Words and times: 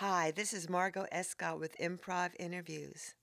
Hi, 0.00 0.30
this 0.30 0.52
is 0.52 0.68
Margot 0.68 1.06
Escott 1.10 1.58
with 1.58 1.78
Improv 1.78 2.32
Interviews. 2.38 3.14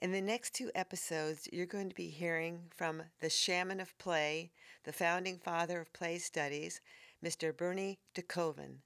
In 0.00 0.10
the 0.10 0.20
next 0.20 0.52
two 0.54 0.72
episodes, 0.74 1.48
you're 1.52 1.66
going 1.66 1.88
to 1.88 1.94
be 1.94 2.08
hearing 2.08 2.62
from 2.76 3.04
the 3.20 3.30
shaman 3.30 3.78
of 3.78 3.96
play, 3.96 4.50
the 4.82 4.92
founding 4.92 5.38
father 5.38 5.80
of 5.80 5.92
play 5.92 6.18
studies, 6.18 6.80
Mr. 7.24 7.56
Bernie 7.56 8.00
DeKoven. 8.16 8.78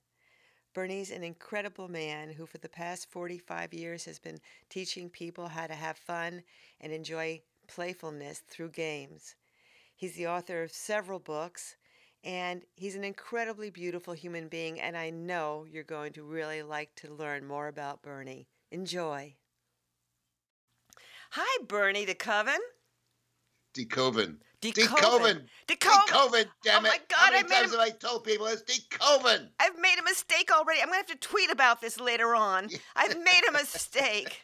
Bernie's 0.74 1.10
an 1.10 1.24
incredible 1.24 1.88
man 1.88 2.30
who, 2.30 2.44
for 2.44 2.58
the 2.58 2.68
past 2.68 3.10
45 3.10 3.72
years, 3.72 4.04
has 4.04 4.18
been 4.18 4.38
teaching 4.68 5.08
people 5.08 5.48
how 5.48 5.66
to 5.66 5.74
have 5.74 5.96
fun 5.96 6.42
and 6.82 6.92
enjoy 6.92 7.40
playfulness 7.68 8.42
through 8.50 8.68
games. 8.68 9.34
He's 9.96 10.16
the 10.16 10.26
author 10.26 10.62
of 10.62 10.72
several 10.72 11.20
books, 11.20 11.76
and 12.24 12.62
he's 12.76 12.94
an 12.96 13.04
incredibly 13.04 13.70
beautiful 13.70 14.14
human 14.14 14.48
being, 14.48 14.80
and 14.80 14.96
I 14.96 15.10
know 15.10 15.66
you're 15.70 15.84
going 15.84 16.12
to 16.14 16.22
really 16.24 16.62
like 16.62 16.94
to 16.96 17.12
learn 17.12 17.46
more 17.46 17.68
about 17.68 18.02
Bernie. 18.02 18.48
Enjoy. 18.72 19.34
Hi, 21.32 21.64
Bernie 21.66 22.06
DeKoven. 22.06 22.56
DeKoven. 23.76 24.36
DeKoven. 24.62 24.86
DeKoven. 24.86 25.42
DeKoven. 25.68 26.06
DeKoven, 26.06 26.44
oh 26.46 26.50
damn 26.62 26.78
Oh 26.78 26.88
my 26.88 26.94
it. 26.94 27.08
God, 27.08 27.16
How 27.18 27.26
I 27.26 27.30
many 27.32 27.48
made 27.48 27.54
times 27.54 27.72
him- 27.74 27.80
have 27.80 27.88
I 27.88 27.90
told 27.90 28.24
people 28.24 28.46
it's 28.46 28.62
DeKoven? 28.62 29.48
I've 29.60 29.78
made 29.78 29.96
a 30.00 30.04
mistake 30.04 30.50
already. 30.52 30.80
I'm 30.80 30.86
going 30.88 31.02
to 31.04 31.10
have 31.12 31.20
to 31.20 31.28
tweet 31.28 31.50
about 31.50 31.80
this 31.80 32.00
later 32.00 32.34
on. 32.34 32.68
I've 32.96 33.18
made 33.18 33.42
a 33.48 33.52
mistake. 33.52 34.42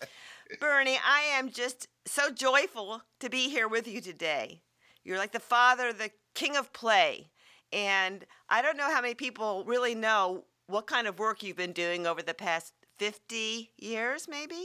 Bernie, 0.60 0.98
I 1.06 1.20
am 1.38 1.50
just 1.50 1.88
so 2.06 2.30
joyful 2.30 3.02
to 3.20 3.30
be 3.30 3.48
here 3.48 3.68
with 3.68 3.86
you 3.86 4.00
today. 4.00 4.62
You're 5.04 5.18
like 5.18 5.32
the 5.32 5.40
father, 5.40 5.88
of 5.88 5.98
the 5.98 6.10
king 6.34 6.56
of 6.56 6.72
play. 6.72 7.30
And 7.72 8.26
I 8.48 8.60
don't 8.62 8.76
know 8.76 8.90
how 8.92 9.00
many 9.00 9.14
people 9.14 9.64
really 9.66 9.94
know 9.94 10.44
what 10.66 10.86
kind 10.86 11.06
of 11.06 11.18
work 11.18 11.42
you've 11.42 11.56
been 11.56 11.72
doing 11.72 12.06
over 12.06 12.22
the 12.22 12.34
past 12.34 12.72
50 12.98 13.70
years, 13.78 14.28
maybe? 14.28 14.64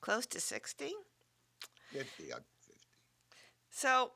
Close 0.00 0.26
to 0.26 0.40
60? 0.40 0.92
50, 1.92 2.32
I'm 2.32 2.40
50. 2.66 2.80
So, 3.70 4.12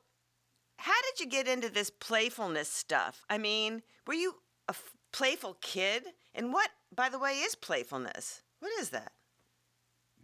how 0.77 0.93
did 1.01 1.19
you 1.19 1.25
get 1.27 1.47
into 1.47 1.69
this 1.69 1.89
playfulness 1.89 2.69
stuff? 2.69 3.25
I 3.29 3.37
mean, 3.37 3.81
were 4.05 4.13
you 4.13 4.35
a 4.67 4.71
f- 4.71 4.93
playful 5.11 5.57
kid? 5.61 6.03
And 6.35 6.53
what, 6.53 6.69
by 6.95 7.09
the 7.09 7.19
way, 7.19 7.39
is 7.39 7.55
playfulness? 7.55 8.41
What 8.59 8.71
is 8.79 8.89
that? 8.89 9.11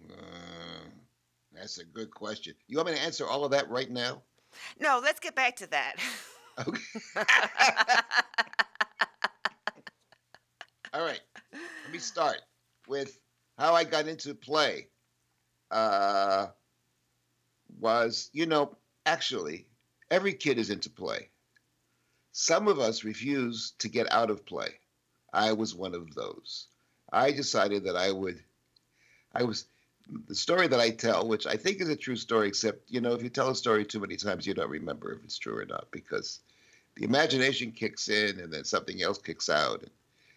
Uh, 0.09 0.90
that's 1.53 1.78
a 1.80 1.86
good 1.86 2.12
question. 2.12 2.53
You 2.67 2.78
want 2.78 2.90
me 2.90 2.95
to 2.95 3.02
answer 3.02 3.25
all 3.25 3.44
of 3.44 3.52
that 3.52 3.69
right 3.69 3.90
now? 3.90 4.22
No, 4.80 5.00
let's 5.03 5.19
get 5.19 5.36
back 5.36 5.56
to 5.58 5.67
that. 5.72 5.95
Okay. 6.58 6.81
all 10.94 11.02
right. 11.02 11.20
Let 11.52 11.92
me 11.92 12.00
start 12.00 12.42
with 12.88 13.17
how 13.58 13.73
I 13.73 13.84
got 13.84 14.08
into 14.08 14.34
play. 14.34 14.88
Uh, 15.72 16.47
was, 17.80 18.30
you 18.34 18.45
know, 18.45 18.78
actually, 19.06 19.67
every 20.09 20.34
kid 20.34 20.58
is 20.58 20.70
into 20.70 20.89
play. 20.89 21.30
Some 22.31 22.67
of 22.67 22.80
us 22.80 23.03
refuse 23.03 23.73
to 23.80 23.90
get 23.90 24.12
out 24.12 24.30
of 24.30 24.45
play. 24.45 24.69
I 25.34 25.53
was 25.53 25.75
one 25.75 25.94
of 25.94 26.14
those. 26.16 26.67
I 27.12 27.31
decided 27.31 27.86
that 27.86 27.95
I 27.95 28.12
would, 28.12 28.42
I 29.34 29.44
was, 29.44 29.66
the 30.28 30.36
story 30.36 30.67
that 30.67 30.80
I 30.80 30.89
tell, 30.92 31.28
which 31.28 31.48
I 31.48 31.56
think 31.56 31.81
is 31.81 31.89
a 31.89 31.95
true 31.95 32.16
story, 32.16 32.48
except, 32.48 32.89
you 32.89 33.02
know, 33.02 33.14
if 33.14 33.23
you 33.23 33.30
tell 33.30 33.50
a 33.50 33.56
story 33.56 33.86
too 33.86 34.00
many 34.00 34.16
times, 34.16 34.45
you 34.45 34.53
don't 34.53 34.70
remember 34.70 35.14
if 35.14 35.23
it's 35.23 35.38
true 35.38 35.58
or 35.58 35.66
not 35.66 35.88
because 35.92 36.39
the 36.95 37.06
imagination 37.06 37.72
kicks 37.72 38.09
in 38.09 38.39
and 38.39 38.52
then 38.52 38.64
something 38.64 39.02
else 39.02 39.17
kicks 39.17 39.50
out. 39.50 39.84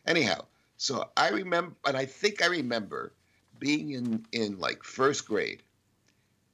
Anyhow, 0.07 0.45
so 0.77 1.11
I 1.17 1.31
remember, 1.31 1.75
and 1.87 1.97
I 1.97 2.07
think 2.07 2.43
I 2.43 2.47
remember 2.47 3.13
being 3.59 3.91
in, 3.91 4.25
in 4.33 4.59
like 4.59 4.85
first 4.85 5.27
grade 5.27 5.63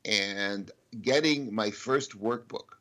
and 0.04 0.70
getting 1.02 1.54
my 1.54 1.70
first 1.70 2.20
workbook. 2.20 2.76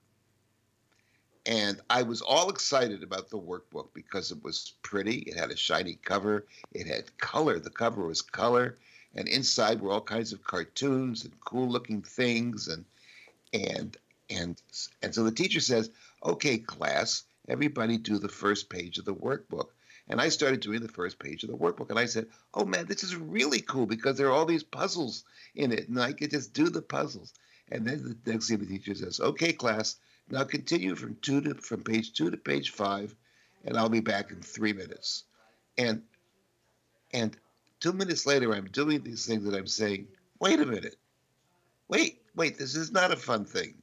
And 1.46 1.82
I 1.90 2.04
was 2.04 2.22
all 2.22 2.50
excited 2.50 3.04
about 3.04 3.30
the 3.30 3.40
workbook 3.40 3.90
because 3.94 4.32
it 4.32 4.42
was 4.44 4.74
pretty. 4.82 5.18
It 5.18 5.36
had 5.36 5.52
a 5.52 5.58
shiny 5.58 5.96
cover. 5.96 6.46
It 6.74 6.88
had 6.88 7.18
color. 7.18 7.60
The 7.60 7.70
cover 7.70 8.08
was 8.08 8.22
color, 8.22 8.78
and 9.16 9.28
inside 9.28 9.82
were 9.82 9.92
all 9.92 10.02
kinds 10.02 10.34
of 10.34 10.44
cartoons 10.44 11.24
and 11.24 11.40
cool-looking 11.42 12.02
things. 12.02 12.68
And 12.68 12.86
and 13.54 13.98
and 14.30 14.62
and 15.02 15.14
so 15.14 15.24
the 15.24 15.32
teacher 15.32 15.60
says, 15.60 15.90
"Okay, 16.24 16.58
class, 16.58 17.24
everybody 17.48 17.98
do 17.98 18.18
the 18.18 18.30
first 18.30 18.70
page 18.70 18.98
of 18.98 19.06
the 19.06 19.16
workbook." 19.16 19.70
And 20.10 20.20
I 20.20 20.30
started 20.30 20.60
doing 20.60 20.82
the 20.82 20.90
first 20.90 21.18
page 21.20 21.44
of 21.44 21.50
the 21.50 21.58
workbook, 21.58 21.90
and 21.90 22.00
I 22.00 22.06
said, 22.06 22.28
"Oh 22.54 22.66
man, 22.66 22.86
this 22.88 23.04
is 23.04 23.16
really 23.16 23.62
cool 23.62 23.86
because 23.86 24.18
there 24.18 24.28
are 24.28 24.34
all 24.34 24.46
these 24.46 24.64
puzzles 24.64 25.24
in 25.56 25.72
it, 25.72 25.88
and 25.88 26.02
I 26.02 26.14
could 26.14 26.32
just 26.32 26.54
do 26.54 26.70
the 26.70 26.82
puzzles." 26.82 27.34
And 27.72 27.88
then 27.88 28.04
the 28.04 28.32
next 28.32 28.50
thing 28.50 28.58
the 28.58 28.66
teacher 28.66 28.96
says, 28.96 29.20
"Okay, 29.20 29.54
class." 29.54 29.98
Now 30.30 30.44
continue 30.46 30.96
from 30.96 31.18
two 31.22 31.42
to 31.42 31.56
from 31.56 31.84
page 31.84 32.14
two 32.14 32.32
to 32.32 32.38
page 32.38 32.72
five, 32.72 33.16
and 33.66 33.78
I'll 33.78 33.90
be 33.90 34.00
back 34.00 34.32
in 34.32 34.42
three 34.42 34.74
minutes. 34.74 35.24
And 35.78 36.04
and 37.12 37.38
two 37.84 37.94
minutes 37.94 38.26
later, 38.26 38.54
I'm 38.54 38.70
doing 38.70 39.04
these 39.04 39.26
things 39.26 39.44
that 39.44 39.54
I'm 39.54 39.68
saying. 39.68 40.08
Wait 40.40 40.60
a 40.62 40.66
minute. 40.66 40.96
Wait, 41.90 42.22
wait. 42.34 42.58
This 42.58 42.76
is 42.76 42.94
not 42.94 43.12
a 43.12 43.18
fun 43.18 43.44
thing. 43.44 43.76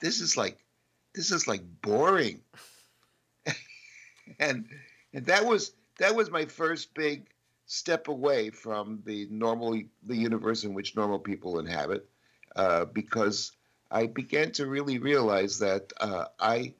This 0.00 0.20
is 0.20 0.36
like, 0.36 0.64
this 1.12 1.32
is 1.32 1.48
like 1.48 1.62
boring. 1.82 2.40
and 4.38 4.66
and 5.12 5.26
that 5.26 5.44
was 5.44 5.72
that 5.98 6.14
was 6.14 6.30
my 6.30 6.44
first 6.44 6.94
big 6.94 7.26
step 7.66 8.06
away 8.06 8.50
from 8.50 9.02
the 9.04 9.26
normal 9.28 9.72
the 10.04 10.16
universe 10.16 10.62
in 10.62 10.72
which 10.72 10.94
normal 10.94 11.18
people 11.18 11.58
inhabit, 11.58 12.08
uh, 12.54 12.84
because 12.84 13.50
I 13.90 14.06
began 14.06 14.52
to 14.52 14.66
really 14.66 14.98
realize 14.98 15.58
that 15.58 15.92
uh, 16.00 16.26
I 16.38 16.74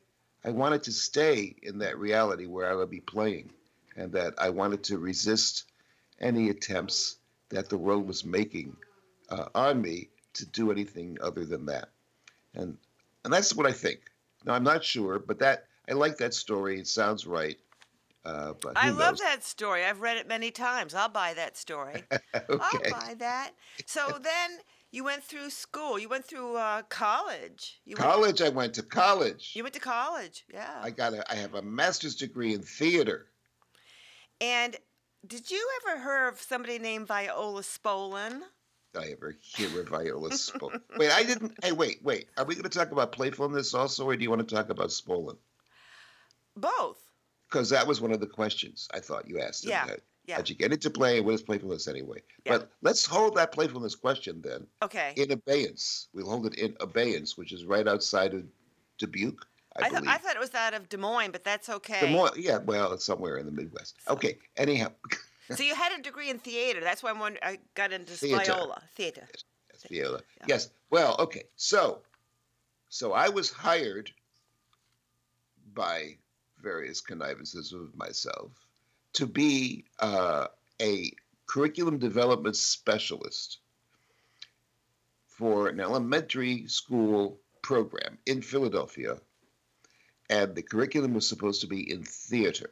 I 0.45 0.51
wanted 0.51 0.85
to 0.85 0.93
stay 0.93 1.57
in 1.61 1.79
that 1.79 1.99
reality 1.99 2.47
where 2.47 2.71
I 2.71 2.75
would 2.77 2.91
be 2.91 3.01
playing, 3.01 3.51
and 3.97 4.13
that 4.13 4.35
I 4.39 4.51
wanted 4.51 4.85
to 4.85 4.99
resist 4.99 5.65
any 6.21 6.49
attempts 6.51 7.17
that 7.51 7.69
the 7.69 7.79
world 7.79 8.07
was 8.07 8.25
making 8.25 8.77
uh, 9.31 9.47
on 9.55 9.81
me 9.81 10.09
to 10.35 10.47
do 10.47 10.71
anything 10.71 11.19
other 11.23 11.45
than 11.45 11.67
that, 11.67 11.89
and 12.55 12.77
and 13.25 13.33
that's 13.33 13.55
what 13.55 13.67
I 13.67 13.73
think. 13.73 14.01
Now 14.45 14.55
I'm 14.55 14.65
not 14.65 14.85
sure, 14.85 15.19
but 15.19 15.39
that 15.41 15.67
I 15.89 15.93
like 15.95 16.19
that 16.19 16.35
story. 16.35 16.79
It 16.81 16.89
sounds 16.89 17.27
right. 17.27 17.57
Uh, 18.25 18.55
but 18.61 18.73
I 18.77 18.89
who 18.89 18.99
love 18.99 19.19
that 19.19 19.45
story. 19.45 19.85
I've 19.85 20.01
read 20.01 20.17
it 20.17 20.27
many 20.27 20.51
times. 20.51 20.95
I'll 20.95 21.09
buy 21.09 21.35
that 21.35 21.57
story. 21.57 22.03
okay. 22.13 22.21
I'll 22.51 22.91
buy 22.91 23.15
that. 23.19 23.53
So 23.87 24.19
then 24.21 24.51
you 24.91 25.05
went 25.05 25.23
through 25.23 25.51
school. 25.51 25.97
You 25.97 26.09
went 26.09 26.25
through 26.25 26.57
uh, 26.57 26.83
college. 26.89 27.81
You 27.85 27.95
Went, 27.97 28.11
College. 28.11 28.43
I 28.43 28.49
went 28.49 28.75
to 28.75 28.83
college. 28.83 29.53
you 29.55 29.63
went 29.63 29.75
to 29.75 29.81
college. 29.81 30.45
Yeah. 30.53 30.75
I 30.83 30.91
got 30.91 31.15
a. 31.15 31.31
I 31.31 31.37
have 31.37 31.55
a 31.55 31.63
master's 31.63 32.17
degree 32.17 32.53
in 32.53 32.63
theater. 32.63 33.27
and 34.41 34.77
did 35.27 35.51
you 35.51 35.69
ever 35.83 36.01
hear 36.03 36.29
of 36.29 36.41
somebody 36.41 36.79
named 36.79 37.07
Viola 37.07 37.63
Spolin? 37.63 38.41
Did 38.95 39.03
I 39.03 39.11
ever 39.13 39.35
hear 39.41 39.81
of 39.81 39.89
Viola 39.89 40.31
Spolin? 40.31 40.81
wait, 40.97 41.11
I 41.13 41.23
didn't. 41.23 41.53
Hey, 41.63 41.73
wait, 41.73 42.03
wait. 42.03 42.29
Are 42.37 42.45
we 42.45 42.55
going 42.55 42.65
to 42.65 42.69
talk 42.79 42.91
about 42.93 43.13
playfulness 43.13 43.75
also, 43.75 44.05
or 44.05 44.17
do 44.17 44.23
you 44.23 44.31
want 44.31 44.47
to 44.49 44.55
talk 44.55 44.71
about 44.71 44.89
Spolin? 44.89 45.37
Both. 46.57 46.99
Because 47.49 47.71
that 47.71 47.87
was 47.87 48.01
one 48.01 48.13
of 48.13 48.21
the 48.21 48.27
questions 48.27 48.89
I 48.93 49.01
thought 49.01 49.29
you 49.29 49.41
asked. 49.41 49.65
Yeah, 49.67 49.85
Uh, 49.85 49.97
yeah. 50.27 50.37
How'd 50.37 50.49
you 50.49 50.57
get 50.57 50.73
into 50.73 50.91
play? 50.91 51.21
What 51.21 51.35
is 51.35 51.43
playfulness 51.43 51.87
anyway? 51.87 52.23
Yeah. 52.45 52.59
But 52.59 52.73
let's 52.83 53.07
hold 53.07 53.37
that 53.37 53.53
playfulness 53.53 53.95
question 53.95 54.41
then 54.43 54.67
Okay. 54.83 55.13
in 55.17 55.31
abeyance. 55.31 56.09
We'll 56.13 56.29
hold 56.29 56.47
it 56.47 56.55
in 56.59 56.77
abeyance, 56.81 57.37
which 57.37 57.53
is 57.53 57.65
right 57.65 57.87
outside 57.87 58.35
of 58.35 58.45
Dubuque, 58.99 59.47
I, 59.79 59.87
I, 59.87 59.89
th- 59.91 60.03
I 60.07 60.19
thought 60.19 60.37
it 60.37 60.41
was 60.41 60.55
out 60.55 60.75
of 60.75 60.89
Des 60.89 60.97
Moines, 60.97 61.33
but 61.33 61.45
that's 61.45 61.69
okay. 61.69 62.01
Des 62.01 62.11
Moines, 62.13 62.33
yeah, 62.37 62.59
well, 62.59 62.93
it's 62.93 63.05
somewhere 63.05 63.37
in 63.37 63.47
the 63.47 63.53
Midwest. 63.53 63.97
Okay. 64.09 64.39
Anyhow, 64.57 64.89
so 65.55 65.63
you 65.63 65.75
had 65.75 65.93
a 65.99 66.03
degree 66.03 66.31
in 66.31 66.39
theater. 66.39 66.81
That's 66.81 67.03
why 67.03 67.11
I'm 67.11 67.19
wonder- 67.19 67.41
I 67.43 67.59
got 67.75 67.93
into 67.93 68.13
Theater. 68.13 68.45
Viola 68.45 68.83
theater. 68.95 69.27
Yes, 69.73 69.87
Viola. 69.91 70.21
Yeah. 70.41 70.45
Yes. 70.49 70.71
Well, 70.91 71.17
okay. 71.19 71.45
So, 71.57 72.01
so 72.89 73.13
I 73.13 73.29
was 73.29 73.51
hired 73.51 74.11
by 75.75 76.17
various 76.63 77.01
connivances 77.01 77.73
of 77.73 77.95
myself 77.97 78.51
to 79.13 79.27
be 79.27 79.85
uh, 80.01 80.47
a 80.81 81.13
curriculum 81.47 81.99
development 81.99 82.57
specialist 82.57 83.59
for 85.29 85.69
an 85.69 85.81
elementary 85.81 86.67
school 86.67 87.39
program 87.63 88.17
in 88.27 88.41
Philadelphia, 88.41 89.19
and 90.29 90.55
the 90.55 90.63
curriculum 90.63 91.15
was 91.15 91.29
supposed 91.29 91.61
to 91.61 91.67
be 91.67 91.91
in 91.91 92.03
theater. 92.03 92.71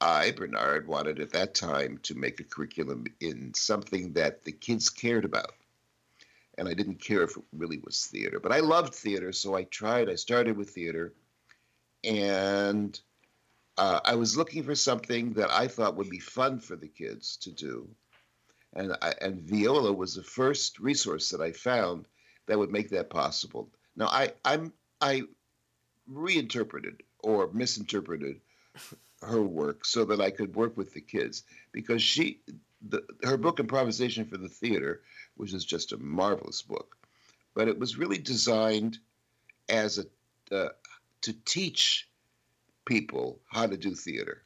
I, 0.00 0.32
Bernard, 0.32 0.86
wanted 0.86 1.20
at 1.20 1.30
that 1.32 1.54
time 1.54 1.98
to 2.02 2.14
make 2.14 2.40
a 2.40 2.44
curriculum 2.44 3.06
in 3.20 3.54
something 3.54 4.12
that 4.14 4.44
the 4.44 4.52
kids 4.52 4.90
cared 4.90 5.24
about. 5.24 5.52
And 6.58 6.68
I 6.68 6.74
didn't 6.74 7.00
care 7.00 7.22
if 7.22 7.36
it 7.36 7.42
really 7.52 7.78
was 7.78 8.06
theater, 8.06 8.38
but 8.38 8.52
I 8.52 8.60
loved 8.60 8.94
theater, 8.94 9.32
so 9.32 9.54
I 9.54 9.64
tried. 9.64 10.08
I 10.08 10.14
started 10.14 10.56
with 10.56 10.70
theater, 10.70 11.12
and 12.04 12.98
uh, 13.76 14.00
I 14.04 14.14
was 14.14 14.36
looking 14.36 14.62
for 14.62 14.74
something 14.74 15.32
that 15.32 15.50
I 15.50 15.66
thought 15.66 15.96
would 15.96 16.10
be 16.10 16.20
fun 16.20 16.60
for 16.60 16.76
the 16.76 16.86
kids 16.86 17.36
to 17.38 17.50
do, 17.50 17.88
and 18.74 18.96
I, 19.02 19.14
and 19.20 19.40
viola 19.40 19.92
was 19.92 20.14
the 20.14 20.22
first 20.22 20.78
resource 20.78 21.30
that 21.30 21.40
I 21.40 21.50
found 21.50 22.06
that 22.46 22.58
would 22.58 22.70
make 22.70 22.90
that 22.90 23.10
possible. 23.10 23.68
Now 23.96 24.06
I 24.06 24.32
I'm 24.44 24.72
I 25.00 25.22
reinterpreted 26.08 27.02
or 27.20 27.50
misinterpreted 27.52 28.40
her 29.22 29.42
work 29.42 29.84
so 29.84 30.04
that 30.04 30.20
I 30.20 30.30
could 30.30 30.54
work 30.54 30.76
with 30.76 30.92
the 30.92 31.00
kids. 31.00 31.44
Because 31.72 32.02
she 32.02 32.40
the, 32.86 33.02
her 33.22 33.36
book 33.36 33.60
improvisation 33.60 34.26
for 34.26 34.36
the 34.36 34.48
theater 34.48 35.02
which 35.36 35.54
is 35.54 35.64
just 35.64 35.92
a 35.92 35.96
marvelous 35.96 36.60
book 36.60 36.98
but 37.54 37.68
it 37.68 37.78
was 37.78 37.96
really 37.96 38.18
designed 38.18 38.98
as 39.68 39.98
a 39.98 40.04
uh, 40.54 40.68
to 41.22 41.32
teach 41.44 42.08
people 42.84 43.40
how 43.50 43.66
to 43.66 43.78
do 43.78 43.94
theater. 43.94 44.42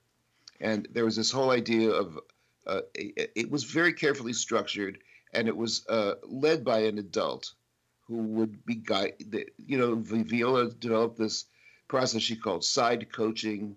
And 0.61 0.87
there 0.93 1.04
was 1.04 1.16
this 1.16 1.32
whole 1.32 1.50
idea 1.50 1.90
of 1.90 2.19
uh, 2.66 2.82
it, 2.94 3.32
it, 3.34 3.50
was 3.50 3.64
very 3.64 3.93
carefully 3.93 4.32
structured 4.32 4.99
and 5.32 5.49
it 5.49 5.56
was 5.56 5.84
uh, 5.88 6.14
led 6.22 6.64
by 6.64 6.81
an 6.81 6.99
adult 6.99 7.52
who 8.08 8.16
would 8.16 8.64
be 8.64 8.75
guide 8.75 9.14
you 9.58 9.78
know 9.78 9.94
viola 9.96 10.70
developed 10.70 11.19
this 11.19 11.44
process 11.87 12.22
she 12.22 12.37
called 12.37 12.64
side 12.64 13.12
coaching 13.12 13.76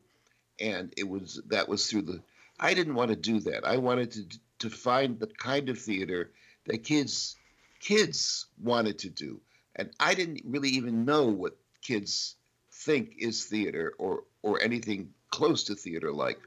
and 0.59 0.93
it 0.97 1.07
was 1.07 1.41
that 1.47 1.67
was 1.67 1.89
through 1.89 2.01
the 2.01 2.21
i 2.61 2.73
didn't 2.73 2.95
want 2.95 3.09
to 3.09 3.15
do 3.15 3.39
that. 3.41 3.65
I 3.65 3.77
wanted 3.77 4.11
to 4.11 4.25
to 4.59 4.69
find 4.69 5.19
the 5.19 5.27
kind 5.27 5.67
of 5.69 5.79
theater 5.79 6.31
that 6.67 6.83
kids 6.83 7.35
kids 7.79 8.45
wanted 8.61 8.99
to 8.99 9.09
do. 9.09 9.41
And 9.75 9.89
i 9.99 10.13
didn't 10.13 10.43
really 10.45 10.69
even 10.69 11.05
know 11.05 11.25
what 11.25 11.57
kids 11.81 12.35
think 12.71 13.15
is 13.17 13.45
theater 13.45 13.93
or 13.97 14.23
or 14.43 14.61
anything 14.61 15.13
close 15.29 15.63
to 15.65 15.75
theater 15.75 16.11
like. 16.11 16.39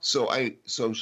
So 0.00 0.28
i 0.30 0.56
so 0.66 0.94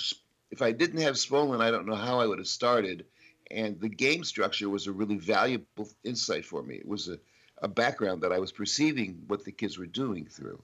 if 0.51 0.63
i 0.63 0.73
didn't 0.73 1.03
have 1.03 1.17
Spolin 1.17 1.61
i 1.61 1.71
don't 1.71 1.87
know 1.87 2.03
how 2.07 2.21
i 2.21 2.27
would 2.27 2.39
have 2.39 2.49
started 2.49 3.05
and 3.51 3.81
the 3.81 3.89
game 3.89 4.25
structure 4.25 4.69
was 4.69 4.87
a 4.87 4.93
really 4.93 5.17
valuable 5.17 5.89
insight 6.05 6.45
for 6.45 6.63
me 6.63 6.77
it 6.77 6.87
was 6.87 7.09
a, 7.09 7.19
a 7.63 7.69
background 7.69 8.23
that 8.23 8.33
i 8.33 8.39
was 8.39 8.53
perceiving 8.53 9.23
what 9.27 9.45
the 9.45 9.53
kids 9.53 9.79
were 9.79 9.87
doing 9.87 10.27
through 10.27 10.63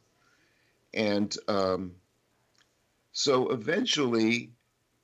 and 0.95 1.37
um, 1.49 1.97
so 3.13 3.51
eventually, 3.51 4.51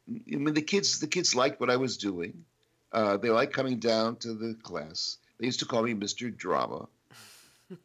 I 0.09 0.37
mean, 0.37 0.55
the 0.55 0.63
kids 0.63 1.01
the 1.01 1.07
kids 1.07 1.35
liked 1.35 1.61
what 1.61 1.71
I 1.71 1.77
was 1.77 1.97
doing. 1.97 2.45
Uh, 2.93 3.17
they 3.17 3.31
liked 3.31 3.53
coming 3.53 3.79
down 3.79 4.17
to 4.17 4.35
the 4.35 4.55
class. 4.63 5.19
They 5.39 5.47
used 5.47 5.61
to 5.61 5.67
call 5.67 5.83
me 5.83 5.95
Mr. 5.95 6.37
Drama. 6.37 6.89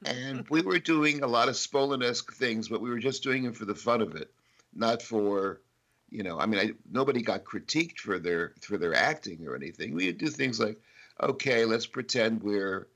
and 0.05 0.45
we 0.49 0.61
were 0.61 0.79
doing 0.79 1.21
a 1.21 1.27
lot 1.27 1.47
of 1.47 1.55
Spolinesque 1.55 2.33
things, 2.33 2.69
but 2.69 2.81
we 2.81 2.89
were 2.89 2.99
just 2.99 3.21
doing 3.21 3.45
it 3.45 3.55
for 3.55 3.65
the 3.65 3.75
fun 3.75 4.01
of 4.01 4.15
it, 4.15 4.31
not 4.73 5.03
for, 5.03 5.61
you 6.15 6.23
know, 6.23 6.39
I 6.39 6.45
mean, 6.45 6.59
I, 6.61 6.71
nobody 6.89 7.21
got 7.21 7.43
critiqued 7.43 7.99
for 7.99 8.19
their 8.19 8.53
for 8.61 8.77
their 8.77 8.95
acting 8.95 9.45
or 9.45 9.55
anything. 9.55 9.93
We 9.93 10.11
do 10.13 10.27
things 10.27 10.61
like, 10.61 10.79
okay, 11.21 11.65
let's 11.65 11.85
pretend 11.85 12.41
we're 12.41 12.87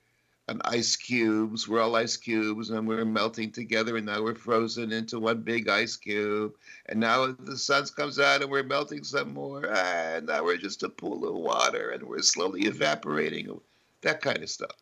an 0.47 0.61
ice 0.63 0.95
cubes. 0.95 1.67
We're 1.67 1.81
all 1.81 1.97
ice 1.97 2.15
cubes, 2.15 2.69
and 2.69 2.87
we're 2.87 3.03
melting 3.03 3.51
together, 3.51 3.97
and 3.97 4.05
now 4.05 4.23
we're 4.23 4.35
frozen 4.35 4.93
into 4.93 5.19
one 5.19 5.41
big 5.41 5.67
ice 5.67 5.97
cube. 5.97 6.53
And 6.85 7.01
now 7.01 7.27
the 7.27 7.57
sun 7.57 7.85
comes 7.93 8.19
out, 8.19 8.41
and 8.41 8.49
we're 8.49 8.63
melting 8.63 9.03
some 9.03 9.33
more. 9.33 9.67
And 9.67 10.27
now 10.27 10.45
we're 10.45 10.55
just 10.55 10.83
a 10.83 10.89
pool 10.89 11.27
of 11.27 11.35
water, 11.35 11.89
and 11.89 12.03
we're 12.03 12.21
slowly 12.21 12.61
evaporating. 12.61 13.59
That 14.01 14.21
kind 14.21 14.41
of 14.41 14.49
stuff. 14.49 14.77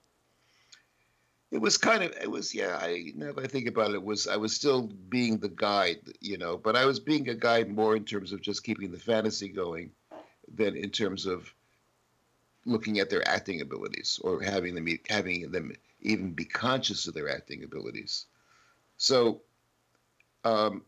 It 1.50 1.60
was 1.60 1.78
kind 1.78 2.04
of, 2.04 2.12
it 2.22 2.30
was, 2.30 2.54
yeah. 2.54 2.78
I 2.82 3.14
now 3.16 3.32
that 3.32 3.46
I 3.46 3.48
think 3.48 3.68
about 3.68 3.92
it, 3.92 3.96
it 3.96 4.04
was 4.04 4.28
I 4.28 4.36
was 4.36 4.54
still 4.54 4.84
being 5.10 5.38
the 5.38 5.50
guide, 5.50 6.00
you 6.20 6.38
know, 6.38 6.58
but 6.58 6.76
I 6.76 6.86
was 6.86 7.00
being 7.00 7.30
a 7.30 7.36
guide 7.36 7.70
more 7.70 7.96
in 7.96 8.04
terms 8.04 8.34
of 8.34 8.42
just 8.42 8.64
keeping 8.66 8.92
the 8.92 9.00
fantasy 9.00 9.48
going, 9.48 9.92
than 10.54 10.76
in 10.76 10.90
terms 10.90 11.26
of 11.26 11.54
looking 12.66 13.00
at 13.00 13.10
their 13.10 13.26
acting 13.28 13.62
abilities 13.62 14.20
or 14.24 14.42
having 14.42 14.76
them 14.76 14.88
having 15.10 15.52
them 15.52 15.72
even 16.02 16.34
be 16.34 16.46
conscious 16.46 17.08
of 17.08 17.14
their 17.14 17.30
acting 17.30 17.64
abilities. 17.64 18.26
So, 18.98 19.42
um, 20.44 20.84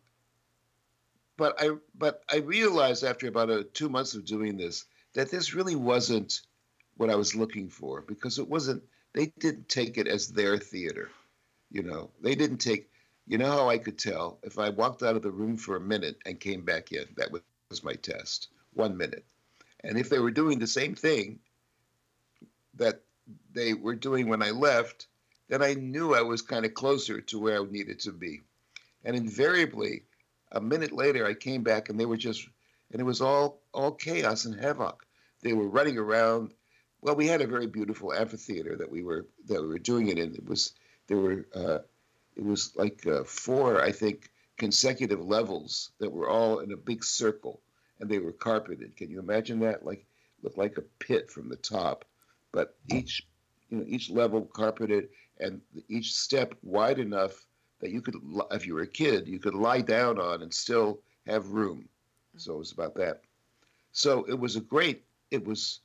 but 1.38 1.56
I 1.62 1.72
but 1.98 2.24
I 2.32 2.38
realized 2.38 3.04
after 3.04 3.28
about 3.28 3.50
a, 3.50 3.64
two 3.64 3.90
months 3.90 4.14
of 4.14 4.26
doing 4.26 4.58
this 4.58 4.86
that 5.14 5.32
this 5.32 5.54
really 5.54 5.76
wasn't 5.76 6.42
what 6.98 7.10
I 7.10 7.16
was 7.16 7.34
looking 7.36 7.70
for 7.70 8.02
because 8.02 8.40
it 8.40 8.48
wasn't. 8.48 8.84
They 9.14 9.28
didn't 9.40 9.70
take 9.70 9.98
it 9.98 10.08
as 10.08 10.30
their 10.30 10.58
theater, 10.58 11.10
you 11.72 11.84
know. 11.84 12.12
They 12.22 12.36
didn't 12.36 12.58
take. 12.58 12.90
You 13.28 13.38
know 13.38 13.52
how 13.52 13.70
I 13.70 13.78
could 13.78 14.00
tell 14.00 14.40
if 14.44 14.58
I 14.58 14.70
walked 14.70 15.04
out 15.04 15.16
of 15.16 15.22
the 15.22 15.32
room 15.32 15.58
for 15.58 15.76
a 15.76 15.82
minute 15.82 16.18
and 16.26 16.40
came 16.40 16.66
back 16.66 16.92
in. 16.92 17.06
That 17.18 17.32
was 17.32 17.84
my 17.84 17.94
test. 17.94 18.50
One 18.74 18.98
minute. 18.98 19.26
And 19.84 19.98
if 19.98 20.10
they 20.10 20.20
were 20.20 20.32
doing 20.32 20.60
the 20.60 20.68
same 20.68 20.96
thing 20.96 21.40
that 22.76 23.02
they 23.54 23.74
were 23.74 23.96
doing 23.96 24.28
when 24.28 24.42
I 24.42 24.52
left, 24.52 25.08
then 25.48 25.62
I 25.62 25.74
knew 25.74 26.14
I 26.14 26.22
was 26.22 26.42
kind 26.42 26.66
of 26.66 26.74
closer 26.74 27.22
to 27.22 27.40
where 27.40 27.62
I 27.62 27.66
needed 27.66 28.00
to 28.02 28.12
be. 28.12 28.42
And 29.04 29.16
invariably, 29.16 30.04
a 30.52 30.62
minute 30.62 30.92
later, 30.92 31.26
I 31.26 31.34
came 31.34 31.64
back 31.64 31.90
and 31.90 32.00
they 32.00 32.06
were 32.06 32.18
just, 32.18 32.48
and 32.92 33.00
it 33.00 33.06
was 33.06 33.22
all 33.22 33.62
all 33.74 33.92
chaos 33.92 34.46
and 34.46 34.60
havoc. 34.60 35.06
They 35.42 35.54
were 35.54 35.68
running 35.68 35.98
around. 35.98 36.54
Well, 37.02 37.16
we 37.16 37.28
had 37.28 37.42
a 37.42 37.48
very 37.48 37.68
beautiful 37.68 38.14
amphitheater 38.14 38.76
that 38.78 38.90
we 38.90 39.04
were 39.04 39.26
that 39.48 39.62
we 39.62 39.68
were 39.68 39.80
doing 39.80 40.10
it 40.10 40.18
in. 40.18 40.36
It 40.36 40.46
was 40.46 40.74
there 41.08 41.18
were 41.18 41.46
uh, 41.56 41.80
it 42.36 42.44
was 42.44 42.76
like 42.76 43.06
uh, 43.08 43.24
four, 43.24 43.82
I 43.82 43.92
think, 43.92 44.30
consecutive 44.58 45.24
levels 45.26 45.92
that 46.00 46.12
were 46.12 46.30
all 46.30 46.60
in 46.60 46.72
a 46.72 46.78
big 46.78 47.04
circle, 47.04 47.62
and 48.00 48.10
they 48.10 48.20
were 48.20 48.34
carpeted. 48.34 48.96
Can 48.96 49.10
you 49.10 49.20
imagine 49.20 49.60
that? 49.62 49.86
Like 49.86 50.06
looked 50.44 50.58
like 50.58 50.78
a 50.78 51.04
pit 51.04 51.30
from 51.30 51.50
the 51.50 51.56
top 51.58 52.06
but 52.52 52.76
each 52.94 53.28
you 53.70 53.78
know 53.78 53.86
each 53.88 54.10
level 54.10 54.42
carpeted 54.42 55.10
and 55.40 55.62
each 55.88 56.14
step 56.14 56.56
wide 56.64 57.00
enough 57.00 57.46
that 57.80 57.92
you 57.92 58.02
could 58.02 58.16
if 58.52 58.66
you 58.66 58.74
were 58.74 58.82
a 58.82 58.88
kid 58.88 59.28
you 59.28 59.40
could 59.40 59.54
lie 59.54 59.82
down 59.82 60.20
on 60.20 60.42
and 60.42 60.54
still 60.54 61.00
have 61.26 61.50
room 61.50 61.88
so 62.38 62.56
it 62.56 62.60
was 62.60 62.72
about 62.72 62.96
that 62.96 63.22
so 63.92 64.24
it 64.26 64.40
was 64.40 64.56
a 64.56 64.62
great 64.62 65.04
it 65.32 65.44
was 65.46 65.82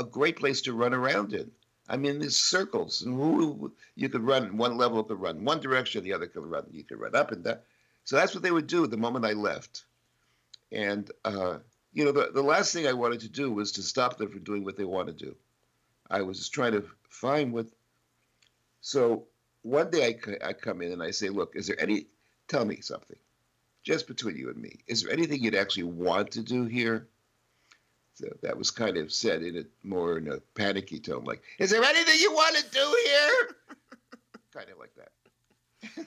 a 0.00 0.04
great 0.04 0.36
place 0.36 0.62
to 0.62 0.72
run 0.72 0.94
around 0.94 1.32
in 1.32 1.50
i 1.88 1.96
mean 1.96 2.18
there's 2.18 2.36
circles 2.36 3.02
and 3.02 3.70
you 3.94 4.08
could 4.08 4.22
run 4.22 4.56
one 4.56 4.76
level 4.76 5.04
could 5.04 5.20
run 5.20 5.44
one 5.44 5.60
direction 5.60 6.02
the 6.02 6.12
other 6.12 6.26
could 6.26 6.44
run 6.44 6.64
you 6.72 6.84
could 6.84 6.98
run 6.98 7.14
up 7.14 7.32
and 7.32 7.44
down 7.44 7.58
so 8.04 8.16
that's 8.16 8.34
what 8.34 8.42
they 8.42 8.50
would 8.50 8.66
do 8.66 8.86
the 8.86 8.96
moment 8.96 9.24
i 9.24 9.32
left 9.32 9.84
and 10.72 11.10
uh, 11.24 11.58
you 11.92 12.04
know 12.04 12.12
the, 12.12 12.30
the 12.32 12.42
last 12.42 12.72
thing 12.72 12.86
i 12.86 12.92
wanted 12.92 13.20
to 13.20 13.28
do 13.28 13.50
was 13.52 13.72
to 13.72 13.82
stop 13.82 14.18
them 14.18 14.30
from 14.30 14.42
doing 14.42 14.64
what 14.64 14.76
they 14.76 14.84
want 14.84 15.08
to 15.08 15.14
do 15.14 15.34
I 16.10 16.22
was 16.22 16.38
just 16.38 16.52
trying 16.52 16.72
to 16.72 16.84
find 17.08 17.52
what. 17.52 17.66
So 18.80 19.24
one 19.62 19.90
day 19.90 20.18
I, 20.42 20.48
I 20.48 20.52
come 20.52 20.82
in 20.82 20.92
and 20.92 21.02
I 21.02 21.12
say, 21.12 21.28
look, 21.28 21.54
is 21.54 21.68
there 21.68 21.80
any, 21.80 22.06
tell 22.48 22.64
me 22.64 22.80
something, 22.80 23.18
just 23.84 24.08
between 24.08 24.36
you 24.36 24.48
and 24.48 24.56
me. 24.56 24.80
Is 24.86 25.02
there 25.02 25.12
anything 25.12 25.42
you'd 25.42 25.54
actually 25.54 25.84
want 25.84 26.32
to 26.32 26.42
do 26.42 26.64
here? 26.64 27.06
So 28.20 28.28
that 28.42 28.58
was 28.58 28.70
kind 28.70 28.98
of 28.98 29.10
said 29.10 29.42
in 29.42 29.56
a 29.56 29.64
more 29.82 30.18
in 30.18 30.28
a 30.28 30.40
panicky 30.54 31.00
tone, 31.00 31.24
like, 31.24 31.42
is 31.58 31.70
there 31.70 31.82
anything 31.82 32.20
you 32.20 32.30
want 32.32 32.54
to 32.54 32.70
do 32.70 32.98
here? 33.06 33.56
kind 34.52 34.66
of 34.68 34.78
like 34.78 34.92
that. 34.96 36.06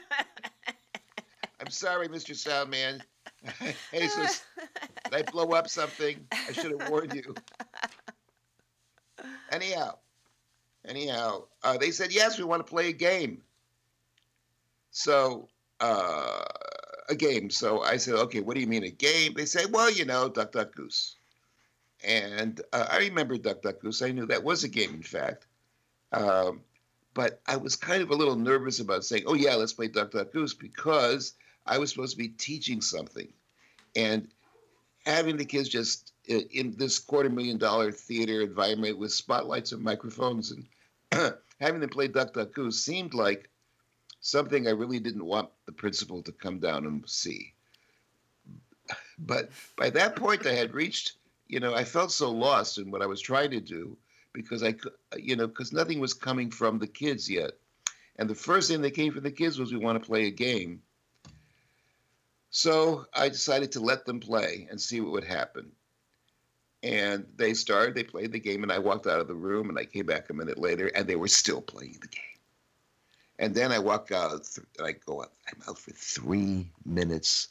I'm 1.60 1.70
sorry, 1.70 2.08
Mr. 2.08 2.32
Soundman. 2.34 3.00
Jesus, 3.92 4.42
did 5.04 5.14
I 5.14 5.22
blow 5.30 5.50
up 5.50 5.68
something? 5.68 6.26
I 6.32 6.50
should 6.50 6.80
have 6.80 6.90
warned 6.90 7.14
you. 7.14 7.32
Anyhow, 9.52 9.98
anyhow, 10.84 11.44
uh, 11.62 11.78
they 11.78 11.92
said 11.92 12.12
yes, 12.12 12.38
we 12.38 12.44
want 12.44 12.66
to 12.66 12.68
play 12.68 12.88
a 12.88 12.92
game. 12.92 13.40
So 14.90 15.48
uh, 15.78 16.42
a 17.08 17.14
game. 17.14 17.50
So 17.50 17.82
I 17.82 17.98
said, 17.98 18.14
okay, 18.14 18.40
what 18.40 18.54
do 18.54 18.60
you 18.60 18.66
mean 18.66 18.82
a 18.82 18.90
game? 18.90 19.34
They 19.36 19.44
say, 19.44 19.66
well, 19.66 19.92
you 19.92 20.04
know, 20.04 20.28
Duck 20.28 20.50
Duck 20.50 20.74
Goose. 20.74 21.15
And 22.04 22.60
uh, 22.72 22.86
I 22.90 22.98
remember 22.98 23.38
Duck 23.38 23.62
Duck 23.62 23.80
Goose. 23.80 24.02
I 24.02 24.12
knew 24.12 24.26
that 24.26 24.44
was 24.44 24.64
a 24.64 24.68
game, 24.68 24.94
in 24.94 25.02
fact. 25.02 25.46
Um, 26.12 26.60
but 27.14 27.40
I 27.46 27.56
was 27.56 27.76
kind 27.76 28.02
of 28.02 28.10
a 28.10 28.14
little 28.14 28.36
nervous 28.36 28.80
about 28.80 29.04
saying, 29.04 29.24
oh, 29.26 29.34
yeah, 29.34 29.54
let's 29.54 29.72
play 29.72 29.88
Duck 29.88 30.10
Duck 30.10 30.32
Goose 30.32 30.54
because 30.54 31.34
I 31.64 31.78
was 31.78 31.90
supposed 31.90 32.12
to 32.12 32.18
be 32.18 32.28
teaching 32.28 32.80
something. 32.80 33.32
And 33.94 34.28
having 35.06 35.36
the 35.36 35.44
kids 35.44 35.68
just 35.68 36.12
in 36.26 36.74
this 36.76 36.98
quarter 36.98 37.30
million 37.30 37.56
dollar 37.56 37.92
theater 37.92 38.42
environment 38.42 38.98
with 38.98 39.12
spotlights 39.12 39.72
and 39.72 39.82
microphones 39.82 40.52
and 40.52 41.34
having 41.60 41.80
them 41.80 41.90
play 41.90 42.08
Duck 42.08 42.34
Duck 42.34 42.52
Goose 42.52 42.84
seemed 42.84 43.14
like 43.14 43.48
something 44.20 44.66
I 44.66 44.72
really 44.72 44.98
didn't 44.98 45.24
want 45.24 45.48
the 45.66 45.72
principal 45.72 46.22
to 46.22 46.32
come 46.32 46.58
down 46.58 46.84
and 46.84 47.08
see. 47.08 47.54
But 49.18 49.50
by 49.76 49.90
that 49.90 50.16
point, 50.16 50.46
I 50.46 50.52
had 50.52 50.74
reached, 50.74 51.12
you 51.48 51.60
know, 51.60 51.74
I 51.74 51.84
felt 51.84 52.12
so 52.12 52.30
lost 52.30 52.78
in 52.78 52.90
what 52.90 53.02
I 53.02 53.06
was 53.06 53.20
trying 53.20 53.50
to 53.52 53.60
do 53.60 53.96
because 54.32 54.62
I, 54.62 54.70
uh, 55.12 55.16
you 55.18 55.36
know, 55.36 55.46
because 55.46 55.72
nothing 55.72 56.00
was 56.00 56.12
coming 56.14 56.50
from 56.50 56.78
the 56.78 56.86
kids 56.86 57.30
yet. 57.30 57.52
And 58.16 58.28
the 58.28 58.34
first 58.34 58.70
thing 58.70 58.82
that 58.82 58.92
came 58.92 59.12
from 59.12 59.22
the 59.22 59.30
kids 59.30 59.58
was 59.58 59.72
we 59.72 59.78
want 59.78 60.00
to 60.00 60.06
play 60.06 60.26
a 60.26 60.30
game. 60.30 60.82
So 62.50 63.06
I 63.14 63.28
decided 63.28 63.72
to 63.72 63.80
let 63.80 64.06
them 64.06 64.20
play 64.20 64.66
and 64.70 64.80
see 64.80 65.00
what 65.00 65.12
would 65.12 65.24
happen. 65.24 65.70
And 66.82 67.26
they 67.36 67.54
started, 67.54 67.94
they 67.94 68.04
played 68.04 68.32
the 68.32 68.38
game, 68.38 68.62
and 68.62 68.70
I 68.70 68.78
walked 68.78 69.06
out 69.06 69.20
of 69.20 69.28
the 69.28 69.34
room 69.34 69.68
and 69.68 69.78
I 69.78 69.84
came 69.84 70.06
back 70.06 70.30
a 70.30 70.34
minute 70.34 70.58
later 70.58 70.86
and 70.94 71.06
they 71.06 71.16
were 71.16 71.28
still 71.28 71.60
playing 71.60 71.98
the 72.00 72.08
game. 72.08 72.22
And 73.38 73.54
then 73.54 73.72
I 73.72 73.78
walk 73.78 74.12
out 74.12 74.32
and 74.32 74.86
I 74.86 74.92
go 74.92 75.22
out, 75.22 75.32
I'm 75.48 75.60
out 75.68 75.78
for 75.78 75.90
three 75.90 76.70
minutes. 76.84 77.48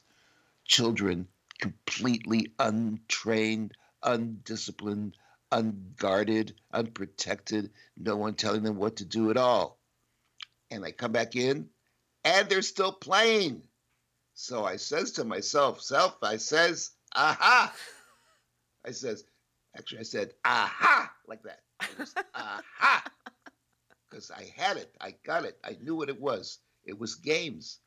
Children 0.66 1.28
completely 1.60 2.52
untrained, 2.60 3.74
undisciplined, 4.06 5.18
unguarded, 5.52 6.56
unprotected, 6.72 7.72
no 7.98 8.16
one 8.16 8.36
telling 8.36 8.64
them 8.64 8.78
what 8.78 8.98
to 8.98 9.06
do 9.06 9.32
at 9.32 9.38
all. 9.38 9.80
And 10.72 10.86
I 10.86 10.92
come 10.92 11.12
back 11.12 11.36
in 11.36 11.70
and 12.24 12.48
they're 12.48 12.62
still 12.62 12.92
playing. 12.92 13.64
So 14.34 14.66
I 14.66 14.78
says 14.78 15.14
to 15.14 15.24
myself, 15.24 15.82
self, 15.82 16.18
I 16.22 16.38
says, 16.38 16.92
aha. 17.16 17.74
I 18.86 18.92
says, 18.92 19.24
actually 19.78 20.00
I 20.00 20.04
said, 20.04 20.34
aha, 20.44 21.12
like 21.28 21.44
that. 21.44 21.60
Was, 21.98 22.14
aha. 22.34 23.04
Because 24.10 24.32
I 24.32 24.50
had 24.56 24.78
it. 24.78 24.96
I 25.02 25.16
got 25.26 25.44
it. 25.44 25.58
I 25.62 25.76
knew 25.82 25.96
what 25.96 26.08
it 26.08 26.22
was. 26.22 26.60
It 26.86 26.98
was 26.98 27.16
games. 27.16 27.80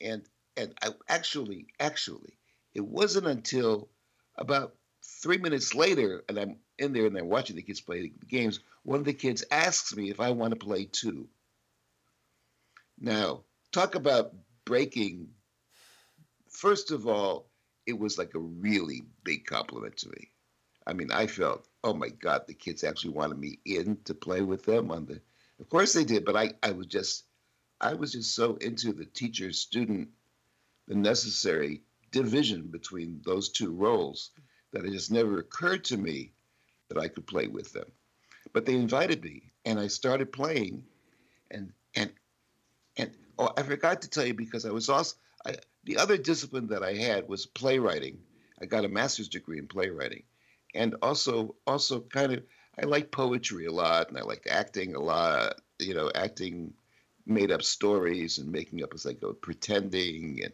And 0.00 0.24
and 0.56 0.74
I 0.82 0.88
actually, 1.08 1.66
actually, 1.78 2.38
it 2.74 2.84
wasn't 2.84 3.26
until 3.26 3.88
about 4.36 4.74
three 5.22 5.38
minutes 5.38 5.74
later, 5.74 6.24
and 6.28 6.38
I'm 6.38 6.56
in 6.78 6.92
there 6.92 7.06
and 7.06 7.16
I'm 7.16 7.28
watching 7.28 7.56
the 7.56 7.62
kids 7.62 7.80
play 7.80 8.02
the 8.02 8.26
games, 8.26 8.60
one 8.82 8.98
of 8.98 9.04
the 9.04 9.12
kids 9.12 9.44
asks 9.50 9.94
me 9.96 10.10
if 10.10 10.20
I 10.20 10.32
want 10.32 10.52
to 10.52 10.58
play 10.58 10.84
too. 10.84 11.28
Now, 13.00 13.44
talk 13.70 13.94
about 13.94 14.34
breaking. 14.64 15.28
First 16.50 16.90
of 16.90 17.06
all, 17.06 17.48
it 17.86 17.98
was 17.98 18.18
like 18.18 18.34
a 18.34 18.40
really 18.40 19.02
big 19.24 19.46
compliment 19.46 19.96
to 19.98 20.10
me. 20.10 20.30
I 20.86 20.92
mean, 20.92 21.12
I 21.12 21.28
felt, 21.28 21.66
oh 21.84 21.94
my 21.94 22.08
God, 22.08 22.42
the 22.46 22.54
kids 22.54 22.82
actually 22.82 23.12
wanted 23.12 23.38
me 23.38 23.60
in 23.64 23.98
to 24.04 24.14
play 24.14 24.42
with 24.42 24.64
them 24.64 24.90
on 24.90 25.06
the. 25.06 25.20
Of 25.60 25.68
course 25.68 25.92
they 25.92 26.04
did, 26.04 26.24
but 26.24 26.36
I, 26.36 26.52
I 26.62 26.72
was 26.72 26.86
just, 26.86 27.24
I 27.80 27.94
was 27.94 28.12
just 28.12 28.34
so 28.34 28.56
into 28.56 28.92
the 28.92 29.04
teacher 29.04 29.52
student, 29.52 30.08
the 30.88 30.96
necessary 30.96 31.82
division 32.10 32.68
between 32.68 33.20
those 33.24 33.50
two 33.50 33.70
roles 33.70 34.30
that 34.72 34.84
it 34.84 34.92
just 34.92 35.10
never 35.10 35.38
occurred 35.38 35.84
to 35.84 35.96
me 35.96 36.32
that 36.88 36.98
I 36.98 37.08
could 37.08 37.26
play 37.26 37.46
with 37.46 37.72
them. 37.72 37.90
But 38.52 38.66
they 38.66 38.74
invited 38.74 39.22
me, 39.22 39.52
and 39.64 39.78
I 39.78 39.86
started 39.86 40.32
playing, 40.32 40.84
and 41.50 41.72
and 41.94 42.12
and 42.96 43.12
oh, 43.38 43.50
I 43.56 43.62
forgot 43.62 44.02
to 44.02 44.10
tell 44.10 44.26
you 44.26 44.34
because 44.34 44.66
I 44.66 44.70
was 44.70 44.88
also 44.88 45.16
I, 45.46 45.56
the 45.84 45.98
other 45.98 46.16
discipline 46.16 46.68
that 46.68 46.82
I 46.82 46.94
had 46.94 47.28
was 47.28 47.46
playwriting. 47.46 48.18
I 48.60 48.66
got 48.66 48.84
a 48.84 48.88
master's 48.88 49.28
degree 49.28 49.58
in 49.58 49.68
playwriting, 49.68 50.24
and 50.74 50.96
also 51.02 51.54
also 51.66 52.00
kind 52.00 52.32
of 52.32 52.42
I 52.78 52.86
like 52.86 53.10
poetry 53.10 53.66
a 53.66 53.72
lot, 53.72 54.08
and 54.08 54.18
I 54.18 54.22
liked 54.22 54.48
acting 54.48 54.94
a 54.94 55.00
lot. 55.00 55.60
You 55.78 55.94
know, 55.94 56.10
acting 56.14 56.74
made 57.26 57.52
up 57.52 57.62
stories 57.62 58.38
and 58.38 58.50
making 58.50 58.82
up 58.82 58.92
as 58.94 59.06
I 59.06 59.12
go, 59.12 59.32
pretending 59.32 60.42
and 60.42 60.52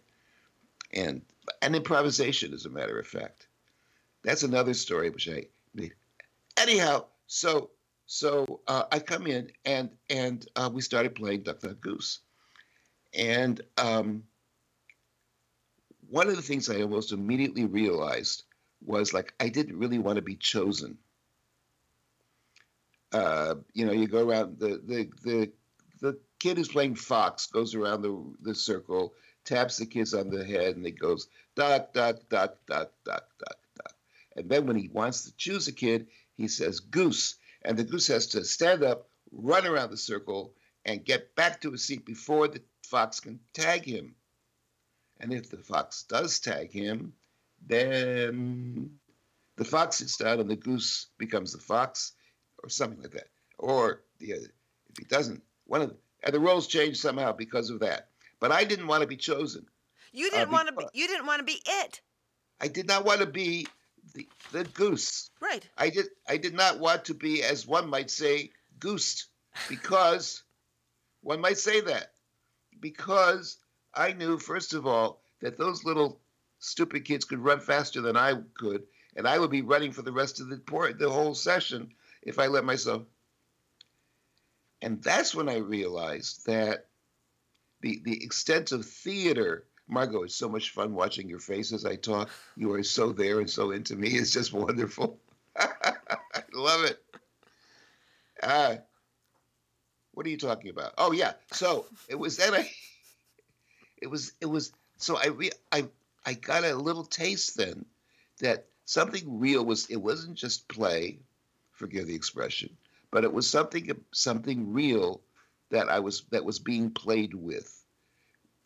and 0.92 1.22
and 1.62 1.74
improvisation, 1.74 2.52
as 2.52 2.66
a 2.66 2.70
matter 2.70 2.98
of 2.98 3.06
fact. 3.06 3.47
That's 4.22 4.42
another 4.42 4.74
story 4.74 5.10
which 5.10 5.28
I 5.28 5.44
made. 5.74 5.94
Anyhow, 6.56 7.06
so 7.26 7.70
so 8.06 8.60
uh, 8.66 8.84
I 8.90 8.98
come 8.98 9.26
in 9.26 9.52
and 9.64 9.90
and 10.10 10.46
uh, 10.56 10.70
we 10.72 10.80
started 10.80 11.14
playing 11.14 11.42
Duck 11.42 11.60
Duck 11.60 11.80
Goose, 11.80 12.20
and 13.14 13.60
um, 13.76 14.24
one 16.10 16.28
of 16.28 16.36
the 16.36 16.42
things 16.42 16.68
I 16.68 16.82
almost 16.82 17.12
immediately 17.12 17.64
realized 17.64 18.44
was 18.84 19.12
like 19.12 19.34
I 19.40 19.48
didn't 19.48 19.78
really 19.78 19.98
want 19.98 20.16
to 20.16 20.22
be 20.22 20.36
chosen. 20.36 20.98
Uh, 23.12 23.56
you 23.72 23.86
know, 23.86 23.92
you 23.92 24.06
go 24.06 24.26
around 24.26 24.58
the 24.58 24.80
the 24.84 25.10
the 25.22 25.52
the 26.00 26.18
kid 26.38 26.56
who's 26.56 26.68
playing 26.68 26.94
fox 26.94 27.46
goes 27.46 27.74
around 27.74 28.02
the 28.02 28.24
the 28.42 28.54
circle 28.54 29.14
taps 29.44 29.76
the 29.78 29.86
kids 29.86 30.14
on 30.14 30.30
the 30.30 30.44
head, 30.44 30.76
and 30.76 30.86
it 30.86 30.98
goes 30.98 31.28
duck, 31.54 31.92
duck, 31.92 32.16
duck, 32.28 32.56
duck, 32.66 32.66
duck, 32.66 32.92
duck, 33.04 33.28
duck. 33.38 33.57
And 34.38 34.48
then 34.48 34.66
when 34.66 34.76
he 34.76 34.88
wants 34.88 35.24
to 35.24 35.36
choose 35.36 35.66
a 35.66 35.72
kid, 35.72 36.06
he 36.36 36.46
says 36.46 36.78
goose, 36.78 37.34
and 37.62 37.76
the 37.76 37.82
goose 37.82 38.06
has 38.06 38.28
to 38.28 38.44
stand 38.44 38.84
up, 38.84 39.08
run 39.32 39.66
around 39.66 39.90
the 39.90 39.96
circle, 39.96 40.54
and 40.84 41.04
get 41.04 41.34
back 41.34 41.60
to 41.60 41.72
his 41.72 41.84
seat 41.84 42.06
before 42.06 42.46
the 42.46 42.62
fox 42.84 43.18
can 43.18 43.40
tag 43.52 43.84
him. 43.84 44.14
And 45.18 45.32
if 45.32 45.50
the 45.50 45.56
fox 45.56 46.04
does 46.04 46.38
tag 46.38 46.70
him, 46.70 47.14
then 47.66 48.98
the 49.56 49.64
fox 49.64 49.96
sits 49.96 50.16
down 50.16 50.38
and 50.38 50.48
the 50.48 50.54
goose 50.54 51.08
becomes 51.18 51.52
the 51.52 51.58
fox, 51.58 52.12
or 52.62 52.68
something 52.68 53.02
like 53.02 53.10
that. 53.10 53.28
Or 53.58 54.02
the, 54.20 54.30
if 54.30 54.98
he 54.98 55.04
doesn't, 55.04 55.42
one 55.66 55.82
of 55.82 55.88
the, 55.88 55.96
and 56.22 56.32
the 56.32 56.40
roles 56.40 56.68
change 56.68 56.98
somehow 56.98 57.32
because 57.32 57.70
of 57.70 57.80
that. 57.80 58.10
But 58.38 58.52
I 58.52 58.62
didn't 58.62 58.86
want 58.86 59.00
to 59.02 59.08
be 59.08 59.16
chosen. 59.16 59.66
You 60.12 60.30
didn't 60.30 60.50
uh, 60.50 60.52
want 60.52 60.68
to 60.68 60.74
be. 60.74 60.84
You 60.92 61.08
didn't 61.08 61.26
want 61.26 61.40
to 61.40 61.44
be 61.44 61.60
it. 61.66 62.00
I 62.60 62.68
did 62.68 62.86
not 62.86 63.04
want 63.04 63.20
to 63.20 63.26
be 63.26 63.66
the 64.14 64.28
the 64.52 64.64
goose. 64.64 65.30
Right. 65.40 65.66
I 65.76 65.90
did. 65.90 66.06
I 66.28 66.36
did 66.36 66.54
not 66.54 66.78
want 66.78 67.06
to 67.06 67.14
be, 67.14 67.42
as 67.42 67.66
one 67.66 67.88
might 67.88 68.10
say, 68.10 68.50
goosed, 68.78 69.26
because 69.68 70.42
one 71.22 71.40
might 71.40 71.58
say 71.58 71.80
that 71.80 72.12
because 72.80 73.58
I 73.94 74.12
knew 74.12 74.38
first 74.38 74.74
of 74.74 74.86
all 74.86 75.22
that 75.40 75.56
those 75.56 75.84
little 75.84 76.20
stupid 76.58 77.04
kids 77.04 77.24
could 77.24 77.38
run 77.38 77.60
faster 77.60 78.00
than 78.00 78.16
I 78.16 78.34
could, 78.54 78.84
and 79.16 79.26
I 79.26 79.38
would 79.38 79.50
be 79.50 79.62
running 79.62 79.92
for 79.92 80.02
the 80.02 80.12
rest 80.12 80.40
of 80.40 80.48
the 80.48 80.60
the 80.98 81.10
whole 81.10 81.34
session 81.34 81.92
if 82.22 82.38
I 82.38 82.46
let 82.46 82.64
myself. 82.64 83.02
And 84.80 85.02
that's 85.02 85.34
when 85.34 85.48
I 85.48 85.56
realized 85.56 86.46
that 86.46 86.86
the 87.80 88.00
the 88.04 88.24
extent 88.24 88.72
of 88.72 88.84
theater. 88.84 89.64
Margot, 89.88 90.24
it's 90.24 90.36
so 90.36 90.48
much 90.48 90.70
fun 90.70 90.94
watching 90.94 91.28
your 91.28 91.38
face 91.38 91.72
as 91.72 91.84
I 91.86 91.96
talk. 91.96 92.28
You 92.56 92.72
are 92.74 92.82
so 92.82 93.12
there 93.12 93.40
and 93.40 93.48
so 93.48 93.70
into 93.70 93.96
me. 93.96 94.08
It's 94.08 94.32
just 94.32 94.52
wonderful. 94.52 95.18
I 95.56 95.72
love 96.52 96.84
it. 96.84 97.02
Uh, 98.42 98.76
what 100.12 100.26
are 100.26 100.30
you 100.30 100.36
talking 100.36 100.70
about? 100.70 100.92
Oh 100.98 101.12
yeah. 101.12 101.32
So 101.52 101.86
it 102.08 102.18
was 102.18 102.36
then 102.36 102.54
I. 102.54 102.70
It 104.00 104.08
was 104.08 104.32
it 104.40 104.46
was 104.46 104.72
so 104.96 105.16
I 105.16 105.28
re, 105.28 105.50
I 105.72 105.88
I 106.24 106.34
got 106.34 106.64
a 106.64 106.74
little 106.74 107.04
taste 107.04 107.56
then 107.56 107.84
that 108.40 108.66
something 108.84 109.40
real 109.40 109.64
was. 109.64 109.86
It 109.86 109.96
wasn't 109.96 110.36
just 110.36 110.68
play, 110.68 111.18
forgive 111.72 112.06
the 112.06 112.14
expression, 112.14 112.76
but 113.10 113.24
it 113.24 113.32
was 113.32 113.48
something 113.48 113.90
something 114.12 114.72
real 114.72 115.20
that 115.70 115.88
I 115.88 115.98
was 115.98 116.24
that 116.30 116.44
was 116.44 116.58
being 116.58 116.90
played 116.90 117.34
with. 117.34 117.82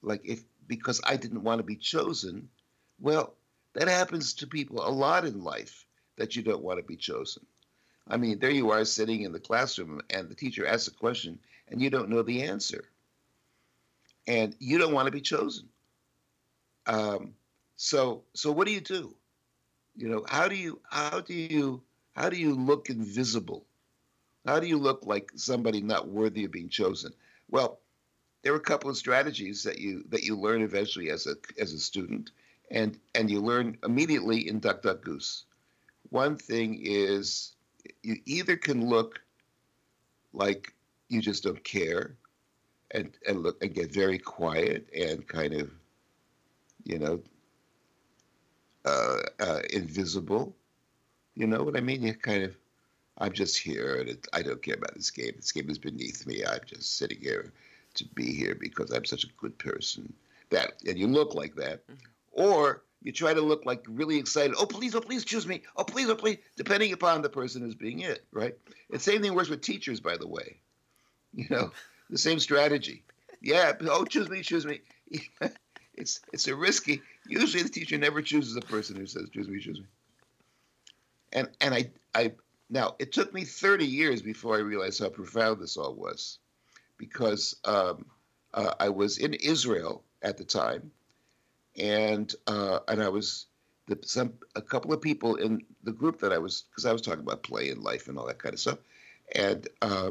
Like 0.03 0.23
if 0.25 0.43
because 0.67 1.01
I 1.05 1.17
didn't 1.17 1.43
want 1.43 1.59
to 1.59 1.65
be 1.65 1.77
chosen, 1.77 2.49
well, 3.01 3.35
that 3.75 3.89
happens 3.89 4.35
to 4.35 4.47
people 4.47 4.87
a 4.87 4.91
lot 4.91 5.25
in 5.25 5.43
life 5.43 5.87
that 6.17 6.37
you 6.37 6.43
don't 6.43 6.63
want 6.63 6.79
to 6.79 6.85
be 6.85 6.97
chosen. 6.97 7.45
I 8.09 8.17
mean, 8.17 8.39
there 8.39 8.51
you 8.51 8.71
are 8.71 8.85
sitting 8.85 9.23
in 9.23 9.33
the 9.33 9.41
classroom 9.41 10.01
and 10.11 10.29
the 10.29 10.35
teacher 10.35 10.67
asks 10.67 10.89
a 10.89 10.93
question 10.93 11.39
and 11.69 11.81
you 11.81 11.91
don't 11.91 12.09
know 12.09 12.23
the 12.23 12.43
answer. 12.43 12.85
And 14.27 14.55
you 14.59 14.79
don't 14.79 14.93
want 14.93 15.07
to 15.07 15.13
be 15.13 15.21
chosen. 15.21 15.69
Um, 16.87 17.35
so 17.77 18.23
so 18.35 18.53
what 18.53 18.67
do 18.67 18.73
you 18.73 18.81
do? 18.81 19.15
You 19.97 20.09
know, 20.09 20.25
how 20.29 20.49
do 20.49 20.55
you 20.55 20.81
how 20.91 21.21
do 21.21 21.35
you 21.35 21.83
how 22.15 22.29
do 22.29 22.37
you 22.37 22.55
look 22.55 22.91
invisible? 22.91 23.65
How 24.47 24.61
do 24.61 24.67
you 24.67 24.79
look 24.79 25.07
like 25.07 25.31
somebody 25.37 25.81
not 25.81 26.09
worthy 26.09 26.45
of 26.45 26.53
being 26.53 26.69
chosen? 26.69 27.13
Well, 27.49 27.79
there 28.43 28.53
are 28.53 28.57
a 28.57 28.61
couple 28.61 28.91
of 28.91 28.97
strategies 28.97 29.63
that 29.63 29.79
you 29.79 30.05
that 30.09 30.25
you 30.25 30.37
learn 30.37 30.63
eventually 30.63 31.11
as 31.11 31.27
a 31.27 31.37
as 31.59 31.73
a 31.73 31.79
student, 31.79 32.33
and 32.71 32.99
and 33.15 33.31
you 33.31 33.41
learn 33.41 33.79
immediately 33.85 34.49
in 34.49 34.59
Duck 34.59 34.83
Duck 34.83 35.03
Goose. 35.03 35.45
One 36.11 36.37
thing 36.37 36.81
is 36.83 37.53
you 38.03 38.17
either 38.27 38.57
can 38.57 38.89
look 38.89 39.21
like 40.33 40.75
you 41.09 41.21
just 41.21 41.45
don't 41.45 41.63
care, 41.63 42.17
and 42.91 43.17
and 43.27 43.43
look 43.43 43.63
and 43.63 43.75
get 43.75 43.93
very 43.93 44.19
quiet 44.19 44.89
and 44.93 45.27
kind 45.27 45.55
of, 45.55 45.71
you 46.85 46.99
know, 46.99 47.23
uh, 48.85 49.19
uh, 49.41 49.61
invisible. 49.73 50.55
You 51.35 51.47
know 51.47 51.63
what 51.63 51.77
I 51.77 51.81
mean? 51.81 52.03
You 52.03 52.15
kind 52.15 52.43
of 52.43 52.57
I'm 53.19 53.33
just 53.33 53.57
here, 53.57 54.01
and 54.01 54.09
it, 54.09 54.27
I 54.33 54.43
don't 54.43 54.63
care 54.63 54.75
about 54.75 54.95
this 54.95 55.13
game. 55.13 55.33
This 55.37 55.53
game 55.53 55.71
is 55.71 55.79
beneath 55.79 56.27
me. 56.27 56.45
I'm 56.45 56.61
just 56.67 56.99
sitting 56.99 57.21
here 57.21 57.53
to 57.95 58.05
be 58.15 58.35
here 58.35 58.57
because 58.59 58.91
I'm 58.91 59.05
such 59.05 59.25
a 59.25 59.33
good 59.39 59.59
person. 59.59 60.13
That 60.51 60.73
and 60.87 60.99
you 60.99 61.07
look 61.07 61.35
like 61.35 61.55
that, 61.57 61.87
mm-hmm. 61.87 61.95
or 62.33 62.83
you 63.03 63.13
try 63.13 63.33
to 63.33 63.41
look 63.41 63.65
like 63.65 63.85
really 63.89 64.19
excited. 64.19 64.55
Oh 64.59 64.67
please, 64.67 64.95
oh 64.95 65.01
please, 65.01 65.25
choose 65.25 65.47
me. 65.47 65.63
Oh 65.77 65.85
please, 65.85 66.09
oh 66.11 66.15
please. 66.15 66.39
Depending 66.57 66.93
upon 66.93 67.23
the 67.23 67.31
person 67.31 67.63
who's 67.63 67.75
being 67.75 68.01
it, 68.01 68.25
right? 68.33 68.55
The 68.91 68.99
same 68.99 69.23
thing 69.23 69.35
works 69.35 69.49
with 69.49 69.63
teachers, 69.63 70.01
by 70.01 70.17
the 70.17 70.29
way. 70.29 70.59
You 71.35 71.47
know, 71.49 71.73
the 72.11 72.19
same 72.19 72.39
strategy. 72.39 73.05
Yeah. 73.41 73.73
Oh, 73.81 74.05
choose 74.05 74.29
me, 74.29 74.43
choose 74.43 74.67
me. 74.67 74.83
it's 75.95 76.21
it's 76.31 76.47
a 76.47 76.55
risky 76.55 77.01
Usually, 77.27 77.63
the 77.63 77.69
teacher 77.69 77.99
never 77.99 78.21
chooses 78.23 78.57
a 78.57 78.61
person 78.61 78.97
who 78.97 79.07
says, 79.07 79.29
"Choose 79.31 79.49
me, 79.49 79.61
choose 79.61 79.81
me." 79.81 79.87
And 81.33 81.49
and 81.61 81.75
I 81.75 81.91
I 82.15 82.33
now 82.69 82.97
it 82.99 83.13
took 83.13 83.33
me 83.33 83.45
30 83.45 83.87
years 83.87 84.23
before 84.23 84.57
I 84.57 84.61
realized 84.61 85.01
how 85.01 85.09
profound 85.09 85.61
this 85.61 85.77
all 85.77 85.95
was, 85.95 86.39
because 86.99 87.57
um, 87.65 88.07
uh, 88.55 88.75
I 88.79 88.89
was 88.89 89.19
in 89.19 89.35
Israel 89.35 90.03
at 90.23 90.37
the 90.37 90.45
time, 90.45 90.91
and 91.79 92.33
uh, 92.47 92.81
and 92.89 93.03
I 93.03 93.09
was 93.09 93.47
the, 93.87 93.99
some 94.03 94.35
a 94.55 94.63
couple 94.63 94.93
of 94.93 95.01
people 95.01 95.37
in 95.37 95.63
the 95.85 95.93
group 95.93 96.21
that 96.21 96.33
I 96.33 96.39
was 96.39 96.65
because 96.71 96.87
I 96.87 96.93
was 96.93 97.03
talking 97.03 97.23
about 97.23 97.43
play 97.43 97.71
and 97.71 97.83
life 97.83 98.09
and 98.09 98.19
all 98.19 98.27
that 98.27 98.39
kind 98.39 98.55
of 98.55 98.61
stuff, 98.61 98.79
and 99.35 99.69
uh, 99.81 100.11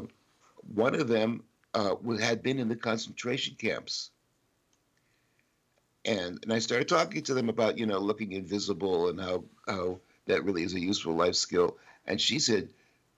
one 0.74 0.94
of 0.94 1.08
them 1.08 1.44
uh, 1.74 1.94
had 2.20 2.42
been 2.42 2.58
in 2.58 2.68
the 2.68 2.76
concentration 2.76 3.56
camps, 3.58 4.10
and 6.04 6.38
and 6.42 6.52
I 6.52 6.58
started 6.58 6.88
talking 6.88 7.22
to 7.22 7.34
them 7.34 7.48
about 7.48 7.78
you 7.78 7.86
know 7.86 7.98
looking 7.98 8.32
invisible 8.32 9.08
and 9.08 9.20
how 9.20 9.44
how 9.66 10.00
that 10.26 10.44
really 10.44 10.62
is 10.62 10.74
a 10.74 10.80
useful 10.80 11.14
life 11.14 11.34
skill, 11.34 11.76
and 12.06 12.20
she 12.20 12.38
said, 12.38 12.68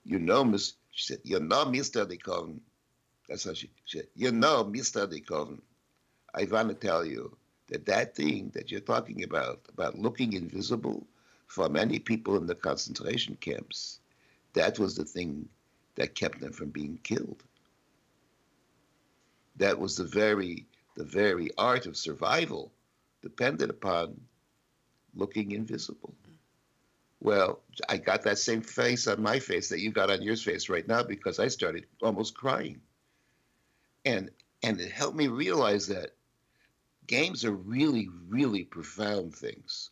you 0.03 0.19
know, 0.19 0.43
Miss, 0.43 0.73
she 0.91 1.13
said, 1.13 1.19
you 1.23 1.39
know, 1.39 1.65
Mister 1.65 2.05
DeKoven, 2.05 2.59
that's 3.27 3.43
how 3.45 3.53
she, 3.53 3.69
she 3.85 3.99
said, 3.99 4.07
you 4.15 4.31
know, 4.31 4.63
Mister 4.63 5.07
DeKoven, 5.07 5.59
I 6.33 6.45
want 6.45 6.69
to 6.69 6.75
tell 6.75 7.05
you 7.05 7.35
that 7.67 7.85
that 7.85 8.15
thing 8.15 8.51
that 8.53 8.71
you're 8.71 8.81
talking 8.81 9.23
about, 9.23 9.61
about 9.69 9.97
looking 9.97 10.33
invisible, 10.33 11.05
for 11.47 11.69
many 11.69 11.99
people 11.99 12.37
in 12.37 12.47
the 12.47 12.55
concentration 12.55 13.37
camps, 13.39 13.99
that 14.53 14.79
was 14.79 14.95
the 14.95 15.05
thing 15.05 15.47
that 15.95 16.15
kept 16.15 16.41
them 16.41 16.51
from 16.51 16.69
being 16.69 16.99
killed. 17.03 17.43
That 19.57 19.79
was 19.79 19.95
the 19.95 20.03
very, 20.03 20.65
the 20.97 21.03
very 21.05 21.49
art 21.57 21.85
of 21.85 21.95
survival 21.95 22.71
depended 23.21 23.69
upon 23.69 24.19
looking 25.15 25.51
invisible. 25.51 26.13
Well, 27.21 27.59
I 27.87 27.97
got 27.97 28.23
that 28.23 28.37
same 28.37 28.61
face 28.61 29.07
on 29.07 29.21
my 29.21 29.39
face 29.39 29.69
that 29.69 29.79
you 29.79 29.91
got 29.91 30.11
on 30.11 30.21
yours 30.21 30.43
face 30.43 30.67
right 30.67 30.87
now 30.87 31.03
because 31.03 31.39
I 31.39 31.47
started 31.47 31.85
almost 32.01 32.35
crying. 32.35 32.81
And 34.05 34.31
and 34.63 34.79
it 34.79 34.91
helped 34.91 35.17
me 35.17 35.27
realize 35.27 35.87
that 35.87 36.11
games 37.07 37.45
are 37.45 37.51
really, 37.51 38.09
really 38.27 38.63
profound 38.63 39.35
things. 39.35 39.91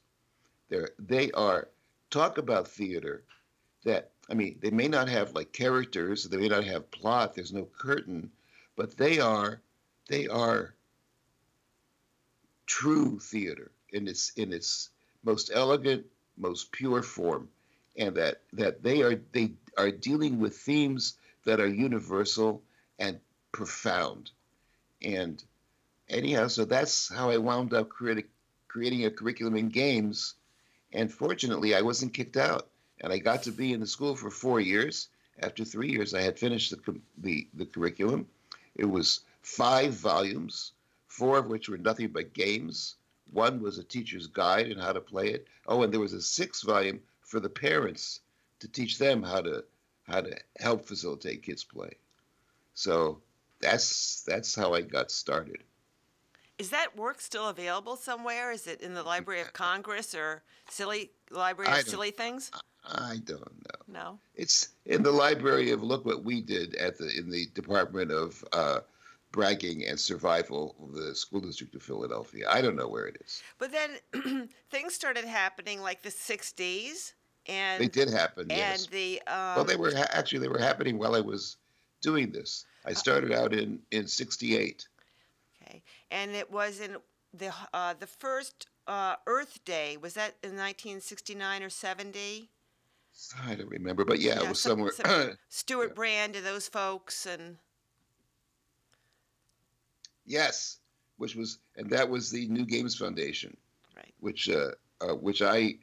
They're, 0.70 0.90
they 0.98 1.32
are, 1.32 1.70
talk 2.10 2.38
about 2.38 2.68
theater 2.68 3.24
that, 3.84 4.12
I 4.30 4.34
mean, 4.34 4.58
they 4.62 4.72
may 4.72 4.88
not 4.88 5.10
have 5.10 5.34
like 5.34 5.52
characters, 5.52 6.24
they 6.24 6.38
may 6.38 6.48
not 6.48 6.64
have 6.64 6.90
plot, 6.92 7.36
there's 7.36 7.54
no 7.54 7.68
curtain, 7.78 8.32
but 8.76 8.98
they 8.98 9.20
are, 9.20 9.62
they 10.08 10.28
are 10.28 10.74
true 12.66 13.20
theater 13.20 13.72
in 13.92 14.08
its, 14.08 14.32
in 14.38 14.54
its 14.54 14.90
most 15.24 15.52
elegant, 15.54 16.06
most 16.38 16.72
pure 16.72 17.04
form. 17.04 17.48
And 17.96 18.16
that, 18.16 18.42
that 18.54 18.82
they 18.82 19.04
are, 19.04 19.22
they 19.34 19.52
are 19.78 19.92
dealing 19.92 20.40
with 20.40 20.58
themes 20.58 21.18
that 21.46 21.60
are 21.60 21.68
universal 21.68 22.64
and 22.98 23.20
profound. 23.54 24.32
And 25.02 25.42
anyhow, 26.10 26.48
so 26.48 26.66
that's 26.66 27.08
how 27.08 27.30
I 27.30 27.38
wound 27.38 27.74
up 27.74 27.88
creating 27.88 28.26
creating 28.68 29.06
a 29.06 29.12
curriculum 29.12 29.56
in 29.56 29.70
games. 29.70 30.34
And 30.92 31.12
fortunately, 31.12 31.74
I 31.76 31.82
wasn't 31.82 32.14
kicked 32.14 32.38
out, 32.38 32.68
and 33.00 33.14
I 33.14 33.20
got 33.20 33.44
to 33.44 33.52
be 33.52 33.72
in 33.72 33.80
the 33.80 33.88
school 33.88 34.16
for 34.16 34.30
four 34.30 34.60
years. 34.60 35.08
After 35.40 35.64
three 35.64 35.92
years, 35.92 36.14
I 36.14 36.22
had 36.22 36.38
finished 36.38 36.72
the 36.72 37.00
the, 37.18 37.48
the 37.54 37.66
curriculum. 37.66 38.28
It 38.76 38.86
was 38.86 39.22
five 39.42 39.94
volumes, 39.94 40.74
four 41.08 41.38
of 41.38 41.48
which 41.48 41.70
were 41.70 41.78
nothing 41.78 42.10
but 42.10 42.34
games. 42.34 42.96
One 43.32 43.62
was 43.62 43.78
a 43.78 43.84
teacher's 43.84 44.28
guide 44.28 44.68
and 44.72 44.82
how 44.82 44.94
to 44.94 45.02
play 45.02 45.30
it. 45.30 45.48
Oh, 45.68 45.84
and 45.84 45.94
there 45.94 46.00
was 46.00 46.14
a 46.14 46.22
sixth 46.22 46.64
volume 46.64 47.00
for 47.22 47.40
the 47.40 47.50
parents 47.50 48.20
to 48.60 48.68
teach 48.68 48.98
them 48.98 49.24
how 49.24 49.42
to 49.42 49.64
how 50.08 50.22
to 50.22 50.36
help 50.60 50.86
facilitate 50.86 51.44
kids 51.44 51.64
play. 51.64 51.94
So 52.74 53.22
that's 53.64 54.24
that's 54.28 54.56
how 54.56 54.74
I 54.74 54.82
got 54.82 55.12
started. 55.12 55.64
Is 56.60 56.70
that 56.70 56.96
work 56.96 57.20
still 57.20 57.50
available 57.50 57.96
somewhere? 57.96 58.52
Is 58.52 58.68
it 58.68 58.82
in 58.82 58.94
the 58.94 59.04
Library 59.04 59.42
of 59.42 59.54
Congress 59.54 60.14
or 60.14 60.44
Silly 60.70 61.12
Library 61.32 61.80
of 61.80 61.88
Silly 61.88 62.12
Things? 62.12 62.52
I 62.86 63.18
don't 63.26 63.40
know. 63.40 63.84
No. 63.88 64.20
It's 64.36 64.70
in 64.86 65.04
the 65.04 65.12
library 65.12 65.72
of 65.72 65.82
look 65.82 66.06
what 66.06 66.24
we 66.24 66.42
did 66.42 66.76
at 66.76 66.98
the 66.98 67.10
in 67.18 67.30
the 67.30 67.48
Department 67.56 68.12
of 68.12 68.44
uh, 68.52 68.80
Bragging 69.32 69.86
and 69.88 70.00
Survival 70.00 70.76
of 70.84 70.94
the 70.94 71.16
School 71.16 71.40
District 71.40 71.74
of 71.76 71.82
Philadelphia. 71.82 72.46
I 72.50 72.62
don't 72.62 72.76
know 72.76 72.88
where 72.88 73.08
it 73.08 73.18
is. 73.26 73.42
But 73.58 73.72
then 73.72 74.50
things 74.70 74.94
started 74.94 75.26
happening 75.26 75.82
like 75.82 76.02
the 76.04 76.10
'60s, 76.10 77.14
and 77.48 77.82
they 77.82 77.88
did 77.88 78.10
happen. 78.10 78.44
And 78.44 78.52
yes. 78.52 78.86
the 78.88 79.22
um, 79.28 79.56
well, 79.56 79.66
they 79.66 79.78
were 79.78 79.96
ha- 79.96 80.10
actually 80.12 80.40
they 80.40 80.50
were 80.50 80.60
happening 80.60 80.98
while 80.98 81.16
I 81.16 81.22
was 81.22 81.58
doing 82.04 82.32
this. 82.32 82.66
I 82.86 82.94
started 82.94 83.32
out 83.32 83.54
in 83.54 83.80
in 83.92 84.08
'68 84.08 84.88
Okay, 85.62 85.82
and 86.12 86.32
it 86.32 86.52
was 86.52 86.80
in 86.80 86.98
the 87.34 87.54
uh, 87.74 87.96
the 88.00 88.08
first 88.08 88.68
uh, 88.88 89.16
Earth 89.26 89.64
Day. 89.66 89.98
Was 89.98 90.14
that 90.14 90.36
in 90.44 90.52
1969 90.52 91.64
or 91.64 91.70
70? 91.70 92.50
I 93.46 93.56
don't 93.56 93.70
remember, 93.70 94.06
but 94.06 94.20
yeah, 94.20 94.36
yeah 94.36 94.46
it 94.46 94.50
was 94.50 94.62
some, 94.62 94.72
somewhere. 94.72 94.92
Some 94.92 95.38
Stewart 95.50 95.90
yeah. 95.92 95.96
Brand 95.96 96.36
and 96.36 96.46
those 96.46 96.68
folks, 96.68 97.26
and 97.26 97.58
yes, 100.26 100.80
which 101.18 101.36
was 101.36 101.60
and 101.78 101.90
that 101.92 102.10
was 102.10 102.32
the 102.32 102.48
New 102.48 102.66
Games 102.66 102.96
Foundation, 102.96 103.56
right? 103.96 104.14
Which 104.20 104.50
uh, 104.50 104.72
uh 105.02 105.16
which 105.16 105.42
I 105.42 105.76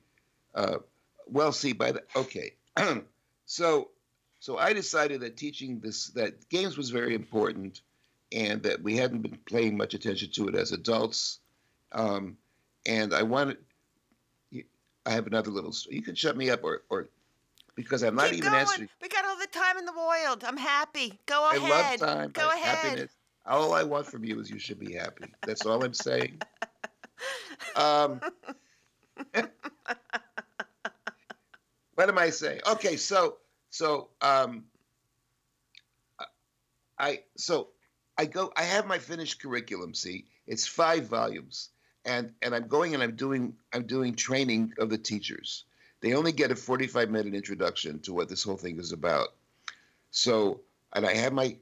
uh, 0.54 0.78
well 1.26 1.52
see 1.52 1.72
by 1.72 1.92
the 1.92 2.02
okay, 2.16 2.54
so 3.46 3.90
so 4.40 4.56
I 4.56 4.72
decided 4.72 5.20
that 5.20 5.36
teaching 5.36 5.80
this 5.80 6.06
that 6.08 6.48
games 6.48 6.76
was 6.78 6.88
very 6.88 7.14
important 7.14 7.82
and 8.32 8.62
that 8.62 8.82
we 8.82 8.96
hadn't 8.96 9.20
been 9.20 9.38
paying 9.44 9.76
much 9.76 9.92
attention 9.92 10.30
to 10.32 10.48
it 10.48 10.54
as 10.54 10.72
adults. 10.72 11.40
Um, 11.92 12.38
and 12.86 13.12
I 13.12 13.22
wanted, 13.22 13.58
I 14.54 15.10
have 15.10 15.26
another 15.26 15.50
little. 15.50 15.72
story. 15.72 15.96
You 15.96 16.02
can 16.02 16.14
shut 16.14 16.36
me 16.38 16.48
up, 16.48 16.64
or, 16.64 16.82
or 16.88 17.08
because 17.74 18.02
I'm 18.02 18.14
not 18.14 18.30
Keep 18.30 18.38
even 18.38 18.52
going. 18.52 18.60
answering. 18.60 18.88
We 19.02 19.08
got 19.08 19.26
all 19.26 19.36
the 19.36 19.46
time 19.46 19.76
in 19.76 19.84
the 19.84 19.92
world. 19.92 20.42
I'm 20.46 20.56
happy. 20.56 21.18
Go 21.26 21.46
I 21.50 21.56
ahead. 21.56 22.00
love 22.00 22.08
time. 22.08 22.30
Go 22.30 22.48
ahead. 22.48 22.78
Happiness. 22.78 23.12
All 23.44 23.74
I 23.74 23.82
want 23.82 24.06
from 24.06 24.24
you 24.24 24.40
is 24.40 24.50
you 24.50 24.58
should 24.58 24.78
be 24.78 24.94
happy. 24.94 25.24
That's 25.44 25.66
all 25.66 25.84
I'm 25.84 25.94
saying. 25.94 26.40
Um, 27.76 28.20
what 31.94 32.08
am 32.08 32.16
I 32.16 32.30
saying? 32.30 32.60
Okay, 32.66 32.96
so 32.96 33.36
so 33.70 34.08
um, 34.20 34.64
I 36.98 37.22
so 37.36 37.68
I 38.18 38.26
go. 38.26 38.52
I 38.56 38.62
have 38.64 38.86
my 38.86 38.98
finished 38.98 39.40
curriculum. 39.40 39.94
See, 39.94 40.26
it's 40.46 40.66
five 40.66 41.06
volumes, 41.06 41.70
and 42.04 42.32
and 42.42 42.54
I'm 42.54 42.68
going 42.68 42.92
and 42.94 43.02
I'm 43.02 43.16
doing 43.16 43.54
I'm 43.72 43.86
doing 43.86 44.14
training 44.14 44.74
of 44.78 44.90
the 44.90 44.98
teachers. 44.98 45.64
They 46.00 46.14
only 46.14 46.32
get 46.32 46.50
a 46.50 46.56
45 46.56 47.10
minute 47.10 47.34
introduction 47.34 48.00
to 48.00 48.12
what 48.12 48.28
this 48.28 48.42
whole 48.42 48.56
thing 48.56 48.78
is 48.78 48.92
about. 48.92 49.28
So, 50.10 50.60
and 50.94 51.06
I 51.06 51.14
have 51.14 51.32
my, 51.32 51.56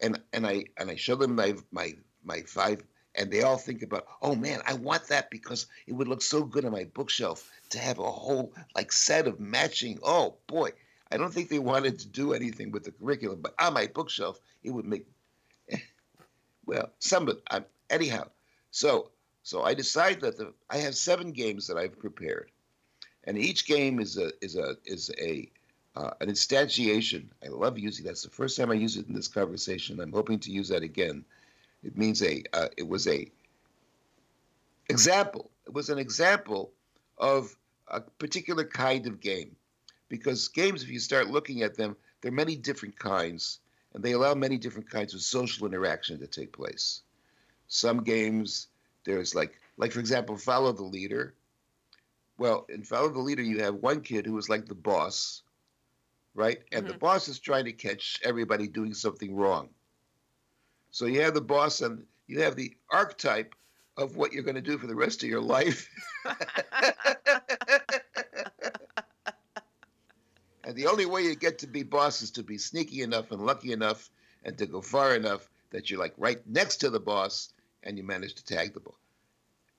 and 0.00 0.20
and 0.32 0.46
I 0.46 0.64
and 0.78 0.90
I 0.90 0.96
show 0.96 1.16
them 1.16 1.34
my 1.34 1.54
my 1.70 1.94
my 2.24 2.40
five, 2.42 2.82
and 3.14 3.30
they 3.30 3.42
all 3.42 3.56
think 3.58 3.82
about, 3.82 4.06
oh 4.22 4.34
man, 4.34 4.60
I 4.66 4.74
want 4.74 5.08
that 5.08 5.30
because 5.30 5.66
it 5.86 5.92
would 5.92 6.08
look 6.08 6.22
so 6.22 6.42
good 6.42 6.64
on 6.64 6.72
my 6.72 6.84
bookshelf 6.84 7.50
to 7.70 7.78
have 7.78 7.98
a 7.98 8.10
whole 8.10 8.52
like 8.74 8.92
set 8.92 9.26
of 9.26 9.40
matching. 9.40 9.98
Oh 10.02 10.36
boy, 10.46 10.70
I 11.10 11.16
don't 11.16 11.32
think 11.32 11.48
they 11.48 11.58
wanted 11.58 11.98
to 11.98 12.08
do 12.08 12.32
anything 12.32 12.70
with 12.70 12.84
the 12.84 12.92
curriculum, 12.92 13.40
but 13.40 13.54
on 13.58 13.74
my 13.74 13.86
bookshelf, 13.86 14.40
it 14.62 14.70
would 14.70 14.86
make 14.86 15.06
well, 16.66 16.90
some 16.98 17.28
um, 17.50 17.64
anyhow. 17.90 18.28
So 18.70 19.10
so 19.42 19.62
I 19.62 19.74
decide 19.74 20.20
that 20.20 20.36
the 20.36 20.52
I 20.68 20.78
have 20.78 20.94
seven 20.94 21.32
games 21.32 21.66
that 21.66 21.76
I've 21.76 21.98
prepared, 21.98 22.50
and 23.24 23.38
each 23.38 23.66
game 23.66 24.00
is 24.00 24.16
a 24.16 24.30
is 24.40 24.56
a 24.56 24.76
is 24.84 25.10
a 25.20 25.50
uh, 25.96 26.10
an 26.20 26.28
instantiation. 26.28 27.26
I 27.44 27.48
love 27.48 27.78
using 27.78 28.04
that's 28.04 28.22
the 28.22 28.30
first 28.30 28.56
time 28.56 28.70
I 28.70 28.74
use 28.74 28.96
it 28.96 29.08
in 29.08 29.14
this 29.14 29.28
conversation. 29.28 30.00
I'm 30.00 30.12
hoping 30.12 30.38
to 30.40 30.52
use 30.52 30.68
that 30.68 30.82
again. 30.82 31.24
It 31.82 31.96
means 31.96 32.22
a 32.22 32.42
uh, 32.52 32.68
it 32.76 32.86
was 32.86 33.08
a 33.08 33.30
example. 34.88 35.50
It 35.66 35.72
was 35.72 35.90
an 35.90 35.98
example 35.98 36.72
of 37.18 37.56
a 37.88 38.00
particular 38.00 38.64
kind 38.64 39.06
of 39.06 39.20
game, 39.20 39.56
because 40.10 40.48
games, 40.48 40.82
if 40.82 40.90
you 40.90 40.98
start 40.98 41.30
looking 41.30 41.62
at 41.62 41.76
them, 41.76 41.96
there 42.20 42.30
are 42.30 42.34
many 42.34 42.56
different 42.56 42.98
kinds 42.98 43.60
and 43.94 44.02
they 44.02 44.12
allow 44.12 44.34
many 44.34 44.58
different 44.58 44.90
kinds 44.90 45.14
of 45.14 45.22
social 45.22 45.66
interaction 45.66 46.18
to 46.20 46.26
take 46.26 46.52
place. 46.52 47.02
Some 47.68 48.02
games, 48.02 48.68
there's 49.04 49.34
like, 49.34 49.58
like 49.76 49.92
for 49.92 50.00
example, 50.00 50.36
follow 50.36 50.72
the 50.72 50.82
leader. 50.82 51.34
Well, 52.38 52.66
in 52.68 52.82
follow 52.82 53.08
the 53.08 53.20
leader, 53.20 53.42
you 53.42 53.60
have 53.60 53.74
one 53.76 54.00
kid 54.00 54.26
who 54.26 54.36
is 54.38 54.48
like 54.48 54.66
the 54.66 54.74
boss, 54.74 55.42
right? 56.34 56.58
And 56.72 56.84
mm-hmm. 56.84 56.92
the 56.92 56.98
boss 56.98 57.28
is 57.28 57.38
trying 57.38 57.64
to 57.66 57.72
catch 57.72 58.20
everybody 58.24 58.66
doing 58.66 58.94
something 58.94 59.34
wrong. 59.34 59.68
So 60.90 61.06
you 61.06 61.22
have 61.22 61.34
the 61.34 61.40
boss, 61.40 61.82
and 61.82 62.04
you 62.26 62.40
have 62.40 62.56
the 62.56 62.76
archetype 62.90 63.54
of 63.96 64.16
what 64.16 64.32
you're 64.32 64.42
going 64.42 64.56
to 64.56 64.60
do 64.60 64.78
for 64.78 64.86
the 64.86 64.94
rest 64.94 65.22
of 65.22 65.28
your 65.28 65.40
life. 65.40 65.88
and 70.70 70.78
the 70.78 70.86
only 70.86 71.04
way 71.04 71.22
you 71.22 71.34
get 71.34 71.58
to 71.58 71.66
be 71.66 71.82
boss 71.82 72.22
is 72.22 72.30
to 72.30 72.44
be 72.44 72.56
sneaky 72.56 73.02
enough 73.02 73.32
and 73.32 73.44
lucky 73.44 73.72
enough 73.72 74.08
and 74.44 74.56
to 74.56 74.66
go 74.66 74.80
far 74.80 75.16
enough 75.16 75.50
that 75.70 75.90
you're 75.90 75.98
like 75.98 76.14
right 76.16 76.40
next 76.46 76.76
to 76.76 76.90
the 76.90 77.00
boss 77.00 77.52
and 77.82 77.98
you 77.98 78.04
manage 78.04 78.36
to 78.36 78.44
tag 78.44 78.72
the 78.72 78.78
ball. 78.78 78.96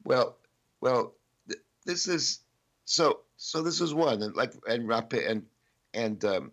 Well, 0.03 0.35
well, 0.81 1.13
th- 1.47 1.61
this 1.85 2.09
is 2.09 2.39
so. 2.83 3.21
So 3.37 3.61
this 3.61 3.79
is 3.79 3.93
one, 3.93 4.21
and 4.21 4.35
like 4.35 4.51
and 4.67 4.85
Rape 4.85 5.13
and 5.13 5.45
and 5.93 6.23
um, 6.25 6.51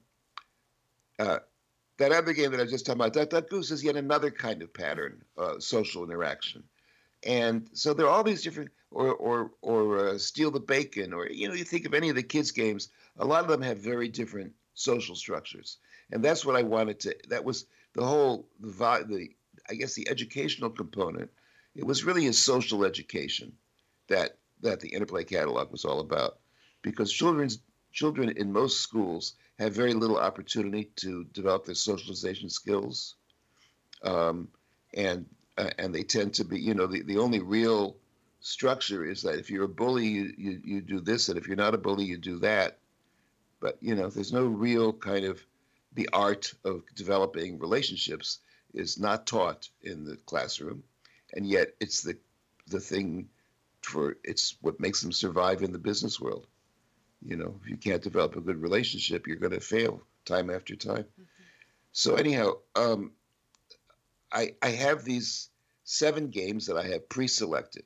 uh, 1.18 1.40
that 1.96 2.12
other 2.12 2.32
game 2.32 2.52
that 2.52 2.60
I 2.60 2.62
was 2.62 2.70
just 2.70 2.86
talking 2.86 3.00
about, 3.00 3.14
Duck 3.14 3.30
Duck 3.30 3.50
Goose 3.50 3.72
is 3.72 3.82
yet 3.82 3.96
another 3.96 4.30
kind 4.30 4.62
of 4.62 4.72
pattern, 4.72 5.20
uh, 5.36 5.58
social 5.58 6.04
interaction, 6.04 6.62
and 7.26 7.68
so 7.72 7.92
there 7.92 8.06
are 8.06 8.10
all 8.10 8.22
these 8.22 8.44
different, 8.44 8.70
or 8.92 9.14
or 9.14 9.50
or 9.62 10.10
uh, 10.10 10.18
steal 10.18 10.52
the 10.52 10.60
bacon, 10.60 11.12
or 11.12 11.28
you 11.28 11.48
know, 11.48 11.54
you 11.54 11.64
think 11.64 11.86
of 11.86 11.92
any 11.92 12.08
of 12.08 12.14
the 12.14 12.22
kids' 12.22 12.52
games, 12.52 12.88
a 13.18 13.24
lot 13.24 13.42
of 13.42 13.48
them 13.48 13.62
have 13.62 13.78
very 13.78 14.08
different 14.08 14.52
social 14.74 15.16
structures, 15.16 15.78
and 16.12 16.24
that's 16.24 16.44
what 16.44 16.56
I 16.56 16.62
wanted 16.62 17.00
to. 17.00 17.16
That 17.28 17.44
was 17.44 17.66
the 17.94 18.04
whole 18.04 18.48
the 18.60 18.70
the 19.08 19.30
I 19.70 19.74
guess 19.74 19.94
the 19.94 20.08
educational 20.08 20.70
component. 20.70 21.30
It 21.74 21.84
was 21.84 22.04
really 22.04 22.26
a 22.26 22.32
social 22.32 22.84
education 22.84 23.52
that 24.08 24.38
that 24.62 24.80
the 24.80 24.88
interplay 24.88 25.24
catalog 25.24 25.70
was 25.70 25.84
all 25.84 26.00
about, 26.00 26.38
because 26.82 27.12
children's 27.12 27.58
children 27.92 28.30
in 28.36 28.52
most 28.52 28.80
schools 28.80 29.34
have 29.58 29.72
very 29.74 29.94
little 29.94 30.18
opportunity 30.18 30.90
to 30.96 31.24
develop 31.32 31.64
their 31.64 31.74
socialization 31.74 32.48
skills, 32.48 33.16
um, 34.02 34.48
and 34.94 35.26
uh, 35.56 35.70
and 35.78 35.94
they 35.94 36.02
tend 36.02 36.34
to 36.34 36.44
be, 36.44 36.60
you 36.60 36.74
know, 36.74 36.86
the, 36.86 37.02
the 37.02 37.18
only 37.18 37.40
real 37.40 37.96
structure 38.40 39.04
is 39.04 39.22
that 39.22 39.38
if 39.38 39.50
you're 39.50 39.64
a 39.64 39.68
bully, 39.68 40.06
you, 40.06 40.32
you 40.36 40.60
you 40.64 40.80
do 40.80 41.00
this, 41.00 41.28
and 41.28 41.38
if 41.38 41.46
you're 41.46 41.56
not 41.56 41.74
a 41.74 41.78
bully, 41.78 42.04
you 42.04 42.16
do 42.16 42.38
that. 42.38 42.78
But 43.60 43.78
you 43.80 43.94
know, 43.94 44.08
there's 44.08 44.32
no 44.32 44.46
real 44.46 44.92
kind 44.92 45.24
of 45.24 45.40
the 45.94 46.08
art 46.12 46.52
of 46.64 46.82
developing 46.94 47.58
relationships 47.58 48.38
is 48.74 48.98
not 48.98 49.26
taught 49.26 49.68
in 49.82 50.04
the 50.04 50.16
classroom, 50.26 50.84
and 51.32 51.46
yet 51.46 51.74
it's 51.80 52.02
the 52.02 52.16
the 52.68 52.80
thing 52.80 53.28
for 53.82 54.16
it's 54.24 54.56
what 54.60 54.80
makes 54.80 55.00
them 55.00 55.12
survive 55.12 55.62
in 55.62 55.72
the 55.72 55.78
business 55.78 56.20
world. 56.20 56.46
You 57.22 57.36
know, 57.36 57.58
if 57.62 57.68
you 57.68 57.76
can't 57.76 58.02
develop 58.02 58.36
a 58.36 58.40
good 58.40 58.60
relationship, 58.62 59.26
you're 59.26 59.36
going 59.36 59.52
to 59.52 59.60
fail 59.60 60.02
time 60.24 60.50
after 60.50 60.76
time. 60.76 61.04
Mm-hmm. 61.04 61.22
So 61.92 62.14
anyhow, 62.14 62.52
um, 62.76 63.12
I 64.30 64.54
I 64.62 64.70
have 64.70 65.04
these 65.04 65.48
seven 65.84 66.28
games 66.28 66.66
that 66.66 66.76
I 66.76 66.86
have 66.88 67.08
pre-selected, 67.08 67.84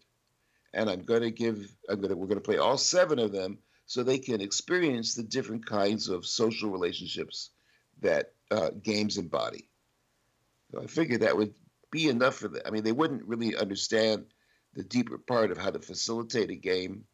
and 0.74 0.90
I'm 0.90 1.02
going 1.02 1.22
to 1.22 1.30
give 1.30 1.74
I'm 1.88 1.96
going 1.96 2.11
to 2.11 2.16
we're 2.16 2.26
going 2.26 2.40
to 2.40 2.44
play 2.44 2.58
all 2.58 2.78
seven 2.78 3.18
of 3.18 3.32
them 3.32 3.58
so 3.92 4.02
they 4.02 4.18
can 4.18 4.40
experience 4.40 5.12
the 5.12 5.22
different 5.22 5.66
kinds 5.66 6.09
of 6.09 6.24
social 6.24 6.70
relationships 6.70 7.50
that 8.00 8.33
uh, 8.50 8.70
games 8.83 9.18
embody. 9.18 9.68
So 10.70 10.83
I 10.83 10.87
figured 10.87 11.20
that 11.20 11.37
would 11.37 11.52
be 11.90 12.09
enough 12.09 12.37
for 12.37 12.48
them. 12.48 12.62
I 12.64 12.70
mean, 12.70 12.85
they 12.85 12.92
wouldn't 12.92 13.28
really 13.28 13.55
understand 13.55 14.24
the 14.72 14.83
deeper 14.83 15.18
part 15.18 15.50
of 15.50 15.59
how 15.59 15.68
to 15.68 15.78
facilitate 15.78 16.48
a 16.50 16.55
game. 16.55 17.05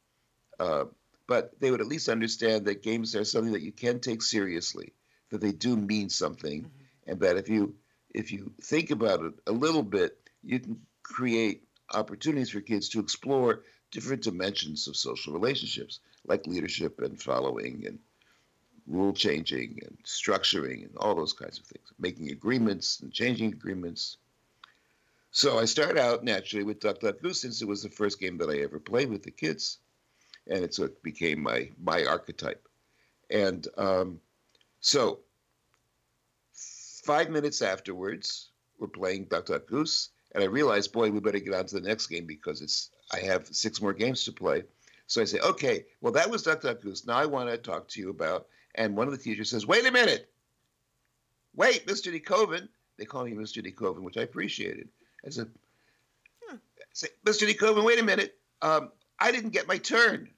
Uh, 0.61 0.85
but 1.27 1.51
they 1.59 1.73
would 1.73 1.81
at 1.81 1.89
least 1.89 2.09
understand 2.09 2.67
that 2.67 2.85
games 2.85 3.17
are 3.17 3.25
something 3.25 3.55
that 3.55 3.63
you 3.63 3.73
can 3.73 3.99
take 3.99 4.23
seriously, 4.23 4.93
that 5.31 5.41
they 5.41 5.51
do 5.51 5.77
mean 5.77 6.09
something, 6.09 6.61
mm-hmm. 6.63 7.11
and 7.11 7.19
that 7.19 7.37
if 7.37 7.49
you 7.49 7.75
if 8.15 8.31
you 8.31 8.53
think 8.63 8.93
about 8.93 9.25
it 9.25 9.33
a 9.49 9.53
little 9.53 9.83
bit, 9.83 10.17
you 10.45 10.61
can 10.61 10.81
create 11.03 11.65
opportunities 11.93 12.51
for 12.51 12.61
kids 12.61 12.89
to 12.91 13.01
explore 13.01 13.65
different 13.91 14.23
dimensions 14.23 14.87
of 14.87 14.97
social 14.97 15.33
relationships, 15.33 15.99
like 16.29 16.47
leadership 16.47 17.01
and 17.01 17.21
following 17.21 17.85
and 17.87 17.99
rule 18.87 19.13
changing 19.13 19.79
and 19.85 19.99
structuring 20.05 20.85
and 20.85 20.97
all 20.97 21.15
those 21.15 21.33
kinds 21.33 21.59
of 21.59 21.65
things, 21.67 21.93
making 21.99 22.31
agreements 22.31 23.01
and 23.01 23.13
changing 23.13 23.53
agreements. 23.53 24.17
So 25.31 25.59
I 25.59 25.67
start 25.67 25.99
out 25.99 26.25
naturally 26.25 26.65
with 26.65 26.81
Duck 26.81 27.01
Duck 27.01 27.21
Goose 27.21 27.43
since 27.43 27.61
it 27.61 27.69
was 27.69 27.83
the 27.83 27.91
first 27.91 28.19
game 28.19 28.39
that 28.39 28.49
I 28.49 28.59
ever 28.59 28.81
played 28.81 29.11
with 29.11 29.23
the 29.23 29.31
kids, 29.31 29.79
and 30.47 30.65
it's 30.65 30.79
what 30.79 31.03
became 31.03 31.43
my 31.43 31.71
my 31.83 32.05
archetype. 32.05 32.67
And 33.31 33.69
um, 33.77 34.21
so 34.81 35.21
five 37.05 37.31
minutes 37.31 37.61
afterwards, 37.61 38.51
we're 38.79 38.89
playing 38.89 39.25
Duck 39.25 39.47
Duck 39.47 39.67
Goose, 39.67 40.11
and 40.33 40.43
I 40.43 40.47
realized, 40.47 40.93
boy, 40.93 41.11
we 41.11 41.21
better 41.21 41.39
get 41.41 41.55
on 41.55 41.67
to 41.67 41.81
the 41.81 41.87
next 41.87 42.07
game 42.07 42.27
because 42.27 42.63
it's 42.63 42.91
I 43.13 43.19
have 43.21 43.49
six 43.49 43.83
more 43.83 43.93
games 43.93 44.25
to 44.25 44.33
play. 44.33 44.65
So 45.09 45.21
I 45.21 45.25
say, 45.25 45.41
okay, 45.41 45.87
well 46.01 46.13
that 46.13 46.31
was 46.31 46.45
Duck 46.45 46.61
Duck 46.61 46.81
Goose. 46.83 47.07
Now 47.07 47.17
I 47.17 47.27
want 47.27 47.51
to 47.51 47.59
talk 47.59 47.89
to 47.89 48.01
you 48.01 48.11
about. 48.11 48.47
And 48.75 48.97
one 48.97 49.09
of 49.09 49.13
the 49.13 49.19
teachers 49.19 49.51
says, 49.51 49.67
wait 49.67 49.85
a 49.87 49.91
minute, 49.91 50.31
wait, 51.57 51.87
Mr. 51.87 52.15
DeKoven. 52.15 52.69
They 52.97 53.05
call 53.05 53.25
me 53.25 53.33
Mr. 53.33 53.65
DeKoven, 53.65 54.03
which 54.03 54.17
I 54.17 54.23
appreciated. 54.23 54.89
I 55.27 55.31
said, 55.31 55.51
hmm. 56.43 56.57
I 56.57 56.85
said 56.93 57.11
Mr. 57.25 57.49
DeKoven, 57.49 57.85
wait 57.85 57.99
a 57.99 58.05
minute. 58.05 58.37
Um, 58.63 58.93
I 59.19 59.33
didn't 59.33 59.51
get 59.51 59.67
my 59.67 59.79
turn. 59.79 60.29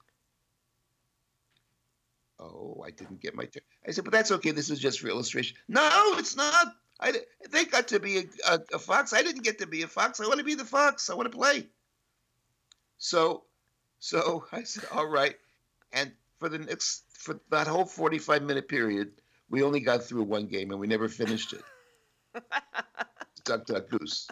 Oh, 2.39 2.83
I 2.85 2.89
didn't 2.89 3.21
get 3.21 3.35
my 3.35 3.45
turn. 3.45 3.61
I 3.87 3.91
said, 3.91 4.03
but 4.03 4.13
that's 4.13 4.31
okay. 4.31 4.51
This 4.51 4.71
is 4.71 4.79
just 4.79 4.99
for 4.99 5.07
illustration. 5.09 5.57
No, 5.67 5.87
it's 6.17 6.35
not. 6.35 6.73
I, 6.99 7.13
they 7.51 7.65
got 7.65 7.89
to 7.89 7.99
be 7.99 8.19
a, 8.19 8.23
a, 8.47 8.59
a 8.73 8.79
fox. 8.79 9.13
I 9.13 9.21
didn't 9.21 9.43
get 9.43 9.59
to 9.59 9.67
be 9.67 9.83
a 9.83 9.87
fox. 9.87 10.19
I 10.19 10.27
want 10.27 10.39
to 10.39 10.45
be 10.45 10.55
the 10.55 10.65
fox. 10.65 11.09
I 11.09 11.15
want 11.15 11.31
to 11.31 11.37
play. 11.37 11.67
So, 12.97 13.43
so 14.01 14.45
I 14.51 14.63
said, 14.63 14.83
all 14.91 15.07
right. 15.07 15.35
And 15.93 16.11
for 16.39 16.49
the 16.49 16.59
next, 16.59 17.03
for 17.13 17.39
that 17.49 17.67
whole 17.67 17.85
45 17.85 18.43
minute 18.43 18.67
period, 18.67 19.13
we 19.49 19.63
only 19.63 19.79
got 19.79 20.03
through 20.03 20.23
one 20.23 20.47
game 20.47 20.71
and 20.71 20.79
we 20.79 20.87
never 20.87 21.07
finished 21.07 21.53
it. 21.53 21.63
Duck, 23.43 23.65
duck, 23.65 23.89
goose. 23.89 24.27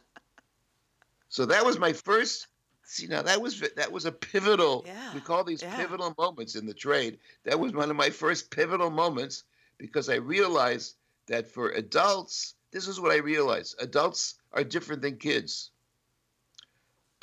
So 1.29 1.45
that 1.47 1.65
was 1.65 1.79
my 1.79 1.93
first. 1.93 2.47
See 2.83 3.07
now 3.07 3.23
that 3.23 3.41
was 3.41 3.59
that 3.75 3.91
was 3.91 4.05
a 4.05 4.11
pivotal. 4.11 4.83
Yeah. 4.85 5.13
We 5.15 5.19
call 5.19 5.43
these 5.43 5.63
yeah. 5.63 5.75
pivotal 5.75 6.13
moments 6.17 6.55
in 6.55 6.67
the 6.67 6.73
trade. 6.73 7.17
That 7.43 7.59
was 7.59 7.73
one 7.73 7.89
of 7.89 7.95
my 7.95 8.11
first 8.11 8.51
pivotal 8.51 8.91
moments 8.91 9.43
because 9.79 10.09
I 10.09 10.15
realized 10.15 10.95
that 11.27 11.47
for 11.47 11.69
adults, 11.71 12.53
this 12.71 12.87
is 12.87 12.99
what 12.99 13.11
I 13.11 13.17
realized: 13.17 13.75
adults 13.79 14.35
are 14.53 14.63
different 14.63 15.01
than 15.01 15.17
kids. 15.17 15.71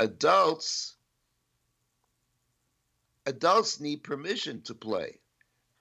Adults 0.00 0.95
adults 3.26 3.80
need 3.80 4.02
permission 4.04 4.62
to 4.62 4.74
play. 4.74 5.18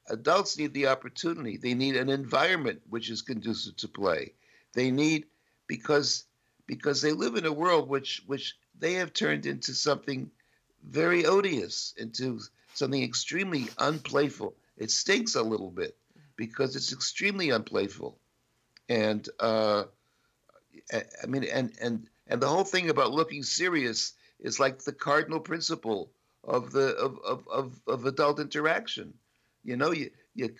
Adults 0.10 0.58
need 0.58 0.74
the 0.74 0.88
opportunity. 0.88 1.58
They 1.58 1.74
need 1.74 1.96
an 1.96 2.10
environment 2.10 2.82
which 2.90 3.10
is 3.10 3.22
conducive 3.22 3.78
to 3.78 3.88
play. 3.88 4.34
They 4.74 4.92
need 4.92 5.26
because 5.68 6.26
because 6.68 7.02
they 7.02 7.12
live 7.12 7.36
in 7.36 7.46
a 7.46 7.54
world 7.54 7.88
which 7.88 8.24
which 8.26 8.58
they 8.78 8.94
have 8.94 9.14
turned 9.14 9.46
into 9.46 9.74
something 9.74 10.30
very 10.84 11.26
odious, 11.26 11.94
into 11.98 12.40
something 12.74 13.02
extremely 13.02 13.68
unplayful. 13.78 14.56
It 14.78 14.92
stinks 14.92 15.36
a 15.36 15.42
little 15.42 15.72
bit 15.72 15.98
because 16.36 16.76
it's 16.76 16.94
extremely 16.94 17.50
unplayful, 17.50 18.20
and 18.90 19.28
uh, 19.40 19.86
I 20.94 21.26
mean, 21.28 21.46
and 21.46 21.72
and 21.82 22.08
and 22.28 22.42
the 22.42 22.48
whole 22.48 22.64
thing 22.64 22.90
about 22.90 23.12
looking 23.12 23.44
serious 23.44 24.14
is 24.40 24.60
like 24.60 24.80
the 24.80 24.94
cardinal 24.94 25.40
principle 25.40 26.12
of 26.46 26.72
the 26.72 26.96
of 26.96 27.20
of 27.26 27.48
of, 27.48 27.82
of 27.88 28.06
adult 28.06 28.40
interaction. 28.40 29.14
You 29.64 29.78
know, 29.78 29.92
you 29.92 30.12
you 30.34 30.56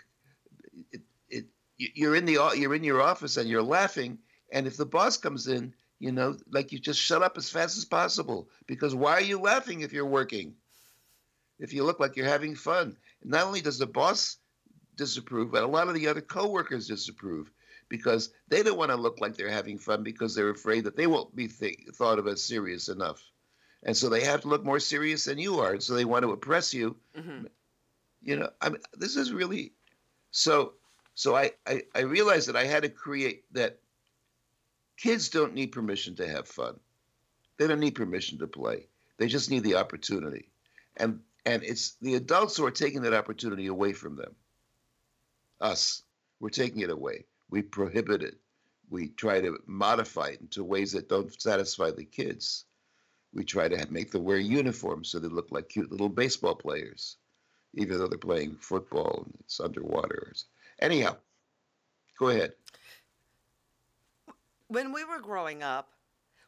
it, 0.92 1.02
it 1.30 1.46
you're 1.78 2.16
in 2.16 2.26
the 2.26 2.54
you're 2.58 2.76
in 2.76 2.84
your 2.84 3.02
office 3.02 3.38
and 3.38 3.50
you're 3.50 3.64
laughing, 3.64 4.20
and 4.52 4.68
if 4.68 4.78
the 4.78 4.86
boss 4.86 5.18
comes 5.18 5.48
in 5.48 5.74
you 6.00 6.12
know, 6.12 6.38
like 6.52 6.72
you 6.72 6.80
just 6.80 7.00
shut 7.00 7.24
up 7.24 7.38
as 7.38 7.50
fast 7.50 7.78
as 7.78 7.86
possible 7.86 8.50
because 8.68 8.94
why 8.94 9.14
are 9.14 9.22
you 9.22 9.40
laughing 9.40 9.82
if 9.82 9.94
you're 9.94 10.06
working? 10.06 10.56
If 11.58 11.74
you 11.74 11.84
look 11.84 12.00
like 12.00 12.18
you're 12.18 12.26
having 12.26 12.56
fun. 12.56 12.98
Not 13.24 13.46
only 13.46 13.62
does 13.62 13.80
the 13.80 13.88
boss 13.88 14.38
disapprove, 14.96 15.52
but 15.52 15.64
a 15.64 15.68
lot 15.68 15.88
of 15.88 15.94
the 15.94 16.08
other 16.08 16.22
coworkers 16.22 16.88
disapprove 16.88 17.50
because 17.88 18.30
they 18.50 18.62
don't 18.62 18.78
want 18.78 18.92
to 18.92 18.98
look 18.98 19.22
like 19.22 19.36
they're 19.36 19.50
having 19.50 19.78
fun 19.78 20.04
because 20.04 20.36
they're 20.36 20.50
afraid 20.50 20.84
that 20.84 20.98
they 20.98 21.08
won't 21.08 21.36
be 21.36 21.48
th- 21.48 21.88
thought 21.94 22.20
of 22.20 22.28
as 22.28 22.44
serious 22.44 22.90
enough. 22.90 23.24
And 23.86 23.96
so 23.96 24.10
they 24.10 24.26
have 24.26 24.42
to 24.42 24.48
look 24.48 24.66
more 24.66 24.80
serious 24.80 25.26
than 25.26 25.38
you 25.38 25.60
are. 25.60 25.74
And 25.74 25.84
so 25.84 25.94
they 25.94 26.06
want 26.06 26.24
to 26.24 26.32
oppress 26.32 26.74
you. 26.74 26.98
Mm-hmm. 27.18 27.46
You 28.24 28.36
know, 28.38 28.50
I 28.60 28.70
mean, 28.70 28.82
this 28.98 29.16
is 29.16 29.32
really 29.32 29.72
so. 30.32 30.74
So 31.14 31.36
I, 31.36 31.52
I 31.66 31.84
I 31.96 32.02
realized 32.02 32.50
that 32.50 32.58
I 32.58 32.66
had 32.66 32.84
to 32.84 32.90
create 32.90 33.44
that 33.54 33.80
Kids 34.98 35.30
don't 35.30 35.54
need 35.54 35.72
permission 35.72 36.16
to 36.16 36.28
have 36.28 36.48
fun. 36.48 36.80
They 37.58 37.68
don't 37.68 37.80
need 37.80 37.96
permission 37.96 38.40
to 38.40 38.48
play. 38.48 38.88
They 39.18 39.28
just 39.28 39.50
need 39.50 39.64
the 39.64 39.76
opportunity. 39.76 40.50
And 40.98 41.22
and 41.46 41.64
it's 41.64 41.96
the 42.02 42.16
adults 42.16 42.58
who 42.58 42.66
are 42.66 42.72
taking 42.72 43.02
that 43.02 43.14
opportunity 43.14 43.68
away 43.68 43.94
from 43.94 44.16
them. 44.16 44.36
Us, 45.62 46.02
we're 46.40 46.50
taking 46.50 46.82
it 46.82 46.90
away. 46.90 47.26
We 47.50 47.62
prohibit 47.62 48.24
it. 48.24 48.36
We 48.90 49.10
try 49.10 49.42
to 49.42 49.60
modify 49.66 50.30
it 50.30 50.42
into 50.42 50.64
ways 50.64 50.94
that 50.94 51.10
don't 51.10 51.40
satisfy 51.40 51.92
the 51.92 52.06
kids. 52.06 52.66
We 53.36 53.44
try 53.44 53.68
to 53.68 53.78
have, 53.78 53.92
make 53.92 54.12
them 54.12 54.24
wear 54.24 54.38
uniforms 54.38 55.10
so 55.10 55.20
they 55.20 55.28
look 55.28 55.52
like 55.52 55.70
cute 55.70 55.92
little 55.92 56.10
baseball 56.10 56.56
players, 56.56 57.18
even 57.76 58.00
though 58.00 58.08
they're 58.08 58.18
playing 58.18 58.56
football 58.60 59.24
and 59.26 59.38
it's 59.42 59.60
underwater. 59.60 60.32
Anyhow, 60.80 61.18
go 62.18 62.30
ahead. 62.30 62.54
When 64.70 64.94
we 64.94 65.04
were 65.04 65.20
growing 65.20 65.62
up, 65.62 65.90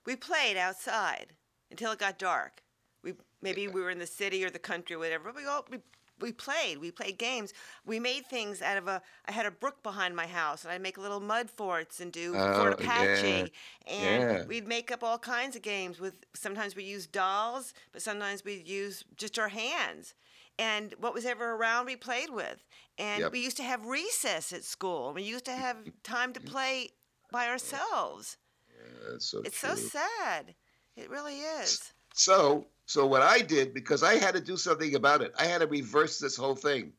we 0.05 0.15
played 0.15 0.57
outside 0.57 1.33
until 1.69 1.91
it 1.91 1.99
got 1.99 2.17
dark. 2.17 2.63
We 3.03 3.13
maybe 3.41 3.63
yeah. 3.63 3.69
we 3.69 3.81
were 3.81 3.91
in 3.91 3.99
the 3.99 4.07
city 4.07 4.43
or 4.43 4.49
the 4.49 4.57
country, 4.57 4.95
or 4.95 4.99
whatever. 4.99 5.31
We 5.35 5.45
all 5.45 5.65
we 5.69 5.79
we 6.19 6.31
played. 6.31 6.79
We 6.79 6.91
played 6.91 7.17
games. 7.17 7.53
We 7.85 7.99
made 7.99 8.25
things 8.25 8.61
out 8.61 8.77
of 8.77 8.87
a. 8.87 9.01
I 9.25 9.31
had 9.31 9.45
a 9.45 9.51
brook 9.51 9.83
behind 9.83 10.15
my 10.15 10.27
house, 10.27 10.63
and 10.63 10.71
I'd 10.71 10.81
make 10.81 10.97
little 10.97 11.19
mud 11.19 11.49
forts 11.49 11.99
and 11.99 12.11
do 12.11 12.33
oh, 12.35 12.53
Fort 12.53 12.73
Apache. 12.73 13.51
Yeah. 13.87 13.93
And 13.93 14.23
yeah. 14.23 14.45
we'd 14.45 14.67
make 14.67 14.91
up 14.91 15.03
all 15.03 15.17
kinds 15.17 15.55
of 15.55 15.61
games 15.61 15.99
with. 15.99 16.15
Sometimes 16.33 16.75
we 16.75 16.83
used 16.83 17.11
dolls, 17.11 17.73
but 17.91 18.01
sometimes 18.01 18.43
we'd 18.43 18.67
use 18.67 19.03
just 19.15 19.37
our 19.39 19.49
hands. 19.49 20.13
And 20.59 20.95
what 20.99 21.13
was 21.13 21.25
ever 21.25 21.53
around, 21.53 21.85
we 21.85 21.95
played 21.95 22.31
with. 22.31 22.63
And 22.97 23.21
yep. 23.21 23.31
we 23.31 23.43
used 23.43 23.57
to 23.57 23.63
have 23.63 23.85
recess 23.85 24.51
at 24.51 24.63
school. 24.63 25.13
We 25.13 25.21
used 25.21 25.45
to 25.45 25.51
have 25.51 25.77
time 26.03 26.33
to 26.33 26.39
play 26.39 26.89
by 27.31 27.47
ourselves. 27.47 28.37
Yeah, 28.69 29.17
so 29.19 29.41
it's 29.45 29.59
true. 29.59 29.75
so 29.75 29.75
sad. 29.75 30.55
It 30.95 31.11
really 31.11 31.35
is. 31.35 31.93
So 32.13 32.65
so 32.87 33.05
what 33.05 33.21
I 33.21 33.39
did, 33.39 33.73
because 33.73 34.01
I 34.01 34.15
had 34.15 34.35
to 34.35 34.41
do 34.41 34.55
something 34.55 34.95
about 34.95 35.21
it, 35.21 35.33
I 35.37 35.45
had 35.45 35.59
to 35.59 35.67
reverse 35.67 36.19
this 36.19 36.37
whole 36.37 36.55
thing. 36.55 36.93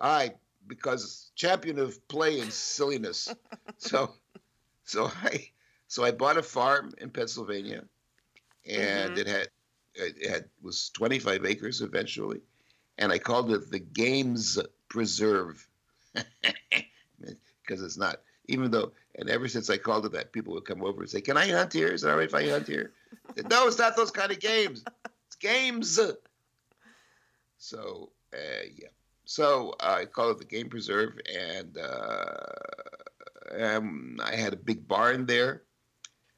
I, 0.00 0.32
because 0.66 1.30
champion 1.36 1.78
of 1.78 2.08
play 2.08 2.40
and 2.40 2.50
silliness. 2.50 3.32
so, 3.76 4.14
so 4.84 5.10
I, 5.22 5.50
so 5.88 6.04
I 6.04 6.10
bought 6.12 6.38
a 6.38 6.42
farm 6.42 6.94
in 6.96 7.10
Pennsylvania, 7.10 7.84
and 8.66 9.10
mm-hmm. 9.10 9.20
it 9.20 9.26
had, 9.26 9.48
it 9.94 10.30
had 10.30 10.44
was 10.62 10.88
25 10.94 11.44
acres 11.44 11.82
eventually, 11.82 12.40
and 12.96 13.12
I 13.12 13.18
called 13.18 13.52
it 13.52 13.70
the 13.70 13.80
Games 13.80 14.58
Preserve, 14.88 15.68
because 16.14 17.82
it's 17.82 17.98
not. 17.98 18.22
Even 18.48 18.70
though, 18.70 18.92
and 19.14 19.28
ever 19.28 19.46
since 19.48 19.70
I 19.70 19.76
called 19.76 20.06
it 20.06 20.12
that, 20.12 20.32
people 20.32 20.54
would 20.54 20.64
come 20.64 20.82
over 20.82 21.02
and 21.02 21.10
say, 21.10 21.20
"Can 21.20 21.36
I 21.36 21.48
hunt 21.48 21.72
here? 21.72 21.88
Is 21.88 22.04
it 22.04 22.10
all 22.10 22.16
right 22.16 22.28
if 22.28 22.34
I 22.34 22.48
hunt 22.48 22.66
here?" 22.66 22.92
no, 23.50 23.66
it's 23.66 23.78
not 23.78 23.96
those 23.96 24.10
kind 24.10 24.32
of 24.32 24.40
games. 24.40 24.84
It's 25.26 25.36
games. 25.36 26.00
So 27.58 28.10
uh, 28.32 28.64
yeah. 28.74 28.88
So 29.24 29.74
I 29.80 30.06
call 30.06 30.30
it 30.30 30.38
the 30.38 30.44
Game 30.44 30.70
Preserve, 30.70 31.18
and 31.30 31.76
uh, 31.76 32.36
um, 33.58 34.18
I 34.24 34.36
had 34.36 34.54
a 34.54 34.56
big 34.56 34.88
barn 34.88 35.26
there, 35.26 35.64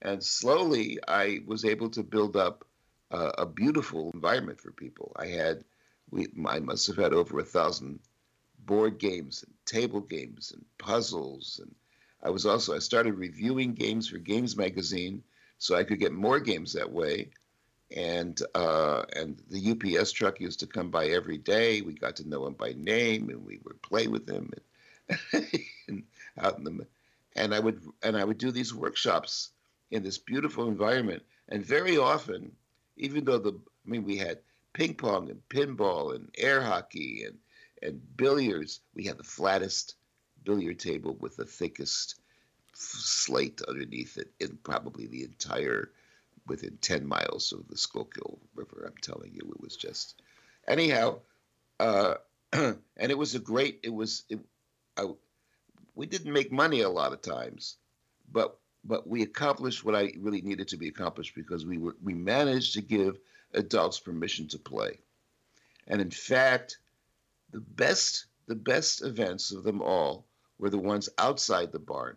and 0.03 0.23
slowly 0.23 0.99
I 1.07 1.41
was 1.47 1.65
able 1.65 1.91
to 1.91 2.03
build 2.03 2.37
up 2.37 2.65
uh, 3.13 3.33
a 3.39 3.47
beautiful 3.47 4.11
environment 4.13 4.61
for 4.61 4.73
people. 4.73 5.13
I 5.17 5.27
had, 5.27 5.65
we, 6.11 6.27
I 6.47 6.59
must 6.59 6.87
have 6.89 6.97
had 6.97 7.13
over 7.13 7.39
a 7.39 7.45
thousand 7.45 8.01
board 8.65 8.99
games 8.99 9.45
and 9.45 9.55
table 9.67 10.01
games 10.01 10.53
and 10.53 10.65
puzzles, 10.79 11.61
and 11.63 11.75
I 12.23 12.31
was 12.31 12.47
also 12.47 12.75
I 12.75 12.81
started 12.81 13.15
reviewing 13.15 13.75
games 13.75 14.09
for 14.09 14.19
Games 14.19 14.57
Magazine 14.57 15.23
so 15.59 15.77
I 15.77 15.85
could 15.85 16.01
get 16.01 16.13
more 16.13 16.41
games 16.41 16.73
that 16.73 16.91
way. 16.91 17.31
And 17.95 18.41
uh, 18.55 19.03
and 19.15 19.43
the 19.51 19.73
UPS 19.73 20.13
truck 20.13 20.41
used 20.41 20.61
to 20.61 20.67
come 20.67 20.91
by 20.91 21.09
every 21.09 21.39
day. 21.39 21.81
We 21.83 21.93
got 21.95 22.17
to 22.17 22.29
know 22.29 22.47
him 22.47 22.55
by 22.55 22.73
name, 22.77 23.31
and 23.31 23.45
we 23.45 23.59
would 23.65 23.83
play 23.83 24.07
with 24.07 24.29
him, 24.29 24.53
and, 25.33 25.47
and 25.89 26.05
out 26.39 26.57
in 26.59 26.65
the 26.65 26.87
and 27.35 27.53
I 27.53 27.59
would 27.59 27.83
and 28.03 28.17
I 28.17 28.25
would 28.25 28.39
do 28.39 28.53
these 28.53 28.73
workshops 28.73 29.51
in 29.91 30.05
this 30.05 30.19
beautiful 30.19 30.69
environment. 30.69 31.25
And 31.49 31.67
very 31.67 31.99
often, 31.99 32.53
even 32.97 33.25
though 33.25 33.39
the 33.39 33.53
I 33.53 33.91
mean 33.91 34.05
we 34.05 34.17
had 34.17 34.39
ping 34.73 34.95
pong 34.95 35.29
and 35.29 35.43
pinball 35.49 36.15
and 36.15 36.31
air 36.39 36.63
hockey 36.63 37.25
and 37.25 37.39
and 37.83 38.01
billiards, 38.17 38.81
we 38.95 39.05
had 39.05 39.19
the 39.19 39.25
flattest 39.25 39.97
billiard 40.45 40.79
table 40.79 41.17
with 41.21 41.37
the 41.37 41.45
thickest 41.45 42.21
slate 42.75 43.61
underneath 43.69 44.17
it 44.17 44.31
in 44.41 44.59
probably 44.63 45.07
the 45.07 45.25
entire 45.25 45.91
within 46.47 46.77
10 46.81 47.07
miles 47.07 47.53
of 47.53 47.67
the 47.69 47.77
Schuylkill 47.77 48.39
River. 48.55 48.85
I'm 48.87 48.97
telling 49.01 49.33
you, 49.33 49.53
it 49.53 49.61
was 49.61 49.77
just 49.77 50.21
anyhow. 50.67 51.21
Uh, 51.79 52.15
and 52.53 52.77
it 52.99 53.19
was 53.19 53.35
a 53.35 53.39
great. 53.39 53.81
It 53.83 53.95
was. 53.95 54.25
It, 54.29 54.41
I, 54.97 55.07
we 55.95 56.07
didn't 56.07 56.33
make 56.33 56.53
money 56.53 56.81
a 56.81 56.89
lot 56.89 57.13
of 57.13 57.23
times, 57.23 57.77
but 58.31 58.59
but 58.85 59.07
we 59.07 59.23
accomplished 59.23 59.85
what 59.85 59.95
I 59.95 60.13
really 60.19 60.43
needed 60.43 60.69
to 60.69 60.77
be 60.77 60.89
accomplished 60.89 61.35
because 61.35 61.65
we 61.65 61.79
were 61.79 61.97
we 62.03 62.15
managed 62.15 62.75
to 62.75 62.83
give 62.83 63.19
adults 63.55 64.01
permission 64.01 64.49
to 64.49 64.59
play, 64.59 64.99
and 65.87 66.01
in 66.01 66.11
fact, 66.11 66.79
the 67.53 67.61
best 67.61 68.27
the 68.47 68.57
best 68.57 69.03
events 69.03 69.53
of 69.53 69.63
them 69.63 69.81
all 69.81 70.27
were 70.61 70.71
the 70.71 70.79
ones 70.79 71.09
outside 71.19 71.73
the 71.73 71.79
barn 71.81 72.17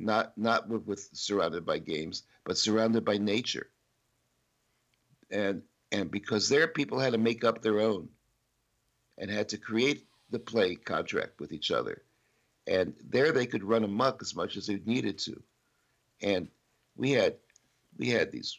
not 0.00 0.36
not 0.36 0.68
with, 0.68 0.86
with 0.86 1.08
surrounded 1.12 1.64
by 1.64 1.78
games, 1.78 2.24
but 2.44 2.58
surrounded 2.58 3.04
by 3.04 3.18
nature. 3.18 3.70
And 5.30 5.62
and 5.92 6.10
because 6.10 6.48
there 6.48 6.66
people 6.66 6.98
had 6.98 7.12
to 7.12 7.18
make 7.18 7.44
up 7.44 7.62
their 7.62 7.80
own 7.80 8.08
and 9.18 9.30
had 9.30 9.50
to 9.50 9.58
create 9.58 10.06
the 10.30 10.38
play 10.38 10.74
contract 10.74 11.38
with 11.38 11.52
each 11.52 11.70
other. 11.70 12.02
And 12.66 12.94
there 13.08 13.32
they 13.32 13.46
could 13.46 13.64
run 13.64 13.84
amok 13.84 14.22
as 14.22 14.34
much 14.34 14.56
as 14.56 14.66
they 14.66 14.80
needed 14.84 15.18
to. 15.18 15.42
And 16.22 16.48
we 16.96 17.12
had 17.12 17.36
we 17.96 18.08
had 18.08 18.32
these 18.32 18.58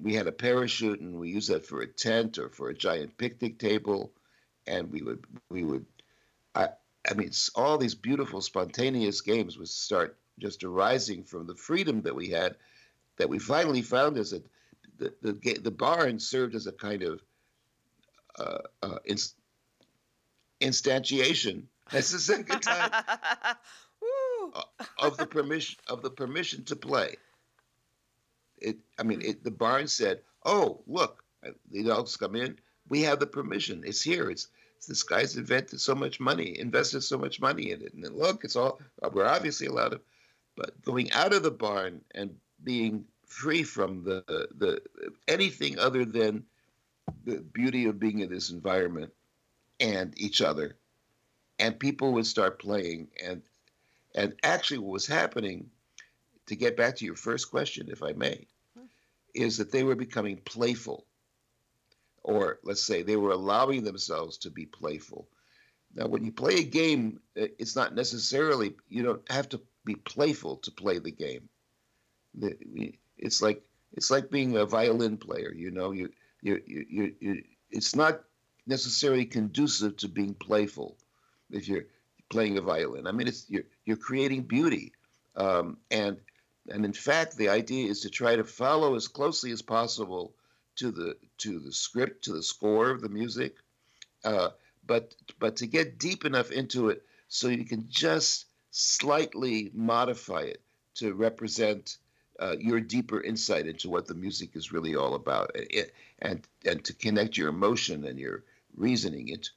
we 0.00 0.14
had 0.14 0.26
a 0.26 0.32
parachute 0.32 1.00
and 1.00 1.20
we 1.20 1.30
used 1.30 1.50
that 1.50 1.66
for 1.66 1.80
a 1.80 1.86
tent 1.86 2.38
or 2.38 2.48
for 2.48 2.68
a 2.68 2.74
giant 2.74 3.16
picnic 3.16 3.58
table 3.60 4.12
and 4.66 4.90
we 4.90 5.02
would 5.02 5.24
we 5.50 5.62
would 5.62 5.86
I 6.54 6.70
I 7.08 7.14
mean 7.14 7.30
all 7.54 7.78
these 7.78 7.94
beautiful 7.94 8.40
spontaneous 8.40 9.20
games 9.20 9.58
would 9.58 9.68
start 9.68 10.16
just 10.38 10.64
arising 10.64 11.24
from 11.24 11.46
the 11.46 11.54
freedom 11.54 12.02
that 12.02 12.14
we 12.14 12.30
had, 12.30 12.56
that 13.18 13.28
we 13.28 13.38
finally 13.38 13.82
found 13.82 14.18
as 14.18 14.32
a 14.32 14.42
the 14.98 15.14
the, 15.22 15.58
the 15.62 15.70
barn 15.70 16.18
served 16.18 16.54
as 16.54 16.66
a 16.66 16.72
kind 16.72 17.02
of 17.02 17.22
uh, 18.38 18.58
uh, 18.82 18.98
inst- 19.04 19.36
instantiation. 20.60 21.64
That's 21.90 22.10
the 22.10 22.18
second 22.18 22.60
time 22.60 22.90
of 24.98 25.16
the 25.16 25.26
permission 25.26 25.78
of 25.88 26.02
the 26.02 26.10
permission 26.10 26.64
to 26.64 26.76
play. 26.76 27.16
It, 28.58 28.78
I 28.98 29.02
mean, 29.02 29.20
it, 29.20 29.44
the 29.44 29.50
barn 29.50 29.88
said, 29.88 30.20
"Oh, 30.44 30.82
look, 30.86 31.22
uh, 31.46 31.50
the 31.70 31.82
dogs 31.82 32.16
come 32.16 32.34
in. 32.34 32.58
We 32.88 33.02
have 33.02 33.20
the 33.20 33.26
permission. 33.26 33.82
It's 33.84 34.02
here. 34.02 34.30
It's 34.30 34.48
this 34.86 35.02
guy's 35.02 35.36
invented 35.36 35.80
so 35.80 35.94
much 35.94 36.20
money, 36.20 36.58
invested 36.58 37.02
so 37.02 37.16
much 37.18 37.40
money 37.40 37.70
in 37.70 37.82
it, 37.82 37.94
and 37.94 38.04
then 38.04 38.16
look, 38.16 38.44
it's 38.44 38.56
all. 38.56 38.80
Uh, 39.02 39.08
we're 39.12 39.26
obviously 39.26 39.66
allowed 39.66 39.90
to 39.90 40.00
but 40.56 40.80
going 40.82 41.10
out 41.12 41.34
of 41.34 41.42
the 41.42 41.50
barn 41.50 42.00
and 42.14 42.36
being 42.62 43.04
free 43.26 43.62
from 43.62 44.04
the 44.04 44.22
the 44.58 44.80
anything 45.26 45.78
other 45.78 46.04
than 46.04 46.44
the 47.24 47.38
beauty 47.38 47.86
of 47.86 47.98
being 47.98 48.20
in 48.20 48.30
this 48.30 48.50
environment 48.50 49.12
and 49.80 50.14
each 50.16 50.40
other. 50.40 50.76
And 51.58 51.78
people 51.78 52.12
would 52.12 52.26
start 52.26 52.58
playing. 52.58 53.08
And 53.24 53.42
and 54.14 54.34
actually 54.42 54.78
what 54.78 54.92
was 54.92 55.06
happening 55.06 55.70
to 56.46 56.56
get 56.56 56.76
back 56.76 56.96
to 56.96 57.04
your 57.04 57.16
first 57.16 57.50
question 57.50 57.88
if 57.90 58.02
i 58.02 58.12
may 58.12 58.46
is 59.34 59.56
that 59.58 59.72
they 59.72 59.82
were 59.82 59.96
becoming 59.96 60.36
playful 60.36 61.04
or 62.24 62.58
let's 62.64 62.82
say 62.82 63.02
they 63.02 63.16
were 63.16 63.30
allowing 63.30 63.84
themselves 63.84 64.38
to 64.38 64.50
be 64.50 64.66
playful 64.66 65.28
now 65.94 66.06
when 66.06 66.24
you 66.24 66.32
play 66.32 66.56
a 66.56 66.64
game 66.64 67.20
it's 67.36 67.76
not 67.76 67.94
necessarily 67.94 68.74
you 68.88 69.02
don't 69.02 69.30
have 69.30 69.48
to 69.48 69.60
be 69.84 69.94
playful 69.94 70.56
to 70.56 70.70
play 70.70 70.98
the 70.98 71.10
game. 71.10 71.48
It's 73.18 73.42
like 73.42 73.62
it's 73.92 74.10
like 74.10 74.30
being 74.30 74.56
a 74.56 74.66
violin 74.66 75.16
player. 75.16 75.52
You 75.54 75.70
know, 75.70 75.92
you 75.92 76.10
you 76.42 76.60
you 76.66 76.86
you. 76.88 77.14
you 77.20 77.42
it's 77.70 77.96
not 77.96 78.22
necessarily 78.66 79.24
conducive 79.24 79.96
to 79.96 80.08
being 80.08 80.34
playful 80.34 80.96
if 81.50 81.68
you're 81.68 81.86
playing 82.30 82.56
a 82.56 82.60
violin. 82.60 83.06
I 83.06 83.12
mean, 83.12 83.28
it's 83.28 83.46
you're 83.48 83.64
you're 83.84 83.96
creating 83.96 84.42
beauty, 84.42 84.92
um, 85.36 85.78
and 85.90 86.18
and 86.68 86.84
in 86.84 86.92
fact, 86.92 87.36
the 87.36 87.48
idea 87.48 87.88
is 87.88 88.00
to 88.00 88.10
try 88.10 88.36
to 88.36 88.44
follow 88.44 88.94
as 88.94 89.08
closely 89.08 89.50
as 89.52 89.62
possible 89.62 90.34
to 90.76 90.90
the 90.90 91.16
to 91.38 91.58
the 91.58 91.72
script, 91.72 92.24
to 92.24 92.32
the 92.32 92.42
score 92.42 92.90
of 92.90 93.00
the 93.00 93.08
music, 93.08 93.56
uh, 94.24 94.50
but 94.86 95.14
but 95.38 95.56
to 95.56 95.66
get 95.66 95.98
deep 95.98 96.24
enough 96.24 96.50
into 96.50 96.88
it 96.88 97.02
so 97.28 97.48
you 97.48 97.64
can 97.64 97.86
just 97.88 98.46
slightly 98.70 99.70
modify 99.74 100.42
it 100.42 100.60
to 100.94 101.14
represent 101.14 101.98
uh, 102.40 102.56
your 102.58 102.80
deeper 102.80 103.20
insight 103.20 103.66
into 103.66 103.88
what 103.88 104.06
the 104.06 104.14
music 104.14 104.56
is 104.56 104.72
really 104.72 104.96
all 104.96 105.14
about, 105.14 105.50
it, 105.54 105.94
and 106.20 106.46
and 106.64 106.84
to 106.84 106.92
connect 106.94 107.36
your 107.36 107.48
emotion 107.48 108.04
and 108.04 108.18
your 108.18 108.44
reasoning 108.76 109.28
into. 109.28 109.50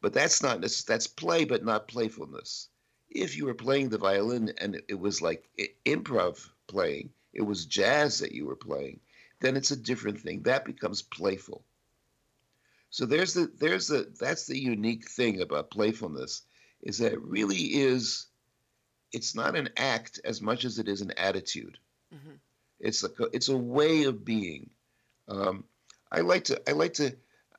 But 0.00 0.12
that's 0.12 0.42
not 0.42 0.60
that's 0.60 1.06
play, 1.06 1.44
but 1.44 1.64
not 1.64 1.88
playfulness. 1.88 2.68
If 3.10 3.36
you 3.36 3.46
were 3.46 3.54
playing 3.54 3.90
the 3.90 3.98
violin 3.98 4.52
and 4.58 4.82
it 4.88 4.98
was 4.98 5.22
like 5.22 5.48
improv 5.86 6.48
playing, 6.66 7.10
it 7.32 7.42
was 7.42 7.66
jazz 7.66 8.18
that 8.18 8.32
you 8.32 8.46
were 8.46 8.56
playing, 8.56 9.00
then 9.44 9.56
it's 9.56 9.72
a 9.72 9.76
different 9.76 10.20
thing. 10.20 10.42
That 10.42 10.64
becomes 10.64 11.02
playful. 11.02 11.62
So 12.88 13.04
there's 13.04 13.34
the 13.34 13.50
there's 13.58 13.88
the 13.88 14.10
that's 14.18 14.46
the 14.46 14.58
unique 14.58 15.10
thing 15.10 15.42
about 15.42 15.70
playfulness 15.70 16.42
is 16.82 16.98
that 16.98 17.12
it 17.12 17.22
really 17.22 17.56
is 17.56 18.26
it's 19.12 19.34
not 19.34 19.56
an 19.56 19.68
act 19.76 20.20
as 20.24 20.40
much 20.40 20.64
as 20.64 20.78
it 20.78 20.88
is 20.88 21.02
an 21.02 21.12
attitude. 21.18 21.78
Mm-hmm. 22.14 22.36
It's 22.80 23.04
a, 23.04 23.08
it's 23.32 23.48
a 23.48 23.56
way 23.56 24.04
of 24.04 24.24
being. 24.24 24.70
Um, 25.28 25.64
I 26.10 26.20
like 26.20 26.44
to 26.44 26.62
I 26.68 26.72
like 26.72 26.94
to 26.94 27.14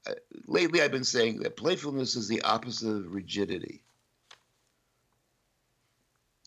uh, 0.07 0.13
lately 0.47 0.81
I've 0.81 0.91
been 0.91 1.03
saying 1.03 1.41
that 1.41 1.57
playfulness 1.57 2.15
is 2.15 2.27
the 2.27 2.41
opposite 2.41 2.89
of 2.89 3.13
rigidity. 3.13 3.83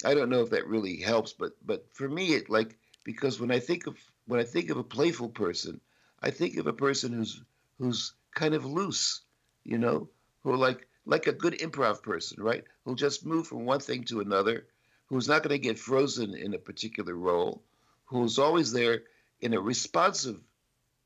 I 0.05 0.15
don't 0.15 0.31
know 0.31 0.43
if 0.43 0.51
that 0.51 0.67
really 0.67 0.97
helps, 0.97 1.33
but 1.33 1.53
but 1.65 1.87
for 1.93 2.09
me 2.09 2.35
it 2.35 2.51
like 2.51 2.77
because 3.05 3.41
when 3.41 3.51
I 3.51 3.61
think 3.61 3.87
of 3.87 3.97
when 4.29 4.39
I 4.39 4.45
think 4.45 4.69
of 4.71 4.77
a 4.77 4.85
playful 4.85 5.31
person, 5.31 5.81
I 6.23 6.31
think 6.31 6.59
of 6.59 6.67
a 6.67 6.73
person 6.73 7.13
who's 7.13 7.43
who's 7.79 8.13
kind 8.35 8.55
of 8.55 8.65
loose, 8.65 9.23
you 9.65 9.79
know, 9.79 10.09
who 10.45 10.55
like 10.55 10.87
like 11.07 11.27
a 11.27 11.33
good 11.33 11.55
improv 11.55 12.03
person, 12.03 12.43
right? 12.43 12.63
Who'll 12.85 12.95
just 12.95 13.25
move 13.25 13.47
from 13.47 13.65
one 13.65 13.81
thing 13.81 14.05
to 14.05 14.21
another, 14.21 14.67
who's 15.07 15.29
not 15.29 15.43
going 15.43 15.59
to 15.59 15.59
get 15.59 15.79
frozen 15.79 16.35
in 16.35 16.53
a 16.53 16.59
particular 16.59 17.15
role, 17.15 17.63
who's 18.05 18.39
always 18.39 18.71
there 18.71 19.05
in 19.41 19.55
a 19.55 19.61
responsive 19.61 20.39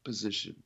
position, 0.03 0.57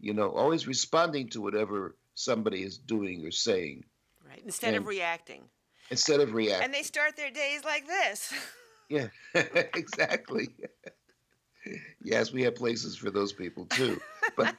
you 0.00 0.14
know, 0.14 0.30
always 0.30 0.66
responding 0.66 1.28
to 1.30 1.42
whatever 1.42 1.96
somebody 2.14 2.62
is 2.62 2.78
doing 2.78 3.26
or 3.26 3.30
saying. 3.30 3.84
Right. 4.26 4.40
Instead 4.42 4.68
and 4.68 4.78
of 4.78 4.86
reacting. 4.86 5.42
Instead 5.90 6.20
of 6.20 6.32
reacting. 6.32 6.64
And 6.64 6.72
they 6.72 6.82
start 6.82 7.14
their 7.16 7.30
days 7.30 7.62
like 7.62 7.86
this. 7.86 8.32
yeah, 8.88 9.08
exactly. 9.74 10.48
yes, 12.02 12.32
we 12.32 12.42
have 12.42 12.54
places 12.54 12.96
for 12.96 13.10
those 13.10 13.32
people 13.32 13.66
too. 13.66 14.00
But 14.36 14.54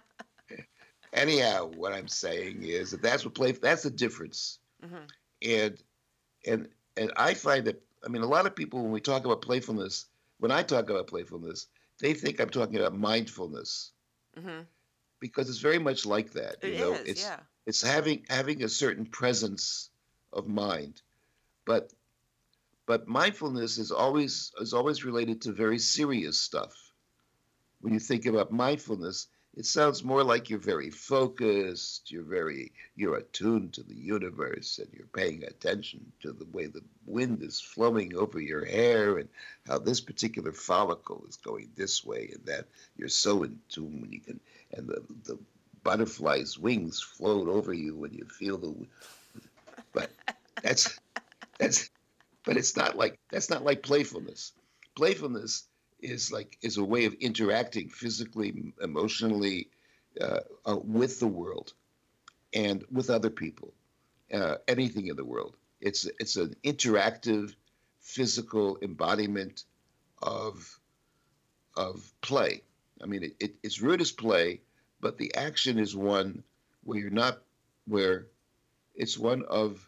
anyhow, 1.12 1.70
what 1.76 1.92
I'm 1.92 2.08
saying 2.08 2.62
is 2.62 2.90
that 2.90 3.02
that's 3.02 3.24
what 3.24 3.34
play. 3.34 3.52
That's 3.52 3.82
the 3.82 3.90
difference. 3.90 4.58
Mm-hmm. 4.84 5.04
And 5.42 5.82
and 6.46 6.68
and 6.96 7.12
I 7.16 7.34
find 7.34 7.66
that 7.66 7.82
I 8.04 8.08
mean 8.08 8.22
a 8.22 8.26
lot 8.26 8.46
of 8.46 8.56
people 8.56 8.82
when 8.82 8.92
we 8.92 9.00
talk 9.00 9.24
about 9.24 9.42
playfulness, 9.42 10.06
when 10.38 10.50
I 10.50 10.62
talk 10.62 10.90
about 10.90 11.06
playfulness, 11.06 11.66
they 12.00 12.14
think 12.14 12.40
I'm 12.40 12.50
talking 12.50 12.76
about 12.76 12.96
mindfulness. 12.96 13.92
Mm-hmm. 14.38 14.62
Because 15.20 15.50
it's 15.50 15.58
very 15.58 15.78
much 15.78 16.06
like 16.06 16.32
that. 16.32 16.56
You 16.62 16.70
it 16.70 16.78
know, 16.78 16.92
is, 16.92 17.00
it's 17.06 17.22
yeah. 17.22 17.40
it's 17.66 17.82
having 17.82 18.24
having 18.30 18.62
a 18.62 18.68
certain 18.68 19.06
presence 19.06 19.90
of 20.32 20.48
mind. 20.48 21.02
But 21.66 21.92
but 22.90 23.06
mindfulness 23.06 23.78
is 23.78 23.92
always 23.92 24.50
is 24.60 24.74
always 24.74 25.04
related 25.04 25.40
to 25.40 25.52
very 25.52 25.78
serious 25.78 26.36
stuff. 26.36 26.74
When 27.82 27.92
you 27.92 28.00
think 28.00 28.26
about 28.26 28.50
mindfulness, 28.50 29.28
it 29.56 29.64
sounds 29.64 30.02
more 30.02 30.24
like 30.24 30.50
you're 30.50 30.58
very 30.74 30.90
focused 30.90 32.10
you're 32.10 32.24
very 32.38 32.72
you're 32.96 33.18
attuned 33.18 33.72
to 33.74 33.84
the 33.84 33.94
universe 33.94 34.80
and 34.80 34.88
you're 34.92 35.06
paying 35.20 35.44
attention 35.44 36.00
to 36.22 36.32
the 36.32 36.46
way 36.46 36.66
the 36.66 36.82
wind 37.06 37.44
is 37.44 37.60
flowing 37.60 38.16
over 38.16 38.40
your 38.40 38.64
hair 38.64 39.18
and 39.18 39.28
how 39.68 39.78
this 39.78 40.00
particular 40.00 40.52
follicle 40.52 41.24
is 41.28 41.36
going 41.36 41.70
this 41.76 42.04
way 42.04 42.30
and 42.34 42.44
that 42.44 42.64
you're 42.96 43.08
so 43.24 43.44
in 43.44 43.56
tune 43.68 44.00
when 44.00 44.10
you 44.10 44.20
can 44.20 44.40
and 44.72 44.88
the, 44.88 45.00
the 45.26 45.38
butterfly's 45.84 46.58
wings 46.58 47.00
float 47.00 47.46
over 47.46 47.72
you 47.72 47.94
when 47.94 48.12
you 48.12 48.24
feel 48.24 48.58
the 48.58 48.74
but 49.92 50.10
that's 50.60 50.98
that's 51.58 51.88
but 52.44 52.56
it's 52.56 52.76
not 52.76 52.96
like 52.96 53.18
that's 53.30 53.50
not 53.50 53.64
like 53.64 53.82
playfulness 53.82 54.52
playfulness 54.96 55.64
is 56.00 56.32
like 56.32 56.58
is 56.62 56.76
a 56.78 56.84
way 56.84 57.04
of 57.04 57.14
interacting 57.14 57.88
physically, 57.88 58.72
emotionally 58.82 59.70
uh, 60.20 60.40
uh, 60.66 60.76
with 60.76 61.20
the 61.20 61.26
world 61.26 61.72
and 62.54 62.84
with 62.90 63.10
other 63.10 63.30
people, 63.30 63.72
uh, 64.32 64.56
anything 64.68 65.06
in 65.08 65.16
the 65.16 65.24
world. 65.24 65.56
It's 65.80 66.06
it's 66.18 66.36
an 66.36 66.54
interactive, 66.64 67.54
physical 68.00 68.78
embodiment 68.82 69.64
of 70.22 70.78
of 71.76 72.12
play. 72.20 72.62
I 73.02 73.06
mean, 73.06 73.22
it, 73.22 73.36
it, 73.40 73.54
its 73.62 73.80
root 73.80 74.12
play, 74.18 74.60
but 75.00 75.16
the 75.16 75.34
action 75.34 75.78
is 75.78 75.96
one 75.96 76.42
where 76.84 76.98
you're 76.98 77.10
not 77.10 77.42
where 77.86 78.26
it's 78.94 79.18
one 79.18 79.44
of 79.48 79.86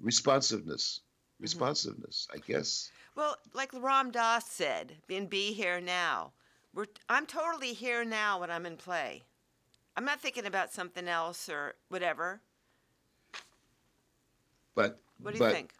responsiveness. 0.00 1.00
Mm-hmm. 1.40 1.44
Responsiveness, 1.44 2.28
I 2.34 2.38
guess. 2.38 2.90
Well, 3.16 3.36
like 3.54 3.70
Ram 3.72 4.10
Dass 4.10 4.46
said, 4.46 4.92
in 5.08 5.26
Be 5.26 5.52
Here 5.52 5.80
Now, 5.80 6.32
we're, 6.74 6.86
I'm 7.08 7.24
totally 7.24 7.72
here 7.72 8.04
now 8.04 8.40
when 8.40 8.50
I'm 8.50 8.66
in 8.66 8.76
play. 8.76 9.22
I'm 9.96 10.04
not 10.04 10.20
thinking 10.20 10.46
about 10.46 10.72
something 10.72 11.08
else 11.08 11.48
or 11.48 11.74
whatever. 11.88 12.40
But 14.74 14.98
what 15.18 15.32
do 15.32 15.40
but, 15.40 15.46
you 15.46 15.52
think? 15.52 15.72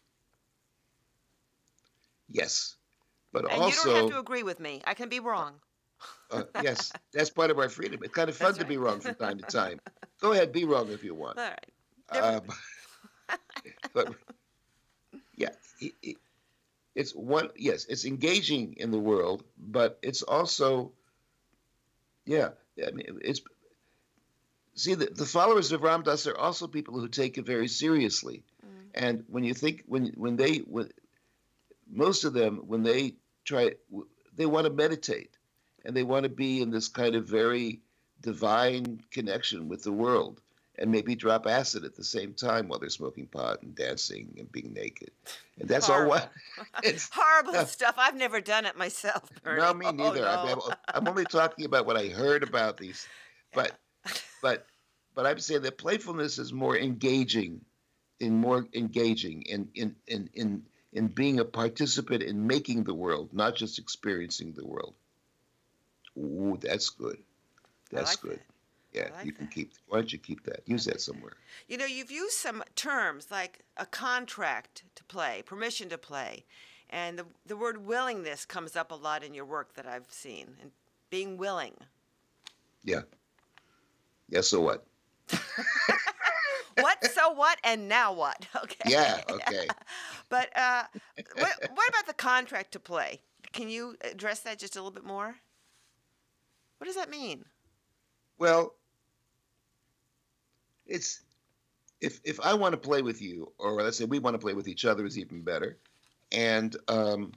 Yes, 2.29 2.77
but 3.33 3.51
and 3.51 3.61
also 3.61 3.88
you 3.88 3.94
don't 3.94 4.05
have 4.05 4.12
to 4.12 4.18
agree 4.18 4.42
with 4.42 4.61
me. 4.61 4.81
I 4.87 4.94
can 4.94 5.09
be 5.09 5.20
wrong. 5.20 5.55
Uh, 6.31 6.44
yes, 6.62 6.92
that's 7.12 7.31
part 7.31 7.51
of 7.51 7.59
our 7.59 7.68
freedom. 7.68 8.01
It's 8.03 8.14
kind 8.14 8.29
of 8.29 8.37
fun 8.37 8.55
to 8.55 8.64
be 8.64 8.77
wrong 8.77 9.01
from 9.01 9.14
time 9.14 9.38
to 9.38 9.44
time. 9.44 9.81
Go 10.20 10.33
ahead, 10.33 10.53
be 10.53 10.64
wrong 10.64 10.90
if 10.90 11.05
you 11.05 11.14
want. 11.14 11.38
All 12.12 12.20
right. 12.20 12.42
Uh, 13.29 13.37
but 13.94 14.14
yeah, 15.40 15.48
it, 15.81 15.92
it, 16.03 16.16
it's 16.94 17.12
one 17.14 17.48
yes 17.57 17.87
it's 17.88 18.05
engaging 18.05 18.74
in 18.76 18.90
the 18.90 18.98
world 18.98 19.42
but 19.59 19.98
it's 20.03 20.22
also 20.22 20.92
yeah 22.26 22.50
i 22.87 22.90
mean 22.90 23.18
it's 23.22 23.40
see 24.74 24.94
the, 24.94 25.07
the 25.07 25.24
followers 25.24 25.72
of 25.72 25.83
ram 25.83 26.03
dass 26.03 26.26
are 26.26 26.37
also 26.37 26.66
people 26.66 26.98
who 27.00 27.09
take 27.09 27.38
it 27.38 27.46
very 27.46 27.68
seriously. 27.68 28.44
Mm. 28.64 28.87
and 28.94 29.24
when 29.29 29.44
you 29.44 29.55
think 29.55 29.85
when 29.87 30.12
when 30.16 30.37
they 30.37 30.59
when, 30.59 30.90
most 31.88 32.24
of 32.24 32.33
them 32.35 32.62
when 32.66 32.83
they 32.83 33.14
try 33.44 33.70
they 34.37 34.46
want 34.46 34.66
to 34.66 34.72
meditate 34.72 35.37
and 35.85 35.96
they 35.96 36.03
want 36.03 36.24
to 36.24 36.29
be 36.29 36.61
in 36.61 36.70
this 36.70 36.88
kind 36.88 37.14
of 37.14 37.26
very 37.26 37.81
divine 38.20 39.00
connection 39.11 39.68
with 39.68 39.83
the 39.83 39.92
world 39.92 40.40
and 40.81 40.90
maybe 40.90 41.14
drop 41.14 41.47
acid 41.47 41.85
at 41.85 41.95
the 41.95 42.03
same 42.03 42.33
time 42.33 42.66
while 42.66 42.79
they're 42.79 42.88
smoking 42.88 43.27
pot 43.27 43.62
and 43.62 43.75
dancing 43.75 44.35
and 44.38 44.51
being 44.51 44.73
naked. 44.73 45.11
And 45.61 45.69
that's 45.69 45.87
Horrible. 45.87 46.12
all 46.14 46.19
what 46.19 46.33
it's 46.83 47.09
Horrible 47.12 47.55
uh, 47.55 47.66
stuff. 47.66 47.95
I've 47.99 48.16
never 48.16 48.40
done 48.40 48.64
it 48.64 48.77
myself. 48.77 49.29
Bernie. 49.43 49.61
No, 49.61 49.75
me 49.75 49.87
Oh, 49.87 49.90
neither. 49.93 50.27
I'm. 50.27 50.59
I'm 50.88 51.07
only 51.07 51.25
talking 51.25 51.66
about 51.66 51.87
what 51.87 51.97
I 51.97 52.09
heard 52.09 52.43
about 52.43 52.79
these. 52.79 53.07
But 53.53 53.73
but 54.43 54.64
but 55.16 55.27
I'm 55.27 55.40
saying 55.40 55.62
that 55.62 55.77
playfulness 55.77 56.38
is 56.38 56.53
more 56.53 56.79
engaging, 56.79 57.62
in 58.21 58.37
more 58.37 58.64
engaging 58.73 59.43
in 59.43 59.69
in 59.75 59.97
in 60.07 60.31
in 60.35 60.62
in 60.93 61.09
being 61.09 61.40
a 61.40 61.45
participant 61.45 62.23
in 62.23 62.47
making 62.47 62.85
the 62.85 62.95
world, 62.95 63.31
not 63.33 63.57
just 63.57 63.81
experiencing 63.81 64.53
the 64.53 64.64
world. 64.64 64.95
Ooh, 66.16 66.59
that's 66.62 66.90
good. 66.90 67.19
That's 67.90 68.12
like 68.12 68.21
good. 68.21 68.38
that. 68.38 68.49
Yeah, 68.92 69.09
like 69.16 69.26
you 69.26 69.33
can 69.33 69.46
that. 69.46 69.55
keep. 69.55 69.72
Why 69.87 69.98
don't 69.98 70.12
you 70.12 70.18
keep 70.18 70.44
that? 70.44 70.62
Use 70.66 70.85
that 70.87 71.00
somewhere. 71.00 71.33
You 71.68 71.79
know, 71.79 71.85
you've 71.87 72.11
used 72.11 72.37
some 72.37 72.62
terms 72.74 73.29
like 73.31 73.61
a 73.76 73.87
contract 73.87 74.83
to 74.96 75.05
play, 75.05 75.42
permission 75.46 75.88
to 75.90 75.98
play, 75.98 76.44
and 76.88 77.18
the, 77.18 77.26
the 77.46 77.57
word 77.57 77.87
willingness 77.87 78.44
comes 78.44 78.74
up 78.74 78.90
a 78.90 78.96
lot 78.96 79.22
in 79.22 79.33
your 79.33 79.44
work 79.44 79.74
that 79.74 79.87
I've 79.87 80.11
seen, 80.11 80.57
and 80.61 80.72
being 81.09 81.37
willing. 81.37 81.74
Yeah. 82.83 83.03
Yeah. 84.29 84.40
So 84.40 84.61
what? 84.61 84.87
What, 86.79 87.05
so 87.12 87.33
what, 87.33 87.59
and 87.64 87.88
now 87.88 88.12
what? 88.12 88.46
Okay. 88.62 88.90
Yeah. 88.90 89.20
Okay. 89.31 89.66
But 90.29 90.57
uh, 90.57 90.85
what, 91.35 91.70
what 91.74 91.88
about 91.88 92.07
the 92.07 92.14
contract 92.14 92.72
to 92.72 92.81
play? 92.81 93.20
Can 93.53 93.68
you 93.68 93.97
address 94.03 94.41
that 94.41 94.59
just 94.59 94.76
a 94.76 94.78
little 94.78 94.93
bit 94.93 95.05
more? 95.05 95.36
What 96.78 96.86
does 96.86 96.97
that 96.97 97.11
mean? 97.11 97.45
Well, 98.38 98.74
it's 100.91 101.20
if 102.01 102.20
if 102.24 102.41
I 102.41 102.55
want 102.55 102.72
to 102.72 102.78
play 102.78 103.03
with 103.03 103.22
you, 103.22 103.53
or 103.59 103.72
let's 103.82 103.99
say 103.99 104.05
we 104.05 104.18
want 104.18 104.34
to 104.34 104.38
play 104.38 104.55
with 104.55 104.68
each 104.68 104.84
other, 104.84 105.05
is 105.07 105.18
even 105.18 105.43
better. 105.43 105.78
And 106.32 106.76
um, 106.88 107.32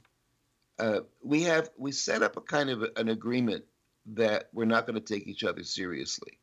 uh, 0.80 1.02
we 1.22 1.44
have 1.44 1.70
we 1.78 1.92
set 1.92 2.24
up 2.24 2.38
a 2.38 2.42
kind 2.42 2.70
of 2.70 2.84
an 2.96 3.10
agreement 3.10 3.64
that 4.08 4.50
we're 4.54 4.66
not 4.66 4.86
going 4.86 5.00
to 5.02 5.14
take 5.14 5.28
each 5.28 5.44
other 5.44 5.64
seriously, 5.64 6.40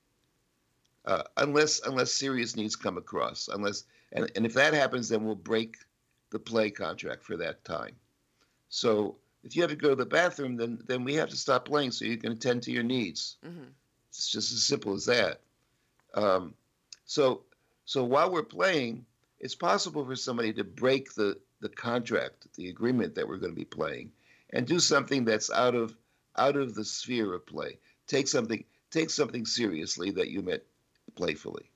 uh, 1.04 1.22
unless 1.36 1.80
unless 1.86 2.12
serious 2.12 2.56
needs 2.56 2.76
come 2.76 2.96
across. 2.96 3.48
Unless 3.48 3.84
and, 4.12 4.30
and 4.36 4.46
if 4.46 4.54
that 4.54 4.74
happens, 4.74 5.08
then 5.08 5.24
we'll 5.24 5.34
break 5.34 5.76
the 6.30 6.38
play 6.38 6.70
contract 6.70 7.24
for 7.24 7.36
that 7.36 7.64
time. 7.64 7.96
So 8.68 9.16
if 9.42 9.56
you 9.56 9.62
have 9.62 9.70
to 9.70 9.76
go 9.76 9.90
to 9.90 9.96
the 9.96 10.06
bathroom, 10.06 10.56
then 10.56 10.78
then 10.86 11.04
we 11.04 11.14
have 11.14 11.30
to 11.30 11.36
stop 11.36 11.64
playing 11.64 11.92
so 11.92 12.04
you 12.04 12.18
can 12.18 12.32
attend 12.32 12.62
to 12.64 12.72
your 12.72 12.82
needs. 12.82 13.36
hmm 13.42 13.70
It's 14.10 14.30
just 14.30 14.52
as 14.52 14.62
simple 14.62 14.94
as 14.94 15.06
that. 15.06 15.40
Um, 16.14 16.54
so, 17.10 17.42
so 17.86 18.04
while 18.04 18.30
we're 18.30 18.44
playing, 18.44 19.04
it's 19.40 19.56
possible 19.56 20.04
for 20.04 20.14
somebody 20.14 20.52
to 20.52 20.62
break 20.62 21.12
the 21.14 21.40
the 21.60 21.68
contract, 21.68 22.46
the 22.54 22.68
agreement 22.68 23.16
that 23.16 23.26
we're 23.26 23.38
going 23.38 23.50
to 23.52 23.58
be 23.58 23.64
playing, 23.64 24.12
and 24.50 24.64
do 24.64 24.78
something 24.78 25.24
that's 25.24 25.50
out 25.50 25.74
of 25.74 25.96
out 26.36 26.54
of 26.54 26.76
the 26.76 26.84
sphere 26.84 27.34
of 27.34 27.44
play. 27.46 27.78
Take 28.06 28.28
something 28.28 28.64
take 28.92 29.10
something 29.10 29.44
seriously 29.44 30.12
that 30.12 30.30
you 30.30 30.40
meant 30.40 30.62
playfully. 31.16 31.68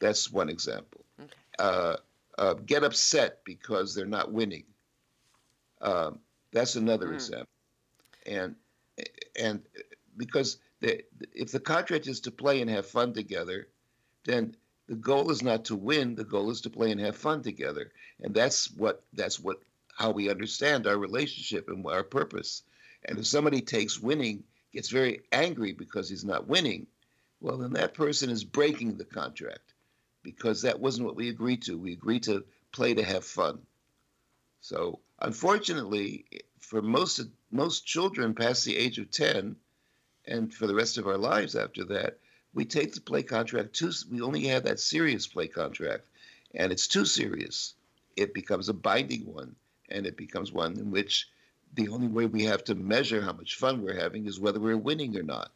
That's 0.00 0.30
one 0.30 0.50
example. 0.50 1.00
Okay. 1.18 1.32
Uh, 1.58 1.96
uh, 2.36 2.54
get 2.66 2.84
upset 2.84 3.42
because 3.46 3.94
they're 3.94 4.04
not 4.04 4.30
winning. 4.30 4.64
Um, 5.80 6.18
that's 6.52 6.76
another 6.76 7.08
Mm. 7.08 7.14
example. 7.14 7.48
And 8.26 8.54
and 9.40 9.62
because 10.18 10.58
the, 10.80 11.02
if 11.32 11.52
the 11.52 11.60
contract 11.60 12.06
is 12.06 12.20
to 12.20 12.30
play 12.30 12.60
and 12.60 12.68
have 12.68 12.84
fun 12.86 13.14
together, 13.14 13.68
then 14.24 14.56
the 14.88 14.96
goal 14.96 15.30
is 15.30 15.42
not 15.42 15.66
to 15.66 15.76
win. 15.76 16.14
The 16.14 16.24
goal 16.24 16.50
is 16.50 16.62
to 16.62 16.70
play 16.70 16.90
and 16.90 17.00
have 17.00 17.16
fun 17.16 17.42
together. 17.42 17.92
And 18.20 18.34
that's 18.34 18.70
what 18.72 19.02
that's 19.12 19.40
what 19.40 19.60
how 19.96 20.10
we 20.10 20.30
understand 20.30 20.86
our 20.86 20.98
relationship 20.98 21.68
and 21.68 21.86
our 21.86 22.02
purpose. 22.02 22.62
And 23.04 23.18
if 23.18 23.26
somebody 23.26 23.60
takes 23.60 24.00
winning, 24.00 24.44
gets 24.72 24.88
very 24.88 25.20
angry 25.30 25.72
because 25.72 26.08
he's 26.08 26.24
not 26.24 26.48
winning, 26.48 26.86
well, 27.40 27.58
then 27.58 27.74
that 27.74 27.94
person 27.94 28.30
is 28.30 28.44
breaking 28.44 28.96
the 28.96 29.04
contract 29.04 29.74
because 30.22 30.62
that 30.62 30.80
wasn't 30.80 31.06
what 31.06 31.16
we 31.16 31.28
agreed 31.28 31.62
to. 31.62 31.78
We 31.78 31.92
agreed 31.92 32.24
to 32.24 32.44
play 32.72 32.94
to 32.94 33.04
have 33.04 33.24
fun. 33.24 33.60
So, 34.60 35.00
unfortunately, 35.20 36.24
for 36.58 36.82
most 36.82 37.20
most 37.50 37.86
children 37.86 38.34
past 38.34 38.64
the 38.64 38.76
age 38.76 38.98
of 38.98 39.10
10 39.10 39.56
and 40.26 40.52
for 40.52 40.66
the 40.66 40.74
rest 40.74 40.98
of 40.98 41.06
our 41.06 41.18
lives 41.18 41.54
after 41.54 41.84
that, 41.84 42.18
we 42.54 42.64
take 42.64 42.94
the 42.94 43.00
play 43.00 43.22
contract 43.22 43.74
too 43.74 43.92
we 44.10 44.20
only 44.20 44.46
have 44.46 44.64
that 44.64 44.80
serious 44.80 45.26
play 45.26 45.48
contract 45.48 46.04
and 46.54 46.72
it's 46.72 46.86
too 46.86 47.04
serious. 47.04 47.74
It 48.16 48.32
becomes 48.32 48.68
a 48.68 48.74
binding 48.74 49.32
one 49.32 49.56
and 49.88 50.06
it 50.06 50.16
becomes 50.16 50.52
one 50.52 50.78
in 50.78 50.90
which 50.90 51.28
the 51.74 51.88
only 51.88 52.06
way 52.06 52.26
we 52.26 52.44
have 52.44 52.62
to 52.64 52.74
measure 52.74 53.20
how 53.20 53.32
much 53.32 53.56
fun 53.56 53.82
we're 53.82 53.98
having 54.00 54.26
is 54.26 54.38
whether 54.38 54.60
we're 54.60 54.76
winning 54.76 55.16
or 55.16 55.22
not. 55.22 55.50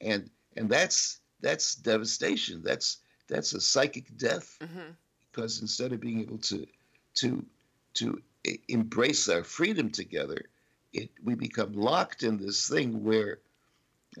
And 0.00 0.30
and 0.56 0.68
that's 0.68 1.20
that's 1.40 1.74
devastation. 1.74 2.62
That's 2.62 2.98
that's 3.28 3.52
a 3.52 3.60
psychic 3.60 4.16
death 4.16 4.58
hmm 4.60 4.92
because 5.30 5.60
instead 5.60 5.92
of 5.92 6.00
being 6.00 6.20
able 6.20 6.38
to 6.38 6.66
to 7.14 7.44
to 7.94 8.20
embrace 8.68 9.28
our 9.28 9.44
freedom 9.44 9.90
together, 9.90 10.40
it 10.92 11.10
we 11.22 11.34
become 11.34 11.72
locked 11.74 12.22
in 12.22 12.38
this 12.38 12.68
thing 12.68 13.04
where 13.04 13.40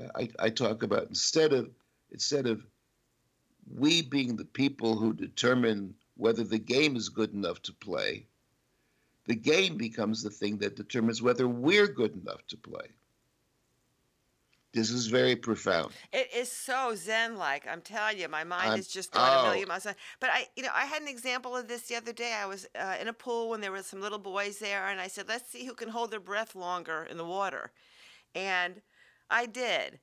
uh, 0.00 0.08
I, 0.14 0.28
I 0.38 0.50
talk 0.50 0.82
about 0.82 1.08
instead 1.08 1.52
of 1.52 1.70
instead 2.10 2.46
of 2.46 2.64
we 3.74 4.02
being 4.02 4.36
the 4.36 4.44
people 4.44 4.96
who 4.96 5.12
determine 5.12 5.94
whether 6.16 6.44
the 6.44 6.58
game 6.58 6.96
is 6.96 7.08
good 7.08 7.32
enough 7.32 7.62
to 7.62 7.72
play, 7.72 8.26
the 9.26 9.34
game 9.34 9.76
becomes 9.76 10.22
the 10.22 10.30
thing 10.30 10.58
that 10.58 10.76
determines 10.76 11.20
whether 11.20 11.46
we're 11.46 11.86
good 11.86 12.14
enough 12.14 12.46
to 12.48 12.56
play. 12.56 12.88
This 14.72 14.90
is 14.90 15.06
very 15.06 15.34
profound. 15.34 15.92
It 16.12 16.28
is 16.34 16.52
so 16.52 16.94
zen-like. 16.94 17.66
I'm 17.66 17.80
telling 17.80 18.18
you, 18.18 18.28
my 18.28 18.44
mind 18.44 18.70
I'm- 18.70 18.78
is 18.78 18.88
just 18.88 19.12
going 19.12 19.26
a 19.26 19.40
oh. 19.40 19.42
million 19.44 19.68
miles. 19.68 19.86
But 20.20 20.30
I, 20.30 20.46
you 20.56 20.62
know, 20.62 20.68
I 20.74 20.84
had 20.84 21.00
an 21.00 21.08
example 21.08 21.56
of 21.56 21.68
this 21.68 21.82
the 21.88 21.96
other 21.96 22.12
day. 22.12 22.34
I 22.34 22.46
was 22.46 22.66
uh, 22.78 22.96
in 23.00 23.08
a 23.08 23.12
pool 23.12 23.48
when 23.48 23.60
there 23.60 23.72
were 23.72 23.82
some 23.82 24.00
little 24.00 24.18
boys 24.18 24.58
there, 24.58 24.88
and 24.88 25.00
I 25.00 25.08
said, 25.08 25.26
"Let's 25.26 25.50
see 25.50 25.64
who 25.64 25.74
can 25.74 25.88
hold 25.88 26.10
their 26.10 26.20
breath 26.20 26.54
longer 26.54 27.06
in 27.10 27.16
the 27.16 27.24
water," 27.24 27.72
and 28.34 28.82
I 29.30 29.46
did, 29.46 30.00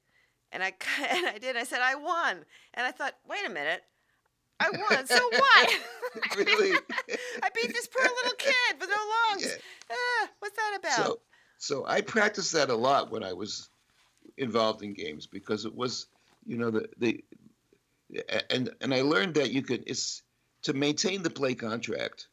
and 0.56 0.64
I 0.64 0.74
and 1.12 1.28
I 1.28 1.38
did. 1.38 1.56
I 1.56 1.64
said 1.64 1.82
I 1.82 1.94
won, 1.96 2.38
and 2.74 2.88
I 2.88 2.92
thought, 2.92 3.14
wait 3.30 3.46
a 3.46 3.50
minute, 3.50 3.84
I 4.60 4.70
won. 4.72 5.06
So 5.06 5.16
what? 5.32 5.80
really? 6.38 6.78
I 7.44 7.50
beat 7.54 7.74
this 7.74 7.88
poor 7.88 8.04
little 8.04 8.38
kid 8.38 8.80
with 8.80 8.90
no 8.90 8.96
lungs. 8.96 9.46
Yeah. 9.46 9.58
Ah, 9.92 10.30
what's 10.40 10.56
that 10.56 10.78
about? 10.80 11.06
So, 11.06 11.20
so 11.58 11.86
I 11.86 12.02
practiced 12.02 12.54
that 12.54 12.70
a 12.70 12.76
lot 12.76 13.12
when 13.12 13.24
I 13.24 13.34
was 13.34 13.70
involved 14.38 14.82
in 14.82 14.94
games 14.94 15.28
because 15.28 15.66
it 15.66 15.76
was, 15.76 16.08
you 16.46 16.58
know, 16.58 16.72
the 16.72 16.90
the, 16.98 17.24
and 18.50 18.72
and 18.82 18.94
I 18.94 19.02
learned 19.02 19.36
that 19.36 19.52
you 19.52 19.62
could 19.62 19.84
it's 19.86 20.24
to 20.64 20.74
maintain 20.74 21.22
the 21.22 21.30
play 21.30 21.54
contract. 21.54 22.28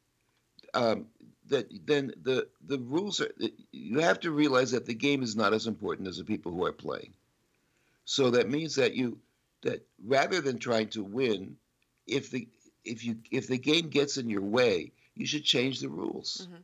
Um, 0.74 1.06
that 1.48 1.66
then 1.86 2.12
the 2.22 2.46
the 2.66 2.78
rules 2.78 3.20
are 3.20 3.30
you 3.72 3.98
have 3.98 4.20
to 4.20 4.30
realize 4.30 4.70
that 4.70 4.86
the 4.86 4.94
game 4.94 5.22
is 5.22 5.36
not 5.36 5.52
as 5.52 5.66
important 5.66 6.08
as 6.08 6.16
the 6.16 6.24
people 6.24 6.52
who 6.52 6.64
are 6.64 6.72
playing. 6.72 7.12
So 8.04 8.30
that 8.30 8.50
means 8.50 8.74
that 8.76 8.94
you 8.94 9.18
that 9.62 9.86
rather 10.04 10.40
than 10.40 10.58
trying 10.58 10.88
to 10.90 11.02
win, 11.04 11.56
if 12.06 12.30
the 12.30 12.48
if 12.84 13.04
you 13.04 13.16
if 13.30 13.46
the 13.46 13.58
game 13.58 13.88
gets 13.88 14.16
in 14.16 14.28
your 14.28 14.42
way, 14.42 14.92
you 15.14 15.26
should 15.26 15.44
change 15.44 15.80
the 15.80 15.88
rules. 15.88 16.48
Mhm. 16.50 16.62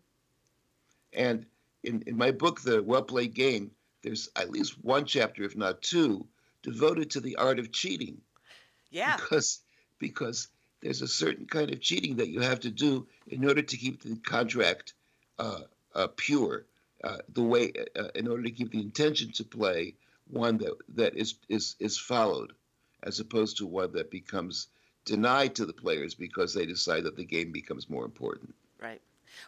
And 1.12 1.46
in, 1.82 2.02
in 2.06 2.16
my 2.16 2.32
book, 2.32 2.60
The 2.60 2.82
Well 2.82 3.02
Played 3.02 3.34
Game, 3.34 3.70
there's 4.02 4.28
at 4.36 4.50
least 4.50 4.82
one 4.84 5.04
chapter, 5.06 5.42
if 5.44 5.56
not 5.56 5.82
two, 5.82 6.26
devoted 6.62 7.10
to 7.12 7.20
the 7.20 7.36
art 7.36 7.58
of 7.58 7.72
cheating. 7.72 8.20
yeah. 8.90 9.16
Because 9.16 9.60
because 9.98 10.48
there's 10.80 11.02
a 11.02 11.08
certain 11.08 11.46
kind 11.46 11.72
of 11.72 11.80
cheating 11.80 12.16
that 12.16 12.28
you 12.28 12.40
have 12.40 12.60
to 12.60 12.70
do 12.70 13.06
in 13.26 13.44
order 13.44 13.62
to 13.62 13.76
keep 13.76 14.02
the 14.02 14.16
contract 14.16 14.94
uh, 15.38 15.62
uh, 15.94 16.08
pure. 16.16 16.66
Uh, 17.02 17.18
the 17.32 17.42
way 17.42 17.72
uh, 17.94 18.08
in 18.16 18.26
order 18.26 18.42
to 18.42 18.50
keep 18.50 18.72
the 18.72 18.80
intention 18.80 19.30
to 19.30 19.44
play 19.44 19.94
one 20.30 20.58
that 20.58 20.74
that 20.94 21.16
is 21.16 21.34
is 21.48 21.76
is 21.78 21.98
followed, 21.98 22.52
as 23.02 23.20
opposed 23.20 23.58
to 23.58 23.66
one 23.66 23.92
that 23.92 24.10
becomes 24.10 24.68
denied 25.04 25.54
to 25.56 25.64
the 25.66 25.72
players 25.72 26.14
because 26.14 26.52
they 26.54 26.66
decide 26.66 27.04
that 27.04 27.16
the 27.16 27.24
game 27.24 27.50
becomes 27.52 27.88
more 27.88 28.04
important. 28.04 28.54
Right. 28.80 29.00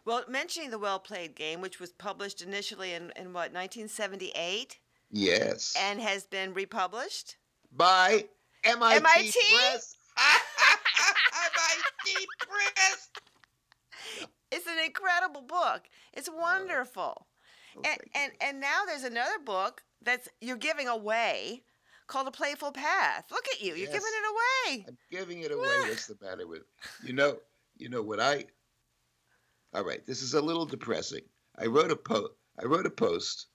Well, 0.04 0.24
mentioning 0.28 0.70
the 0.70 0.78
well 0.78 0.98
played 0.98 1.34
game, 1.34 1.60
which 1.60 1.80
was 1.80 1.92
published 1.92 2.42
initially 2.42 2.92
in, 2.92 3.12
in 3.16 3.32
what, 3.32 3.52
1978 3.52 4.78
Yes. 5.10 5.74
and 5.78 6.00
has 6.00 6.24
been 6.24 6.54
republished? 6.54 7.36
by 7.72 8.24
MIT, 8.64 8.96
MIT? 8.96 9.32
Press. 9.54 9.96
MIT 12.16 12.26
Press. 12.38 13.10
It's 14.50 14.66
an 14.66 14.78
incredible 14.84 15.42
book. 15.42 15.82
It's 16.12 16.28
wonderful. 16.28 17.26
Oh, 17.76 17.82
and, 17.84 18.00
and 18.14 18.32
and 18.40 18.60
now 18.60 18.82
there's 18.86 19.04
another 19.04 19.38
book 19.44 19.82
that's 20.02 20.28
you're 20.40 20.56
giving 20.56 20.88
away 20.88 21.62
called 22.06 22.26
A 22.28 22.30
Playful 22.30 22.72
Path. 22.72 23.24
Look 23.30 23.46
at 23.48 23.60
you. 23.60 23.68
You're 23.74 23.88
Yes. 23.88 23.92
giving 23.92 24.12
it 24.12 24.30
away. 24.30 24.84
I'm 24.88 24.98
giving 25.10 25.40
it 25.40 25.52
away. 25.52 25.88
What's 25.88 26.06
the 26.06 26.16
matter 26.20 26.46
with 26.46 26.62
you 27.02 27.12
know? 27.12 27.38
You 27.76 27.88
know 27.88 28.02
what 28.02 28.20
I? 28.20 28.46
All 29.72 29.84
right, 29.84 30.04
this 30.04 30.22
is 30.22 30.34
a 30.34 30.40
little 30.40 30.66
depressing. 30.66 31.22
I 31.56 31.66
wrote 31.66 31.90
a 31.92 31.96
post. 31.96 32.32
I 32.60 32.64
wrote 32.66 32.86
a 32.86 32.90
post. 32.90 33.46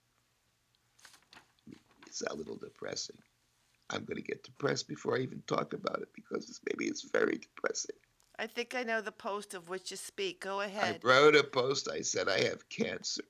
It's 2.06 2.22
a 2.22 2.34
little 2.34 2.56
depressing. 2.56 3.18
I'm 3.90 4.04
going 4.04 4.16
to 4.16 4.22
get 4.22 4.42
depressed 4.42 4.88
before 4.88 5.16
I 5.16 5.20
even 5.20 5.42
talk 5.46 5.74
about 5.74 6.00
it 6.00 6.08
because 6.14 6.48
it's, 6.48 6.60
maybe 6.68 6.86
it's 6.88 7.02
very 7.02 7.36
depressing. 7.38 7.94
I 8.38 8.46
think 8.46 8.74
I 8.74 8.82
know 8.82 9.00
the 9.00 9.12
post 9.12 9.54
of 9.54 9.68
which 9.68 9.90
you 9.90 9.96
speak. 9.96 10.40
Go 10.40 10.60
ahead. 10.62 11.00
I 11.04 11.06
wrote 11.06 11.36
a 11.36 11.44
post. 11.44 11.88
I 11.88 12.00
said 12.00 12.28
I 12.28 12.40
have 12.44 12.68
cancer, 12.68 13.22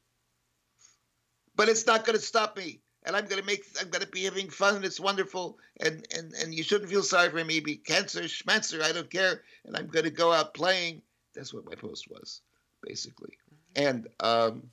but 1.55 1.69
it's 1.69 1.87
not 1.87 2.05
going 2.05 2.19
to 2.19 2.25
stop 2.25 2.57
me. 2.57 2.81
And 3.07 3.15
I'm 3.15 3.27
going 3.27 3.41
to 3.41 3.47
make. 3.47 3.65
I'm 3.81 3.89
going 3.89 4.05
to 4.05 4.11
be 4.11 4.25
having 4.25 4.51
fun. 4.51 4.85
It's 4.85 4.99
wonderful. 4.99 5.59
And 5.81 6.05
and 6.17 6.33
and 6.35 6.53
you 6.53 6.65
shouldn't 6.65 6.91
feel 6.91 7.05
sorry 7.05 7.31
for 7.31 7.45
me. 7.45 7.61
Be 7.61 7.77
cancer, 7.77 8.27
schmancer. 8.27 8.83
I 8.83 8.91
don't 8.91 9.11
care. 9.11 9.43
And 9.65 9.77
I'm 9.77 9.87
going 9.87 10.05
to 10.05 10.11
go 10.11 10.33
out 10.33 10.55
playing. 10.55 11.03
That's 11.35 11.55
what 11.55 11.65
my 11.65 11.77
post 11.77 12.11
was, 12.11 12.41
basically. 12.83 13.39
And 13.77 14.09
um, 14.21 14.71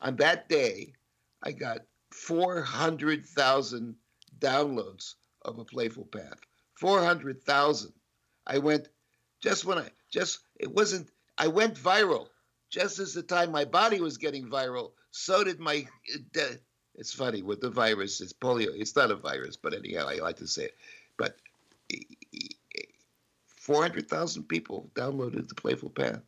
on 0.00 0.16
that 0.16 0.48
day, 0.48 0.92
I 1.42 1.52
got 1.52 1.80
four 2.12 2.62
hundred 2.62 3.26
thousand 3.26 3.96
downloads 4.38 5.14
of 5.42 5.58
a 5.58 5.64
playful 5.64 6.04
path. 6.04 6.38
Four 6.74 7.02
hundred 7.02 7.42
thousand. 7.42 7.92
I 8.46 8.58
went 8.58 8.88
just 9.42 9.64
when 9.64 9.78
I 9.78 9.88
just 10.12 10.38
it 10.60 10.72
wasn't 10.72 11.10
I 11.36 11.48
went 11.48 11.74
viral 11.74 12.28
just 12.70 13.00
as 13.00 13.12
the 13.12 13.22
time 13.22 13.50
my 13.50 13.64
body 13.64 14.00
was 14.00 14.18
getting 14.18 14.48
viral. 14.48 14.92
So 15.10 15.42
did 15.42 15.58
my. 15.58 15.84
de- 16.32 16.58
It's 16.98 17.12
funny 17.14 17.42
with 17.42 17.60
the 17.60 17.70
virus. 17.70 18.20
It's 18.20 18.32
polio. 18.32 18.68
It's 18.74 18.94
not 18.96 19.10
a 19.10 19.16
virus, 19.16 19.56
but 19.56 19.72
anyhow, 19.72 20.06
I 20.08 20.16
like 20.16 20.36
to 20.38 20.46
say 20.48 20.64
it. 20.64 20.76
But 21.16 21.36
four 23.46 23.82
hundred 23.82 24.08
thousand 24.08 24.44
people 24.44 24.90
downloaded 24.94 25.48
the 25.48 25.54
Playful 25.54 25.90
Path. 25.90 26.20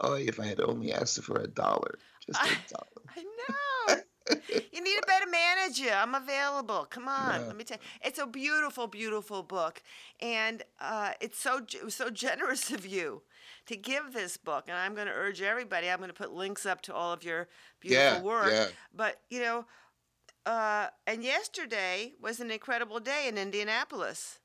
Oh, 0.00 0.14
if 0.14 0.38
I 0.40 0.46
had 0.46 0.60
only 0.60 0.92
asked 0.92 1.22
for 1.22 1.38
a 1.40 1.46
dollar, 1.46 1.98
just 2.26 2.40
a 2.42 2.46
dollar. 2.72 3.06
I 3.16 3.22
know. 3.22 3.96
you 4.72 4.82
need 4.82 4.98
a 5.02 5.06
better 5.06 5.26
manager. 5.30 5.90
I'm 5.92 6.14
available. 6.14 6.86
Come 6.88 7.08
on, 7.08 7.40
Yeah. 7.40 7.46
let 7.48 7.56
me 7.56 7.64
tell 7.64 7.78
you. 7.78 8.08
It's 8.08 8.18
a 8.18 8.26
beautiful, 8.26 8.86
beautiful 8.86 9.42
book, 9.42 9.82
and 10.20 10.62
uh, 10.80 11.12
it's 11.20 11.38
so 11.38 11.58
it 11.68 11.92
so 11.92 12.10
generous 12.10 12.70
of 12.70 12.86
you 12.86 13.22
to 13.68 13.76
give 13.76 14.12
this 14.12 14.36
book. 14.36 14.64
And 14.68 14.76
I'm 14.76 14.94
going 14.94 15.06
to 15.06 15.12
urge 15.12 15.40
everybody. 15.40 15.88
I'm 15.88 15.98
going 15.98 16.10
to 16.10 16.14
put 16.14 16.32
links 16.32 16.66
up 16.66 16.82
to 16.82 16.94
all 16.94 17.12
of 17.12 17.22
your 17.22 17.48
beautiful 17.80 18.18
Yeah, 18.18 18.22
work. 18.22 18.50
yeah. 18.50 18.66
But 18.94 19.20
you 19.30 19.40
know, 19.40 19.64
uh, 20.44 20.88
and 21.06 21.22
yesterday 21.22 22.12
was 22.20 22.40
an 22.40 22.50
incredible 22.50 23.00
day 23.00 23.28
in 23.28 23.38
Indianapolis. 23.38 24.40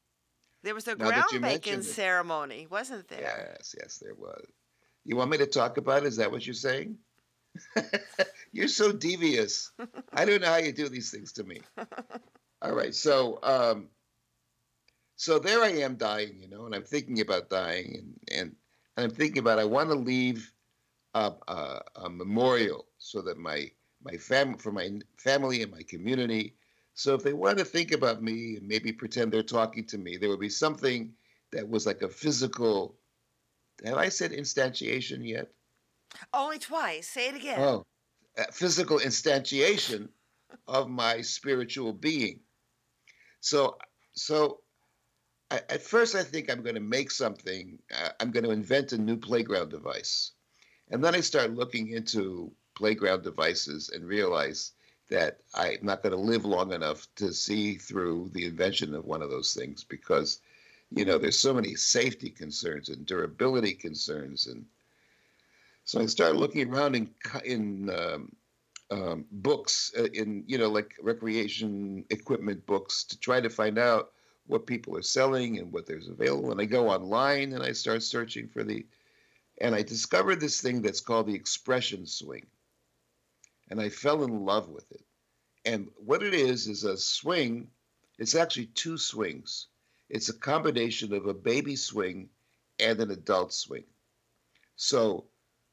There 0.63 0.75
was 0.75 0.87
a 0.87 0.95
Now 0.95 1.11
groundbreaking 1.11 1.83
ceremony, 1.83 2.67
wasn't 2.69 3.09
there? 3.09 3.21
Yes, 3.57 3.75
yes, 3.77 3.97
there 4.01 4.15
was. 4.15 4.45
You 5.03 5.17
want 5.17 5.31
me 5.31 5.37
to 5.39 5.45
talk 5.45 5.77
about 5.77 6.03
it? 6.03 6.07
Is 6.07 6.17
that 6.17 6.31
what 6.31 6.45
you're 6.45 6.53
saying? 6.53 6.97
You're 8.51 8.67
so 8.69 8.91
devious. 8.91 9.71
I 10.13 10.25
don't 10.25 10.41
know 10.41 10.47
how 10.47 10.57
you 10.57 10.71
do 10.71 10.87
these 10.89 11.11
things 11.11 11.33
to 11.33 11.43
me. 11.43 11.61
All 12.61 12.73
right, 12.73 12.95
so 12.95 13.39
um, 13.43 13.89
so 15.17 15.37
there 15.39 15.61
I 15.61 15.69
am 15.81 15.95
dying, 15.95 16.39
you 16.39 16.47
know, 16.49 16.65
and 16.65 16.73
I'm 16.73 16.83
thinking 16.83 17.19
about 17.19 17.49
dying, 17.49 18.15
and 18.31 18.39
and, 18.39 18.55
and 18.97 19.05
I'm 19.05 19.11
thinking 19.11 19.39
about 19.39 19.59
I 19.59 19.65
want 19.65 19.89
to 19.89 19.95
leave 19.95 20.51
a, 21.13 21.33
a, 21.47 21.81
a 21.95 22.09
memorial 22.09 22.85
so 22.97 23.21
that 23.21 23.37
my 23.37 23.71
my 24.03 24.17
family 24.17 24.57
for 24.57 24.71
my 24.71 24.99
family 25.17 25.61
and 25.61 25.71
my 25.71 25.83
community. 25.83 26.55
So 26.93 27.15
if 27.15 27.23
they 27.23 27.33
want 27.33 27.57
to 27.57 27.65
think 27.65 27.91
about 27.91 28.21
me 28.21 28.57
and 28.57 28.67
maybe 28.67 28.91
pretend 28.91 29.31
they're 29.31 29.41
talking 29.41 29.85
to 29.85 29.97
me, 29.97 30.17
there 30.17 30.29
would 30.29 30.39
be 30.39 30.49
something 30.49 31.13
that 31.51 31.67
was 31.67 31.85
like 31.85 32.01
a 32.01 32.09
physical. 32.09 32.95
Have 33.83 33.97
I 33.97 34.09
said 34.09 34.31
instantiation 34.31 35.27
yet? 35.27 35.49
Only 36.33 36.59
twice. 36.59 37.07
Say 37.07 37.29
it 37.29 37.35
again. 37.35 37.59
Oh, 37.59 37.83
physical 38.51 38.99
instantiation 38.99 40.09
of 40.67 40.89
my 40.89 41.21
spiritual 41.21 41.93
being. 41.93 42.41
So, 43.39 43.77
so 44.13 44.59
I, 45.53 45.61
at 45.69 45.83
first 45.83 46.15
I 46.15 46.23
think 46.23 46.49
I'm 46.49 46.63
going 46.63 46.75
to 46.75 46.81
make 46.81 47.11
something. 47.11 47.79
Uh, 47.95 48.09
I'm 48.19 48.31
going 48.31 48.43
to 48.43 48.51
invent 48.51 48.91
a 48.91 48.97
new 48.97 49.17
playground 49.17 49.69
device, 49.69 50.31
and 50.89 51.03
then 51.03 51.13
I 51.13 51.21
start 51.21 51.53
looking 51.53 51.89
into 51.89 52.51
playground 52.75 53.23
devices 53.23 53.89
and 53.89 54.03
realize 54.03 54.71
that 55.09 55.41
I'm 55.53 55.77
not 55.83 56.01
going 56.01 56.15
to 56.15 56.19
live 56.19 56.45
long 56.45 56.73
enough 56.73 57.07
to 57.17 57.31
see 57.33 57.75
through 57.75 58.31
the 58.33 58.45
invention 58.45 58.95
of 58.95 59.05
one 59.05 59.21
of 59.21 59.29
those 59.29 59.53
things 59.53 59.83
because, 59.83 60.39
you 60.89 61.05
know, 61.05 61.19
there's 61.19 61.39
so 61.39 61.53
many 61.53 61.75
safety 61.75 62.31
concerns 62.31 62.89
and 62.89 63.05
durability 63.05 63.73
concerns 63.73 64.47
and 64.47 64.65
so 65.85 66.01
I 66.01 66.05
started 66.05 66.37
looking 66.39 66.73
around 66.73 66.95
in 66.95 67.09
in 67.43 67.89
um, 67.89 68.31
um, 68.89 69.25
books, 69.31 69.91
uh, 69.97 70.05
in 70.13 70.43
you 70.47 70.57
know 70.57 70.69
like 70.69 70.95
recreation 71.01 72.05
equipment 72.09 72.65
books, 72.65 73.03
to 73.05 73.19
try 73.19 73.41
to 73.41 73.49
find 73.49 73.77
out 73.77 74.11
what 74.47 74.67
people 74.67 74.97
are 74.97 75.01
selling 75.01 75.59
and 75.59 75.71
what 75.71 75.85
there's 75.85 76.07
available. 76.07 76.51
And 76.51 76.59
I 76.59 76.65
go 76.65 76.89
online 76.89 77.53
and 77.53 77.63
I 77.63 77.71
start 77.71 78.03
searching 78.03 78.47
for 78.47 78.63
the, 78.63 78.85
and 79.61 79.73
I 79.73 79.83
discovered 79.83 80.39
this 80.39 80.61
thing 80.61 80.81
that's 80.81 80.99
called 80.99 81.27
the 81.27 81.35
expression 81.35 82.05
swing, 82.05 82.45
and 83.69 83.79
I 83.79 83.89
fell 83.89 84.23
in 84.23 84.45
love 84.45 84.69
with 84.69 84.91
it. 84.91 85.03
And 85.65 85.89
what 85.95 86.23
it 86.23 86.33
is 86.33 86.67
is 86.67 86.83
a 86.83 86.97
swing. 86.97 87.67
It's 88.19 88.35
actually 88.35 88.67
two 88.67 88.97
swings. 88.97 89.67
It's 90.09 90.29
a 90.29 90.33
combination 90.33 91.13
of 91.13 91.25
a 91.25 91.33
baby 91.33 91.75
swing 91.75 92.29
and 92.79 92.99
an 92.99 93.11
adult 93.11 93.53
swing. 93.53 93.85
So 94.75 95.25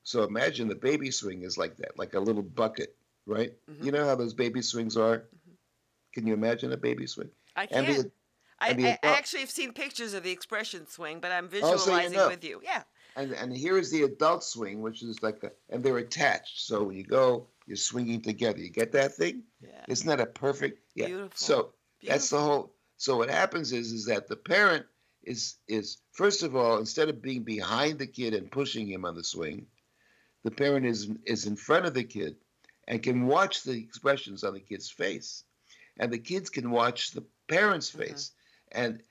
so 0.03 0.25
imagine 0.25 0.68
the 0.68 0.75
baby 0.75 1.11
swing 1.11 1.43
is 1.43 1.59
like 1.59 1.77
that, 1.79 1.99
like 1.99 2.14
a 2.14 2.21
little 2.21 2.43
bucket, 2.43 2.97
right? 3.27 3.53
Mm-hmm. 3.71 3.85
You 3.85 3.93
know 3.93 4.07
how 4.07 4.14
those 4.14 4.35
baby 4.35 4.62
swings 4.62 4.97
are? 4.97 5.18
Mm-hmm. 5.18 5.53
Can 6.14 6.27
you 6.27 6.35
imagine 6.35 6.73
a 6.73 6.77
baby 6.77 7.07
swing? 7.07 7.31
I 7.57 7.66
can. 7.66 7.85
The, 7.85 8.11
I, 8.61 8.69
I, 8.69 8.99
I, 9.03 9.17
actually 9.17 9.41
have 9.41 9.51
seen 9.51 9.73
pictures 9.73 10.15
of 10.15 10.23
the 10.23 10.31
expression 10.31 10.87
swing, 10.87 11.21
but 11.21 11.33
I'm 11.33 11.49
visualizing 11.49 11.95
oh, 11.95 11.97
so 11.97 12.03
you 12.03 12.11
know. 12.11 12.29
with 12.29 12.45
you. 12.45 12.61
Yeah. 12.63 12.83
And 13.17 13.33
and 13.33 13.57
here 13.57 13.79
is 13.79 13.91
the 13.91 14.03
adult 14.03 14.45
swing, 14.45 14.83
which 14.83 15.03
is 15.03 15.23
like 15.23 15.43
a, 15.43 15.51
and 15.71 15.83
they're 15.83 15.99
attached. 15.99 16.67
So 16.67 16.85
when 16.85 16.97
you 16.97 17.05
go, 17.05 17.47
you're 17.67 17.77
swinging 17.77 18.21
together. 18.21 18.59
You 18.59 18.71
get 18.71 18.93
that 18.93 19.15
thing? 19.15 19.43
Yeah. 19.61 19.85
Isn't 19.89 20.07
that 20.09 20.21
a 20.21 20.27
perfect? 20.27 20.81
Yeah. 20.95 21.07
Beautiful. 21.07 21.33
So 21.35 21.55
Beautiful. 21.55 22.09
that's 22.09 22.31
the 22.31 22.41
whole. 22.41 22.73
So 22.97 23.17
what 23.17 23.31
happens 23.31 23.73
is 23.73 23.93
is 23.93 24.07
that 24.07 24.29
the 24.29 24.37
parent 24.37 24.87
is 25.23 25.57
is 25.69 25.99
first 26.13 26.43
of 26.43 26.55
all 26.55 26.79
instead 26.79 27.09
of 27.09 27.23
being 27.23 27.43
behind 27.43 27.99
the 27.99 28.07
kid 28.07 28.35
and 28.35 28.51
pushing 28.51 28.89
him 28.89 29.05
on 29.05 29.15
the 29.15 29.25
swing, 29.25 29.67
the 30.45 30.51
parent 30.51 30.87
is 30.87 31.11
is 31.25 31.47
in 31.47 31.57
front 31.57 31.87
of 31.87 31.95
the 31.95 32.05
kid 32.05 32.37
and 32.87 33.03
can 33.03 33.27
watch 33.27 33.63
the 33.63 33.73
expressions 33.73 34.45
on 34.45 34.55
the 34.55 34.61
kid's 34.61 34.91
face 34.91 35.45
and 35.99 36.13
the 36.13 36.19
kids 36.19 36.51
can 36.51 36.71
watch 36.71 37.13
the 37.13 37.25
parent's 37.49 37.91
mm-hmm. 37.91 38.01
face 38.01 38.31
mm-hmm. 38.31 38.39
And 38.73 39.03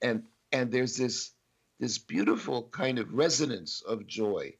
and 0.00 0.24
and 0.52 0.70
there's 0.72 0.96
this 0.96 1.32
this 1.78 1.98
beautiful 1.98 2.64
kind 2.64 2.98
of 2.98 3.12
resonance 3.12 3.82
of 3.82 4.06
joy. 4.06 4.54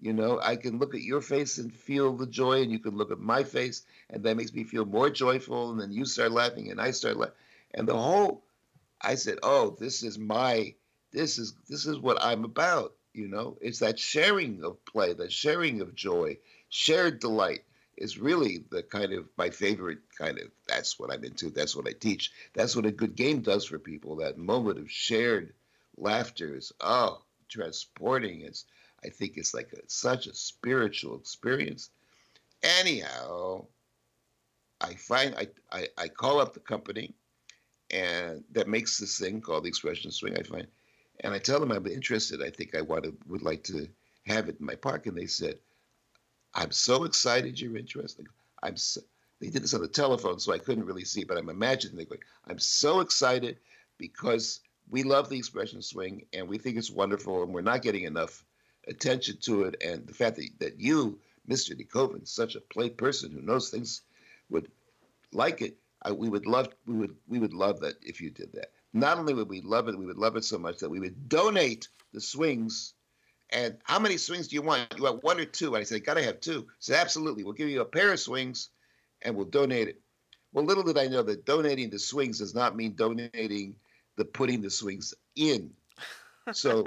You 0.00 0.12
know 0.12 0.40
i 0.42 0.56
can 0.56 0.78
look 0.78 0.94
at 0.94 1.02
your 1.02 1.20
face 1.20 1.58
and 1.58 1.72
feel 1.72 2.14
the 2.16 2.26
joy 2.26 2.62
and 2.62 2.72
you 2.72 2.80
can 2.80 2.96
look 2.96 3.12
at 3.12 3.20
my 3.20 3.44
face 3.44 3.84
and 4.10 4.22
that 4.24 4.36
makes 4.36 4.52
me 4.52 4.64
feel 4.64 4.84
more 4.84 5.08
joyful 5.08 5.70
and 5.70 5.80
then 5.80 5.92
you 5.92 6.04
start 6.04 6.32
laughing 6.32 6.70
and 6.70 6.80
i 6.80 6.90
start 6.90 7.16
laughing 7.16 7.36
and 7.74 7.88
the 7.88 7.96
whole 7.96 8.44
i 9.00 9.14
said 9.14 9.38
oh 9.42 9.76
this 9.78 10.02
is 10.02 10.18
my 10.18 10.74
this 11.12 11.38
is 11.38 11.54
this 11.68 11.86
is 11.86 11.98
what 11.98 12.22
i'm 12.22 12.44
about 12.44 12.92
you 13.14 13.28
know, 13.28 13.56
it's 13.60 13.78
that 13.78 13.98
sharing 13.98 14.62
of 14.64 14.84
play, 14.84 15.14
that 15.14 15.32
sharing 15.32 15.80
of 15.80 15.94
joy, 15.94 16.36
shared 16.68 17.20
delight 17.20 17.62
is 17.96 18.18
really 18.18 18.64
the 18.70 18.82
kind 18.82 19.12
of 19.12 19.28
my 19.36 19.50
favorite 19.50 19.98
kind 20.16 20.38
of 20.38 20.48
that's 20.66 20.98
what 20.98 21.12
I'm 21.12 21.24
into. 21.24 21.50
That's 21.50 21.76
what 21.76 21.88
I 21.88 21.92
teach. 21.92 22.32
That's 22.54 22.76
what 22.76 22.86
a 22.86 22.92
good 22.92 23.14
game 23.14 23.40
does 23.40 23.64
for 23.64 23.78
people. 23.78 24.16
That 24.16 24.38
moment 24.38 24.78
of 24.78 24.90
shared 24.90 25.54
laughter 25.96 26.56
is 26.56 26.72
oh 26.80 27.22
transporting. 27.48 28.42
It's 28.42 28.64
I 29.04 29.08
think 29.08 29.36
it's 29.36 29.54
like 29.54 29.72
a, 29.72 29.80
such 29.86 30.26
a 30.26 30.34
spiritual 30.34 31.16
experience. 31.18 31.90
Anyhow, 32.62 33.66
I 34.80 34.94
find 34.94 35.34
I, 35.36 35.48
I 35.70 35.88
I 35.96 36.08
call 36.08 36.40
up 36.40 36.54
the 36.54 36.60
company 36.60 37.14
and 37.90 38.42
that 38.52 38.68
makes 38.68 38.98
this 38.98 39.18
thing 39.18 39.40
called 39.40 39.64
the 39.64 39.68
expression 39.68 40.10
swing. 40.10 40.36
I 40.38 40.42
find 40.42 40.66
and 41.20 41.32
I 41.32 41.38
tell 41.38 41.60
them 41.60 41.72
I'm 41.72 41.86
interested. 41.86 42.42
I 42.42 42.50
think 42.50 42.74
I 42.74 42.80
want 42.80 43.04
to, 43.04 43.16
would 43.28 43.42
like 43.42 43.62
to 43.64 43.88
have 44.26 44.48
it 44.48 44.56
in 44.58 44.66
my 44.66 44.74
park. 44.74 45.06
And 45.06 45.16
they 45.16 45.26
said, 45.26 45.58
I'm 46.54 46.70
so 46.70 47.04
excited 47.04 47.60
you're 47.60 47.76
interested. 47.76 48.26
I'm 48.62 48.76
so, 48.76 49.00
they 49.40 49.48
did 49.48 49.62
this 49.62 49.74
on 49.74 49.82
the 49.82 49.88
telephone, 49.88 50.38
so 50.38 50.52
I 50.52 50.58
couldn't 50.58 50.86
really 50.86 51.04
see, 51.04 51.24
but 51.24 51.36
I'm 51.36 51.48
imagining 51.48 51.96
they 51.96 52.04
go, 52.04 52.16
I'm 52.48 52.58
so 52.58 53.00
excited 53.00 53.58
because 53.98 54.60
we 54.88 55.02
love 55.02 55.28
the 55.28 55.38
expression 55.38 55.82
swing 55.82 56.26
and 56.32 56.48
we 56.48 56.58
think 56.58 56.76
it's 56.76 56.90
wonderful 56.90 57.42
and 57.42 57.52
we're 57.52 57.60
not 57.60 57.82
getting 57.82 58.04
enough 58.04 58.44
attention 58.88 59.38
to 59.42 59.64
it. 59.64 59.82
And 59.84 60.06
the 60.06 60.14
fact 60.14 60.36
that, 60.36 60.48
that 60.60 60.80
you, 60.80 61.18
Mr. 61.48 61.78
DeKoven, 61.78 62.26
such 62.26 62.54
a 62.54 62.60
play 62.60 62.90
person 62.90 63.32
who 63.32 63.40
knows 63.40 63.70
things, 63.70 64.02
would 64.50 64.70
like 65.32 65.62
it. 65.62 65.76
I, 66.02 66.12
we 66.12 66.28
would 66.28 66.46
love 66.46 66.68
we 66.86 66.94
would 66.94 67.16
we 67.28 67.38
would 67.38 67.54
love 67.54 67.80
that 67.80 67.94
if 68.02 68.20
you 68.20 68.30
did 68.30 68.52
that. 68.52 68.72
Not 68.92 69.18
only 69.18 69.34
would 69.34 69.48
we 69.48 69.62
love 69.62 69.88
it, 69.88 69.98
we 69.98 70.06
would 70.06 70.18
love 70.18 70.36
it 70.36 70.44
so 70.44 70.58
much 70.58 70.78
that 70.78 70.90
we 70.90 71.00
would 71.00 71.28
donate 71.28 71.88
the 72.12 72.20
swings. 72.20 72.94
And 73.50 73.76
how 73.84 73.98
many 73.98 74.16
swings 74.16 74.48
do 74.48 74.56
you 74.56 74.62
want? 74.62 74.94
You 74.96 75.04
want 75.04 75.22
one 75.22 75.38
or 75.38 75.44
two? 75.44 75.74
And 75.74 75.76
I 75.76 75.84
said, 75.84 76.04
gotta 76.04 76.22
have 76.22 76.40
two. 76.40 76.60
He 76.60 76.66
said, 76.80 77.00
absolutely. 77.00 77.44
We'll 77.44 77.52
give 77.52 77.68
you 77.68 77.80
a 77.80 77.86
pair 77.86 78.12
of 78.12 78.20
swings 78.20 78.70
and 79.22 79.36
we'll 79.36 79.46
donate 79.46 79.88
it. 79.88 80.00
Well, 80.52 80.64
little 80.64 80.84
did 80.84 80.98
I 80.98 81.08
know 81.08 81.22
that 81.22 81.44
donating 81.44 81.90
the 81.90 81.98
swings 81.98 82.38
does 82.38 82.54
not 82.54 82.76
mean 82.76 82.94
donating 82.94 83.76
the 84.16 84.24
putting 84.24 84.62
the 84.62 84.70
swings 84.70 85.14
in. 85.36 85.70
So 86.52 86.84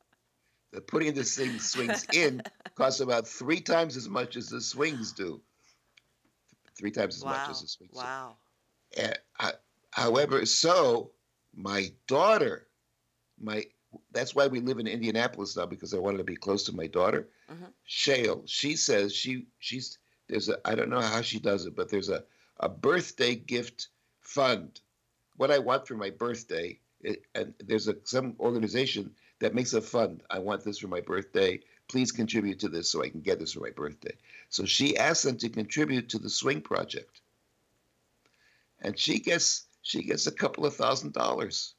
the 0.72 0.80
putting 0.80 1.14
the 1.14 1.24
swings 1.24 2.04
in 2.12 2.42
costs 2.74 3.00
about 3.00 3.26
three 3.26 3.60
times 3.60 3.96
as 3.96 4.08
much 4.08 4.36
as 4.36 4.48
the 4.48 4.60
swings 4.60 5.12
do. 5.12 5.40
Three 6.76 6.90
times 6.90 7.16
as 7.16 7.24
wow. 7.24 7.32
much 7.32 7.50
as 7.50 7.62
the 7.62 7.68
swings. 7.68 7.94
Wow. 7.94 8.36
Do. 8.92 9.02
And 9.02 9.18
I, 9.38 9.52
however, 9.90 10.44
so 10.46 11.10
my 11.54 11.92
daughter, 12.06 12.66
my 13.40 13.64
that's 14.12 14.34
why 14.34 14.46
we 14.46 14.60
live 14.60 14.78
in 14.78 14.86
Indianapolis 14.86 15.56
now 15.56 15.66
because 15.66 15.94
I 15.94 15.98
wanted 15.98 16.18
to 16.18 16.24
be 16.24 16.36
close 16.36 16.64
to 16.64 16.76
my 16.76 16.86
daughter. 16.86 17.28
Mm-hmm. 17.50 17.66
Shale, 17.84 18.42
she 18.46 18.76
says 18.76 19.14
she 19.14 19.46
she's 19.58 19.98
there's 20.28 20.48
a 20.48 20.58
I 20.64 20.74
don't 20.74 20.90
know 20.90 21.00
how 21.00 21.22
she 21.22 21.38
does 21.38 21.66
it, 21.66 21.76
but 21.76 21.88
there's 21.90 22.08
a 22.08 22.24
a 22.60 22.68
birthday 22.68 23.34
gift 23.34 23.88
fund. 24.20 24.80
What 25.36 25.50
I 25.50 25.58
want 25.58 25.86
for 25.86 25.94
my 25.94 26.10
birthday, 26.10 26.78
it, 27.00 27.22
and 27.34 27.54
there's 27.64 27.88
a 27.88 27.96
some 28.04 28.34
organization 28.40 29.14
that 29.40 29.54
makes 29.54 29.72
a 29.72 29.80
fund. 29.80 30.22
I 30.30 30.38
want 30.38 30.64
this 30.64 30.78
for 30.78 30.88
my 30.88 31.00
birthday. 31.00 31.60
Please 31.88 32.12
contribute 32.12 32.58
to 32.60 32.68
this 32.68 32.90
so 32.90 33.02
I 33.02 33.08
can 33.08 33.20
get 33.20 33.38
this 33.38 33.52
for 33.52 33.60
my 33.60 33.70
birthday. 33.70 34.14
So 34.50 34.66
she 34.66 34.98
asks 34.98 35.22
them 35.22 35.38
to 35.38 35.48
contribute 35.48 36.10
to 36.10 36.18
the 36.18 36.28
Swing 36.28 36.60
Project, 36.60 37.20
and 38.82 38.98
she 38.98 39.18
gets 39.18 39.64
she 39.82 40.02
gets 40.02 40.26
a 40.26 40.32
couple 40.32 40.66
of 40.66 40.74
thousand 40.74 41.14
dollars 41.14 41.74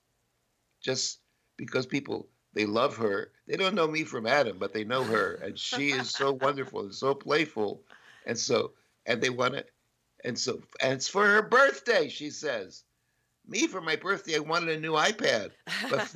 just 0.82 1.20
because 1.60 1.86
people 1.86 2.28
they 2.53 2.66
love 2.66 2.97
her. 2.97 3.32
They 3.47 3.57
don't 3.57 3.76
know 3.76 3.88
me 3.88 4.03
from 4.03 4.26
Adam, 4.26 4.57
but 4.57 4.74
they 4.74 4.84
know 4.84 5.03
her, 5.03 5.36
and 5.36 5.57
she 5.57 5.89
is 5.91 6.10
so 6.10 6.32
wonderful 6.41 6.82
and 6.82 6.95
so 6.95 7.14
playful, 7.14 7.84
and 8.26 8.38
so 8.38 8.72
and 9.05 9.22
they 9.22 9.30
want 9.30 9.55
it, 9.55 9.70
and 10.24 10.38
so 10.38 10.62
and 10.82 10.93
it's 10.93 11.07
for 11.07 11.26
her 11.28 11.41
birthday. 11.43 12.10
She 12.10 12.32
says, 12.32 12.84
"Me 13.47 13.68
for 13.68 13.82
my 13.82 13.95
birthday, 13.97 14.38
I 14.38 14.39
wanted 14.39 14.70
a 14.70 14.80
new 14.80 14.93
iPad, 14.93 15.51
but 15.89 16.12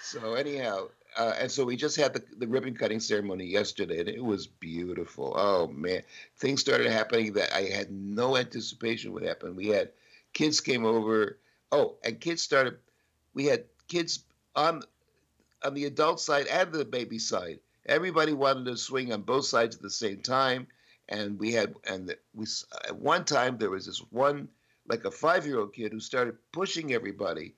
so 0.00 0.34
anyhow, 0.34 0.88
uh, 1.18 1.34
and 1.38 1.50
so 1.50 1.64
we 1.64 1.76
just 1.76 1.96
had 1.96 2.14
the, 2.14 2.22
the 2.38 2.48
ribbon 2.48 2.74
cutting 2.74 3.00
ceremony 3.00 3.44
yesterday, 3.44 4.00
and 4.00 4.08
it 4.08 4.24
was 4.24 4.46
beautiful. 4.46 5.34
Oh 5.36 5.66
man, 5.66 6.02
things 6.38 6.60
started 6.60 6.90
happening 6.90 7.34
that 7.34 7.54
I 7.54 7.62
had 7.64 7.90
no 7.90 8.36
anticipation 8.36 9.12
would 9.12 9.24
happen. 9.24 9.54
We 9.56 9.68
had 9.68 9.90
kids 10.32 10.60
came 10.60 10.84
over. 10.84 11.38
Oh, 11.70 11.96
and 12.04 12.20
kids 12.20 12.42
started. 12.42 12.78
We 13.34 13.46
had 13.46 13.64
kids 13.88 14.24
on 14.54 14.82
on 15.64 15.74
the 15.74 15.86
adult 15.86 16.20
side 16.20 16.46
and 16.46 16.72
the 16.72 16.84
baby 16.84 17.18
side. 17.18 17.58
Everybody 17.86 18.32
wanted 18.32 18.66
to 18.66 18.76
swing 18.76 19.12
on 19.12 19.22
both 19.22 19.46
sides 19.46 19.76
at 19.76 19.82
the 19.82 19.90
same 19.90 20.20
time, 20.20 20.66
and 21.08 21.38
we 21.38 21.52
had 21.52 21.74
and 21.88 22.14
we 22.34 22.46
at 22.86 22.96
one 22.96 23.24
time 23.24 23.58
there 23.58 23.70
was 23.70 23.86
this 23.86 23.98
one 24.10 24.48
like 24.88 25.04
a 25.04 25.10
five 25.10 25.46
year 25.46 25.58
old 25.58 25.74
kid 25.74 25.92
who 25.92 26.00
started 26.00 26.36
pushing 26.52 26.92
everybody, 26.92 27.54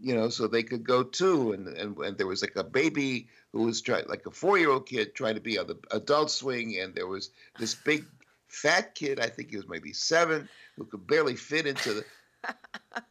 you 0.00 0.14
know, 0.14 0.28
so 0.28 0.46
they 0.46 0.62
could 0.62 0.84
go 0.84 1.02
too, 1.02 1.52
and 1.52 1.68
and, 1.68 1.96
and 1.98 2.18
there 2.18 2.26
was 2.26 2.42
like 2.42 2.56
a 2.56 2.64
baby 2.64 3.28
who 3.52 3.64
was 3.64 3.80
trying 3.80 4.06
like 4.08 4.26
a 4.26 4.30
four 4.30 4.58
year 4.58 4.70
old 4.70 4.86
kid 4.86 5.14
trying 5.14 5.34
to 5.34 5.40
be 5.40 5.58
on 5.58 5.66
the 5.66 5.78
adult 5.90 6.30
swing, 6.30 6.78
and 6.78 6.94
there 6.94 7.06
was 7.06 7.30
this 7.58 7.74
big 7.74 8.04
fat 8.48 8.94
kid, 8.94 9.20
I 9.20 9.28
think 9.28 9.50
he 9.50 9.56
was 9.56 9.68
maybe 9.68 9.92
seven, 9.92 10.48
who 10.76 10.84
could 10.84 11.06
barely 11.06 11.36
fit 11.36 11.66
into 11.66 11.94
the. 11.94 12.04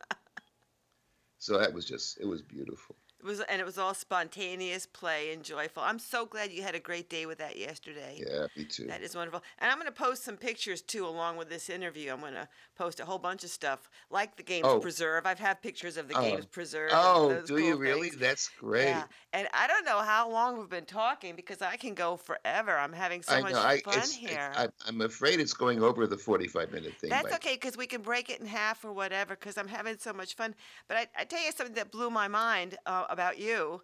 so 1.39 1.57
that 1.57 1.73
was 1.73 1.85
just 1.85 2.19
it 2.19 2.25
was 2.25 2.41
beautiful. 2.41 2.95
It 3.19 3.25
was, 3.25 3.39
and 3.41 3.59
it 3.59 3.65
was 3.65 3.79
all 3.79 3.95
spontaneous 3.95 4.85
play 4.85 5.33
and 5.33 5.43
joyful. 5.43 5.81
I'm 5.81 5.97
so 5.97 6.25
glad 6.27 6.51
you 6.51 6.61
had 6.61 6.75
a 6.75 6.79
great 6.79 7.09
day 7.09 7.25
with 7.25 7.39
that 7.39 7.57
yesterday. 7.57 8.23
Yeah, 8.23 8.45
me 8.55 8.65
too. 8.65 8.85
That 8.85 9.01
is 9.01 9.15
wonderful. 9.15 9.41
And 9.57 9.71
I'm 9.71 9.77
going 9.79 9.87
to 9.87 9.91
post 9.91 10.23
some 10.23 10.37
pictures 10.37 10.83
too, 10.83 11.03
along 11.05 11.37
with 11.37 11.49
this 11.49 11.67
interview. 11.67 12.11
I'm 12.11 12.19
going 12.19 12.33
to 12.33 12.47
post 12.75 12.99
a 12.99 13.05
whole 13.05 13.17
bunch 13.17 13.43
of 13.43 13.49
stuff, 13.49 13.89
like 14.11 14.35
the 14.37 14.43
games 14.43 14.67
Oh. 14.67 14.79
preserve. 14.79 15.25
I've 15.25 15.39
had 15.39 15.63
pictures 15.63 15.97
of 15.97 16.07
the 16.07 16.15
Oh. 16.15 16.21
games 16.21 16.45
preserve. 16.45 16.91
Oh, 16.93 17.41
do 17.41 17.57
you 17.57 17.75
really? 17.75 18.09
things. 18.09 18.21
That's 18.21 18.49
great. 18.59 18.85
Yeah, 18.85 19.05
and 19.33 19.47
I 19.51 19.65
don't 19.65 19.83
know 19.83 19.99
how 19.99 20.29
long 20.29 20.59
we've 20.59 20.69
been 20.69 20.85
talking 20.85 21.35
because 21.35 21.63
I 21.63 21.75
can 21.75 21.95
go 21.95 22.17
forever. 22.17 22.77
I'm 22.77 22.93
having 22.93 23.23
so 23.23 23.33
I 23.33 23.41
much 23.41 23.53
know. 23.53 23.63
I, 23.63 23.79
fun 23.79 23.97
it's, 23.97 24.13
here. 24.13 24.51
I, 24.55 24.67
I'm 24.87 25.01
afraid 25.01 25.39
it's 25.39 25.53
going 25.53 25.81
over 25.81 26.05
the 26.05 26.17
45 26.17 26.71
minute 26.71 26.93
thing. 26.99 27.09
That's 27.09 27.33
okay 27.33 27.55
because 27.55 27.75
we 27.75 27.87
can 27.87 28.01
break 28.01 28.29
it 28.29 28.39
in 28.39 28.45
half 28.45 28.85
or 28.85 28.93
whatever 28.93 29.35
because 29.35 29.57
I'm 29.57 29.67
having 29.67 29.97
so 29.97 30.13
much 30.13 30.35
fun. 30.35 30.53
But 30.87 30.97
I, 30.97 31.07
I 31.17 31.23
tell 31.23 31.43
you 31.43 31.51
something 31.51 31.75
that 31.75 31.89
blew 31.91 32.11
my 32.11 32.27
mind 32.27 32.77
uh, 32.85 33.05
about 33.09 33.39
you 33.39 33.81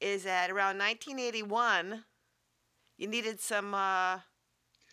is 0.00 0.24
that 0.24 0.50
around 0.50 0.78
1981, 0.78 2.04
you 2.98 3.08
needed 3.08 3.40
some 3.40 3.74
uh, 3.74 4.18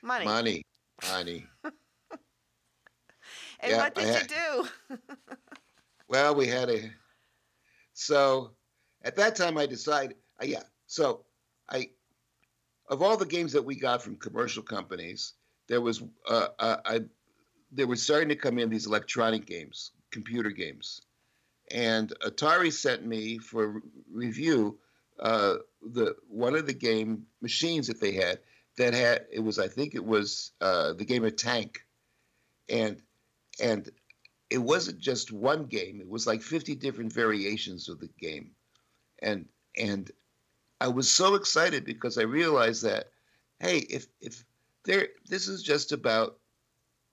money. 0.02 0.26
Money, 0.26 0.64
money. 1.10 1.46
And 3.60 3.72
Yeah, 3.72 3.78
what 3.78 3.94
did 3.96 4.06
had- 4.08 4.32
you 4.32 4.68
do? 4.98 4.98
Well, 6.08 6.36
we 6.36 6.46
had 6.48 6.70
a. 6.70 6.92
So 7.94 8.52
at 9.04 9.16
that 9.16 9.36
time, 9.36 9.58
I 9.58 9.66
decided, 9.66 10.18
uh, 10.42 10.46
yeah. 10.46 10.64
So 10.86 11.26
I, 11.70 11.92
of 12.90 13.02
all 13.02 13.16
the 13.16 13.26
games 13.26 13.54
that 13.54 13.64
we 13.64 13.76
got 13.76 14.02
from 14.02 14.18
commercial 14.18 14.62
companies, 14.62 15.36
there 15.68 15.80
was, 15.80 16.04
uh, 16.28 16.48
uh, 16.60 16.78
I, 16.84 17.02
there 17.72 17.88
were 17.88 17.96
starting 17.96 18.28
to 18.30 18.36
come 18.36 18.60
in 18.60 18.70
these 18.70 18.88
electronic 18.88 19.46
games, 19.46 19.92
computer 20.12 20.50
games, 20.52 21.02
and 21.74 22.14
Atari 22.26 22.72
sent 22.72 23.06
me 23.06 23.38
for 23.38 23.82
review 24.12 24.78
uh, 25.20 25.56
the 25.82 26.16
one 26.28 26.56
of 26.56 26.66
the 26.66 26.74
game 26.74 27.26
machines 27.42 27.88
that 27.88 28.02
they 28.02 28.14
had 28.14 28.40
that 28.78 28.94
had 28.94 29.26
it 29.32 29.40
was 29.40 29.60
I 29.60 29.68
think 29.68 29.96
it 29.96 30.06
was 30.06 30.52
uh, 30.62 30.94
the 30.94 31.06
game 31.06 31.24
of 31.24 31.36
Tank, 31.36 31.86
and 32.70 33.02
and 33.62 33.90
it 34.50 34.58
wasn't 34.58 35.00
just 35.00 35.32
one 35.32 35.66
game 35.66 36.02
it 36.02 36.10
was 36.10 36.28
like 36.28 36.42
50 36.42 36.76
different 36.76 37.14
variations 37.14 37.88
of 37.90 38.00
the 38.00 38.10
game. 38.20 38.52
And 39.20 39.46
and 39.78 40.12
i 40.82 40.88
was 40.88 41.10
so 41.10 41.36
excited 41.36 41.86
because 41.86 42.18
i 42.18 42.24
realized 42.24 42.84
that 42.84 43.06
hey 43.60 43.78
if 43.78 44.08
if 44.20 44.44
there 44.84 45.08
this 45.30 45.48
is 45.48 45.64
just 45.64 45.92
about 45.92 46.38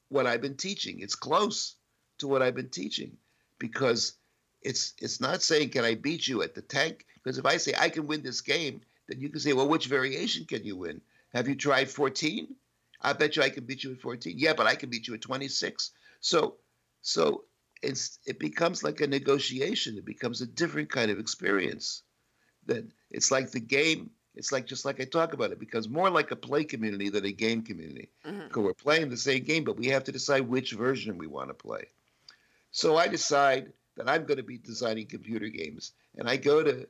what 0.09 0.27
i've 0.27 0.41
been 0.41 0.57
teaching. 0.57 1.01
It's 1.01 1.15
close 1.15 1.77
to 2.19 2.27
what 2.27 2.43
i've 2.43 2.55
been 2.57 2.71
teaching 2.71 3.17
because 3.59 4.18
it's 4.69 4.95
it's 5.05 5.21
not 5.21 5.43
saying 5.43 5.69
can 5.71 5.85
i 5.85 5.95
beat 5.95 6.27
you 6.29 6.43
at 6.43 6.55
the 6.55 6.63
tank 6.63 7.07
because 7.15 7.39
if 7.39 7.47
i 7.47 7.57
say 7.57 7.73
i 7.79 7.89
can 7.89 8.07
win 8.07 8.23
this 8.23 8.41
game 8.41 8.81
then 9.09 9.21
you 9.21 9.29
can 9.29 9.41
say 9.41 9.53
well 9.53 9.69
which 9.69 9.87
variation 9.87 10.45
can 10.45 10.65
you 10.65 10.77
win 10.77 11.01
have 11.33 11.49
you 11.49 11.57
tried 11.57 11.89
14 11.89 12.49
i 13.03 13.13
bet 13.13 13.37
you 13.37 13.43
i 13.43 13.51
can 13.51 13.65
beat 13.65 13.83
you 13.85 13.93
at 13.93 14.01
14 14.01 14.35
yeah 14.37 14.55
but 14.55 14.67
i 14.67 14.75
can 14.75 14.91
beat 14.91 15.09
you 15.09 15.15
at 15.15 15.21
26 15.21 15.91
so 16.21 16.57
so 17.03 17.45
it's 17.83 18.19
it 18.27 18.39
becomes 18.39 18.83
like 18.83 19.01
a 19.01 19.07
negotiation. 19.07 19.97
It 19.99 20.05
becomes 20.05 20.41
a 20.41 20.47
different 20.47 20.91
kind 20.91 21.11
of 21.11 21.19
experience. 21.19 22.03
That 22.67 22.85
it's 23.11 23.31
like 23.31 23.51
the 23.51 23.61
game. 23.61 24.11
It's 24.35 24.53
like 24.53 24.67
just 24.67 24.85
like 24.85 25.01
I 25.01 25.05
talk 25.05 25.33
about. 25.33 25.53
It 25.53 25.59
becomes 25.59 25.89
more 25.89 26.11
like 26.11 26.31
a 26.31 26.37
play 26.37 26.65
community 26.65 27.09
than 27.09 27.25
a 27.25 27.33
game 27.33 27.63
community. 27.63 28.11
Mhm. 28.27 28.49
Because 28.49 28.63
we're 28.63 28.75
playing 28.75 29.11
the 29.11 29.17
same 29.17 29.45
game, 29.45 29.65
but 29.65 29.77
we 29.77 29.87
have 29.89 30.05
to 30.05 30.13
decide 30.13 30.49
which 30.49 30.73
version 30.73 31.19
we 31.19 31.27
want 31.27 31.51
to 31.51 31.55
play. 31.55 31.87
So 32.71 32.97
I 32.97 33.09
decide 33.09 33.73
that 33.99 34.09
I'm 34.09 34.25
going 34.25 34.39
to 34.39 34.43
be 34.43 34.59
designing 34.59 35.07
computer 35.07 35.49
games, 35.49 35.93
and 36.17 36.29
I 36.29 36.37
go 36.39 36.63
to. 36.63 36.89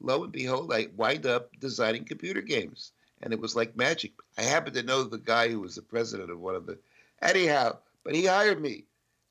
Lo 0.00 0.22
and 0.22 0.32
behold, 0.32 0.72
I 0.72 0.88
wind 0.96 1.26
up 1.26 1.50
designing 1.58 2.04
computer 2.04 2.40
games, 2.40 2.92
and 3.20 3.32
it 3.32 3.40
was 3.40 3.56
like 3.56 3.76
magic. 3.76 4.12
I 4.36 4.42
happen 4.42 4.72
to 4.74 4.84
know 4.84 5.02
the 5.02 5.18
guy 5.18 5.48
who 5.48 5.60
was 5.60 5.74
the 5.74 5.82
president 5.82 6.30
of 6.30 6.38
one 6.38 6.54
of 6.54 6.66
the. 6.66 6.78
Anyhow, 7.20 7.78
but 8.04 8.14
he 8.14 8.26
hired 8.26 8.60
me 8.60 8.84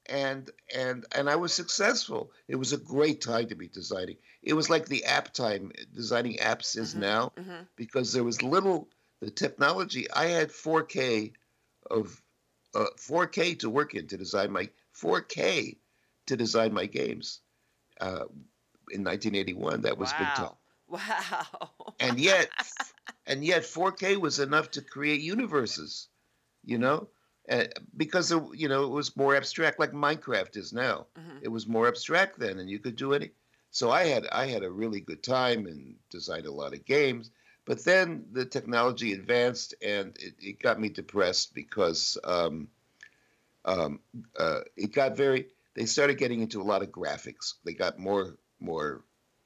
and 0.08 0.50
and 0.76 1.06
and 1.14 1.30
I 1.30 1.36
was 1.36 1.54
successful. 1.54 2.32
It 2.48 2.56
was 2.56 2.74
a 2.74 2.78
great 2.78 3.22
time 3.22 3.48
to 3.48 3.56
be 3.56 3.68
designing. 3.68 4.18
It 4.42 4.54
was 4.54 4.70
like 4.70 4.88
the 4.88 5.06
app 5.06 5.34
time 5.34 5.72
designing 5.94 6.38
apps 6.38 6.78
is 6.78 6.96
Mhm. 6.96 7.00
now 7.00 7.34
hmm 7.38 7.62
because 7.76 8.12
there 8.12 8.24
was 8.24 8.42
little 8.42 8.90
the 9.22 9.32
technology. 9.32 10.10
I 10.12 10.26
had 10.28 10.52
4K 10.52 11.34
of 11.90 12.22
uh, 12.74 12.86
4K 12.98 13.56
to 13.56 13.70
work 13.70 13.96
in 13.96 14.08
to 14.08 14.18
design 14.18 14.52
my 14.52 14.70
4K 14.94 15.78
to 16.28 16.38
design 16.38 16.74
my 16.74 16.86
games 16.86 17.42
uh, 18.00 18.26
in 18.92 19.04
1981. 19.04 19.82
That 19.82 19.98
was 19.98 20.14
big 20.14 20.34
time. 20.36 20.56
Wow. 20.88 21.00
Wow. 21.70 21.96
And 22.00 22.20
yet, 22.20 22.50
and 23.28 23.44
yet 23.44 23.66
4K 23.66 24.16
was 24.18 24.40
enough 24.40 24.72
to 24.72 24.82
create 24.82 25.22
universes, 25.22 26.08
you 26.64 26.78
know, 26.78 27.10
uh, 27.50 27.66
because 27.96 28.32
it, 28.32 28.42
you 28.54 28.68
know 28.70 28.86
it 28.86 28.92
was 28.92 29.16
more 29.18 29.36
abstract, 29.36 29.80
like 29.80 29.92
Minecraft 29.92 30.56
is 30.58 30.74
now. 30.74 31.08
Mhm. 31.18 31.40
It 31.42 31.50
was 31.50 31.68
more 31.68 31.88
abstract 31.88 32.40
then, 32.40 32.60
and 32.60 32.70
you 32.70 32.80
could 32.80 32.96
do 32.96 33.14
any. 33.14 33.32
So 33.72 33.92
I 33.92 34.06
had 34.06 34.28
I 34.28 34.48
had 34.48 34.64
a 34.64 34.72
really 34.72 35.02
good 35.02 35.24
time 35.24 35.66
and 35.66 35.96
designed 36.10 36.46
a 36.46 36.52
lot 36.52 36.74
of 36.74 36.86
games. 36.86 37.32
But 37.66 37.84
then 37.84 38.26
the 38.32 38.46
technology 38.46 39.12
advanced, 39.14 39.76
and 39.82 40.16
it, 40.20 40.36
it 40.40 40.60
got 40.60 40.80
me 40.80 40.88
depressed 40.90 41.54
because 41.54 42.18
um, 42.24 42.70
um, 43.66 44.00
uh, 44.38 44.62
it 44.76 44.94
got 44.94 45.18
very. 45.18 45.48
They 45.78 45.86
started 45.86 46.18
getting 46.18 46.42
into 46.42 46.60
a 46.60 46.70
lot 46.72 46.82
of 46.82 46.90
graphics. 46.92 47.54
They 47.64 47.74
got 47.74 48.00
more 48.00 48.36
more 48.60 49.04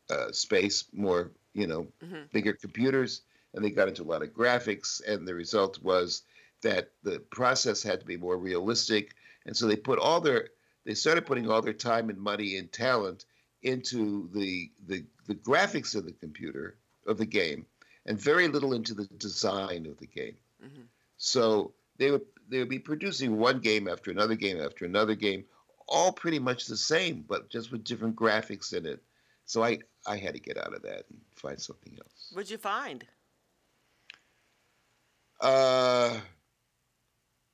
uh, 0.10 0.32
space, 0.32 0.86
more 0.94 1.32
you 1.54 1.68
know 1.68 1.92
Mhm. 2.02 2.32
bigger 2.32 2.54
computers, 2.54 3.22
and 3.54 3.64
they 3.64 3.70
got 3.70 3.90
into 3.90 4.04
a 4.04 4.12
lot 4.14 4.24
of 4.24 4.30
graphics. 4.34 5.02
And 5.06 5.28
the 5.28 5.36
result 5.36 5.82
was 5.84 6.24
that 6.62 6.92
the 7.04 7.20
process 7.20 7.84
had 7.84 8.00
to 8.00 8.06
be 8.06 8.16
more 8.18 8.38
realistic, 8.38 9.14
and 9.46 9.56
so 9.58 9.68
they 9.68 9.76
put 9.76 10.00
all 10.00 10.22
their 10.22 10.50
they 10.86 10.94
started 10.96 11.26
putting 11.26 11.50
all 11.50 11.62
their 11.62 11.74
time 11.74 12.10
and 12.10 12.18
money 12.18 12.56
and 12.58 12.72
talent 12.72 13.26
into 13.62 14.30
the 14.34 14.72
the, 14.88 15.04
the 15.28 15.36
graphics 15.36 15.96
of 15.96 16.06
the 16.06 16.14
computer 16.14 16.78
of 17.06 17.18
the 17.18 17.26
game, 17.26 17.66
and 18.06 18.18
very 18.18 18.48
little 18.48 18.74
into 18.74 18.94
the 18.94 19.06
design 19.18 19.86
of 19.86 19.98
the 19.98 20.08
game. 20.08 20.38
Mhm. 20.64 20.88
So 21.18 21.74
they 21.98 22.10
would 22.12 22.26
they 22.48 22.60
would 22.60 22.70
be 22.70 22.80
producing 22.80 23.38
one 23.38 23.60
game 23.60 23.88
after 23.90 24.12
another 24.12 24.36
game 24.36 24.60
after 24.62 24.86
another 24.86 25.16
game, 25.16 25.44
all 25.92 26.12
pretty 26.12 26.40
much 26.40 26.66
the 26.66 26.78
same, 26.78 27.26
but 27.28 27.50
just 27.50 27.72
with 27.72 27.84
different 27.84 28.16
graphics 28.16 28.74
in 28.74 28.86
it. 28.86 29.02
So 29.46 29.64
I 29.64 29.80
I 30.08 30.18
had 30.18 30.34
to 30.34 30.40
get 30.40 30.58
out 30.58 30.74
of 30.74 30.82
that 30.84 31.06
and 31.10 31.20
find 31.36 31.60
something 31.62 31.94
else. 31.94 32.32
What'd 32.32 32.50
you 32.50 32.58
find? 32.58 33.06
Uh, 35.40 36.18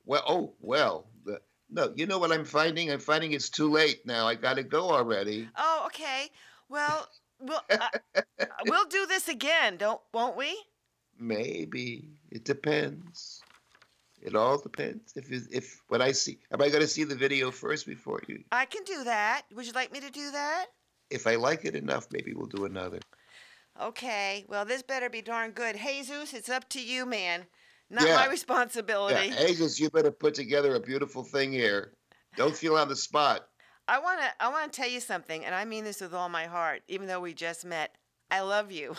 well, 0.06 0.22
oh 0.26 0.52
well. 0.60 1.06
The, 1.24 1.40
no, 1.70 1.92
you 1.96 2.06
know 2.06 2.18
what 2.18 2.32
I'm 2.32 2.44
finding? 2.44 2.90
I'm 2.90 3.00
finding 3.00 3.32
it's 3.32 3.50
too 3.50 3.70
late 3.70 4.06
now. 4.06 4.26
I 4.26 4.34
got 4.34 4.54
to 4.54 4.62
go 4.62 4.90
already. 4.90 5.48
Oh, 5.56 5.82
okay. 5.86 6.30
Well, 6.68 7.08
we'll 7.40 7.60
uh, 7.70 8.24
we'll 8.66 8.86
do 8.86 9.06
this 9.06 9.28
again, 9.28 9.76
don't 9.76 10.00
won't 10.14 10.36
we? 10.36 10.56
Maybe 11.18 12.08
it 12.30 12.44
depends. 12.44 13.37
It 14.22 14.34
all 14.34 14.58
depends. 14.58 15.12
If 15.16 15.30
if 15.52 15.82
when 15.88 16.02
I 16.02 16.12
see, 16.12 16.38
am 16.52 16.60
I 16.62 16.68
going 16.68 16.80
to 16.80 16.88
see 16.88 17.04
the 17.04 17.14
video 17.14 17.50
first 17.50 17.86
before 17.86 18.20
you? 18.26 18.44
I 18.52 18.64
can 18.64 18.84
do 18.84 19.04
that. 19.04 19.42
Would 19.54 19.66
you 19.66 19.72
like 19.72 19.92
me 19.92 20.00
to 20.00 20.10
do 20.10 20.30
that? 20.32 20.66
If 21.10 21.26
I 21.26 21.36
like 21.36 21.64
it 21.64 21.74
enough, 21.74 22.06
maybe 22.12 22.34
we'll 22.34 22.46
do 22.46 22.64
another. 22.64 22.98
Okay. 23.80 24.44
Well, 24.48 24.64
this 24.64 24.82
better 24.82 25.08
be 25.08 25.22
darn 25.22 25.52
good. 25.52 25.76
Jesus, 25.76 26.34
it's 26.34 26.48
up 26.48 26.68
to 26.70 26.82
you, 26.82 27.06
man. 27.06 27.46
Not 27.90 28.06
Yeah. 28.06 28.16
my 28.16 28.24
Yeah, 28.24 28.30
responsibility. 28.30 29.30
Jesus, 29.30 29.80
you 29.80 29.88
better 29.90 30.10
put 30.10 30.34
together 30.34 30.74
a 30.74 30.80
beautiful 30.80 31.24
thing 31.24 31.52
here. 31.52 31.94
Don't 32.36 32.56
feel 32.56 32.76
on 32.76 32.88
the 32.88 32.96
spot. 32.96 33.48
I 33.86 33.98
want 34.00 34.20
to 34.20 34.44
I 34.44 34.48
want 34.48 34.70
to 34.70 34.76
tell 34.80 34.90
you 34.90 35.00
something, 35.00 35.44
and 35.46 35.54
I 35.54 35.64
mean 35.64 35.84
this 35.84 36.00
with 36.00 36.12
all 36.12 36.28
my 36.28 36.44
heart, 36.46 36.82
even 36.88 37.06
though 37.06 37.20
we 37.20 37.32
just 37.32 37.64
met. 37.64 37.96
I 38.30 38.40
love 38.40 38.70
you. 38.70 38.94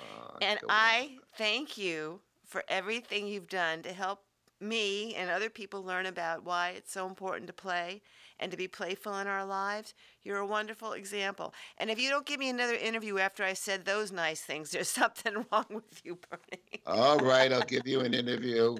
Uh, 0.00 0.38
And 0.40 0.60
go 0.60 0.68
on. 0.68 0.74
I 0.74 1.18
thank 1.36 1.76
you 1.76 2.20
for 2.46 2.64
everything 2.68 3.26
you've 3.26 3.48
done 3.48 3.82
to 3.82 3.92
help 3.92 4.24
me 4.60 5.14
and 5.14 5.30
other 5.30 5.50
people 5.50 5.82
learn 5.84 6.06
about 6.06 6.44
why 6.44 6.70
it's 6.70 6.92
so 6.92 7.06
important 7.06 7.46
to 7.46 7.52
play 7.52 8.02
and 8.40 8.50
to 8.50 8.56
be 8.56 8.68
playful 8.68 9.18
in 9.18 9.26
our 9.26 9.44
lives, 9.44 9.94
you're 10.22 10.38
a 10.38 10.46
wonderful 10.46 10.92
example. 10.92 11.54
And 11.78 11.90
if 11.90 12.00
you 12.00 12.08
don't 12.10 12.26
give 12.26 12.38
me 12.40 12.48
another 12.48 12.74
interview 12.74 13.18
after 13.18 13.44
I 13.44 13.52
said 13.54 13.84
those 13.84 14.12
nice 14.12 14.40
things, 14.40 14.70
there's 14.72 14.88
something 14.88 15.44
wrong 15.52 15.66
with 15.70 16.00
you, 16.04 16.18
Bernie. 16.30 16.82
All 16.86 17.18
right, 17.18 17.52
I'll 17.52 17.62
give 17.62 17.86
you 17.86 18.00
an 18.00 18.14
interview. 18.22 18.76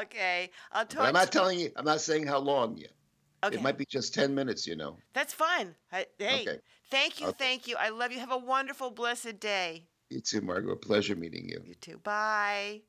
okay, 0.00 0.50
I'll 0.72 0.84
talk. 0.86 0.98
But 1.00 1.08
I'm 1.08 1.14
not 1.14 1.32
telling 1.32 1.58
you, 1.58 1.70
I'm 1.76 1.84
not 1.84 2.00
saying 2.00 2.26
how 2.26 2.38
long 2.38 2.76
yet. 2.76 2.92
Okay, 3.44 3.56
It 3.56 3.62
might 3.62 3.76
be 3.78 3.84
just 3.84 4.14
10 4.14 4.34
minutes, 4.34 4.66
you 4.66 4.76
know. 4.76 4.96
that's 5.14 5.34
fine. 5.34 5.74
I- 5.92 6.06
Hey, 6.18 6.42
Okay. 6.42 6.58
thank 6.90 7.20
you, 7.20 7.28
Okay. 7.28 7.36
thank 7.38 7.66
you. 7.66 7.76
I 7.76 7.88
love 7.88 8.12
you. 8.12 8.20
Have 8.20 8.30
a 8.30 8.38
wonderful, 8.38 8.90
blessed 8.90 9.40
day. 9.40 9.88
You 10.10 10.20
too, 10.20 10.42
Margot. 10.42 10.76
Pleasure 10.76 11.16
meeting 11.16 11.48
you. 11.48 11.60
You 11.64 11.74
too. 11.74 11.98
Bye. 11.98 12.82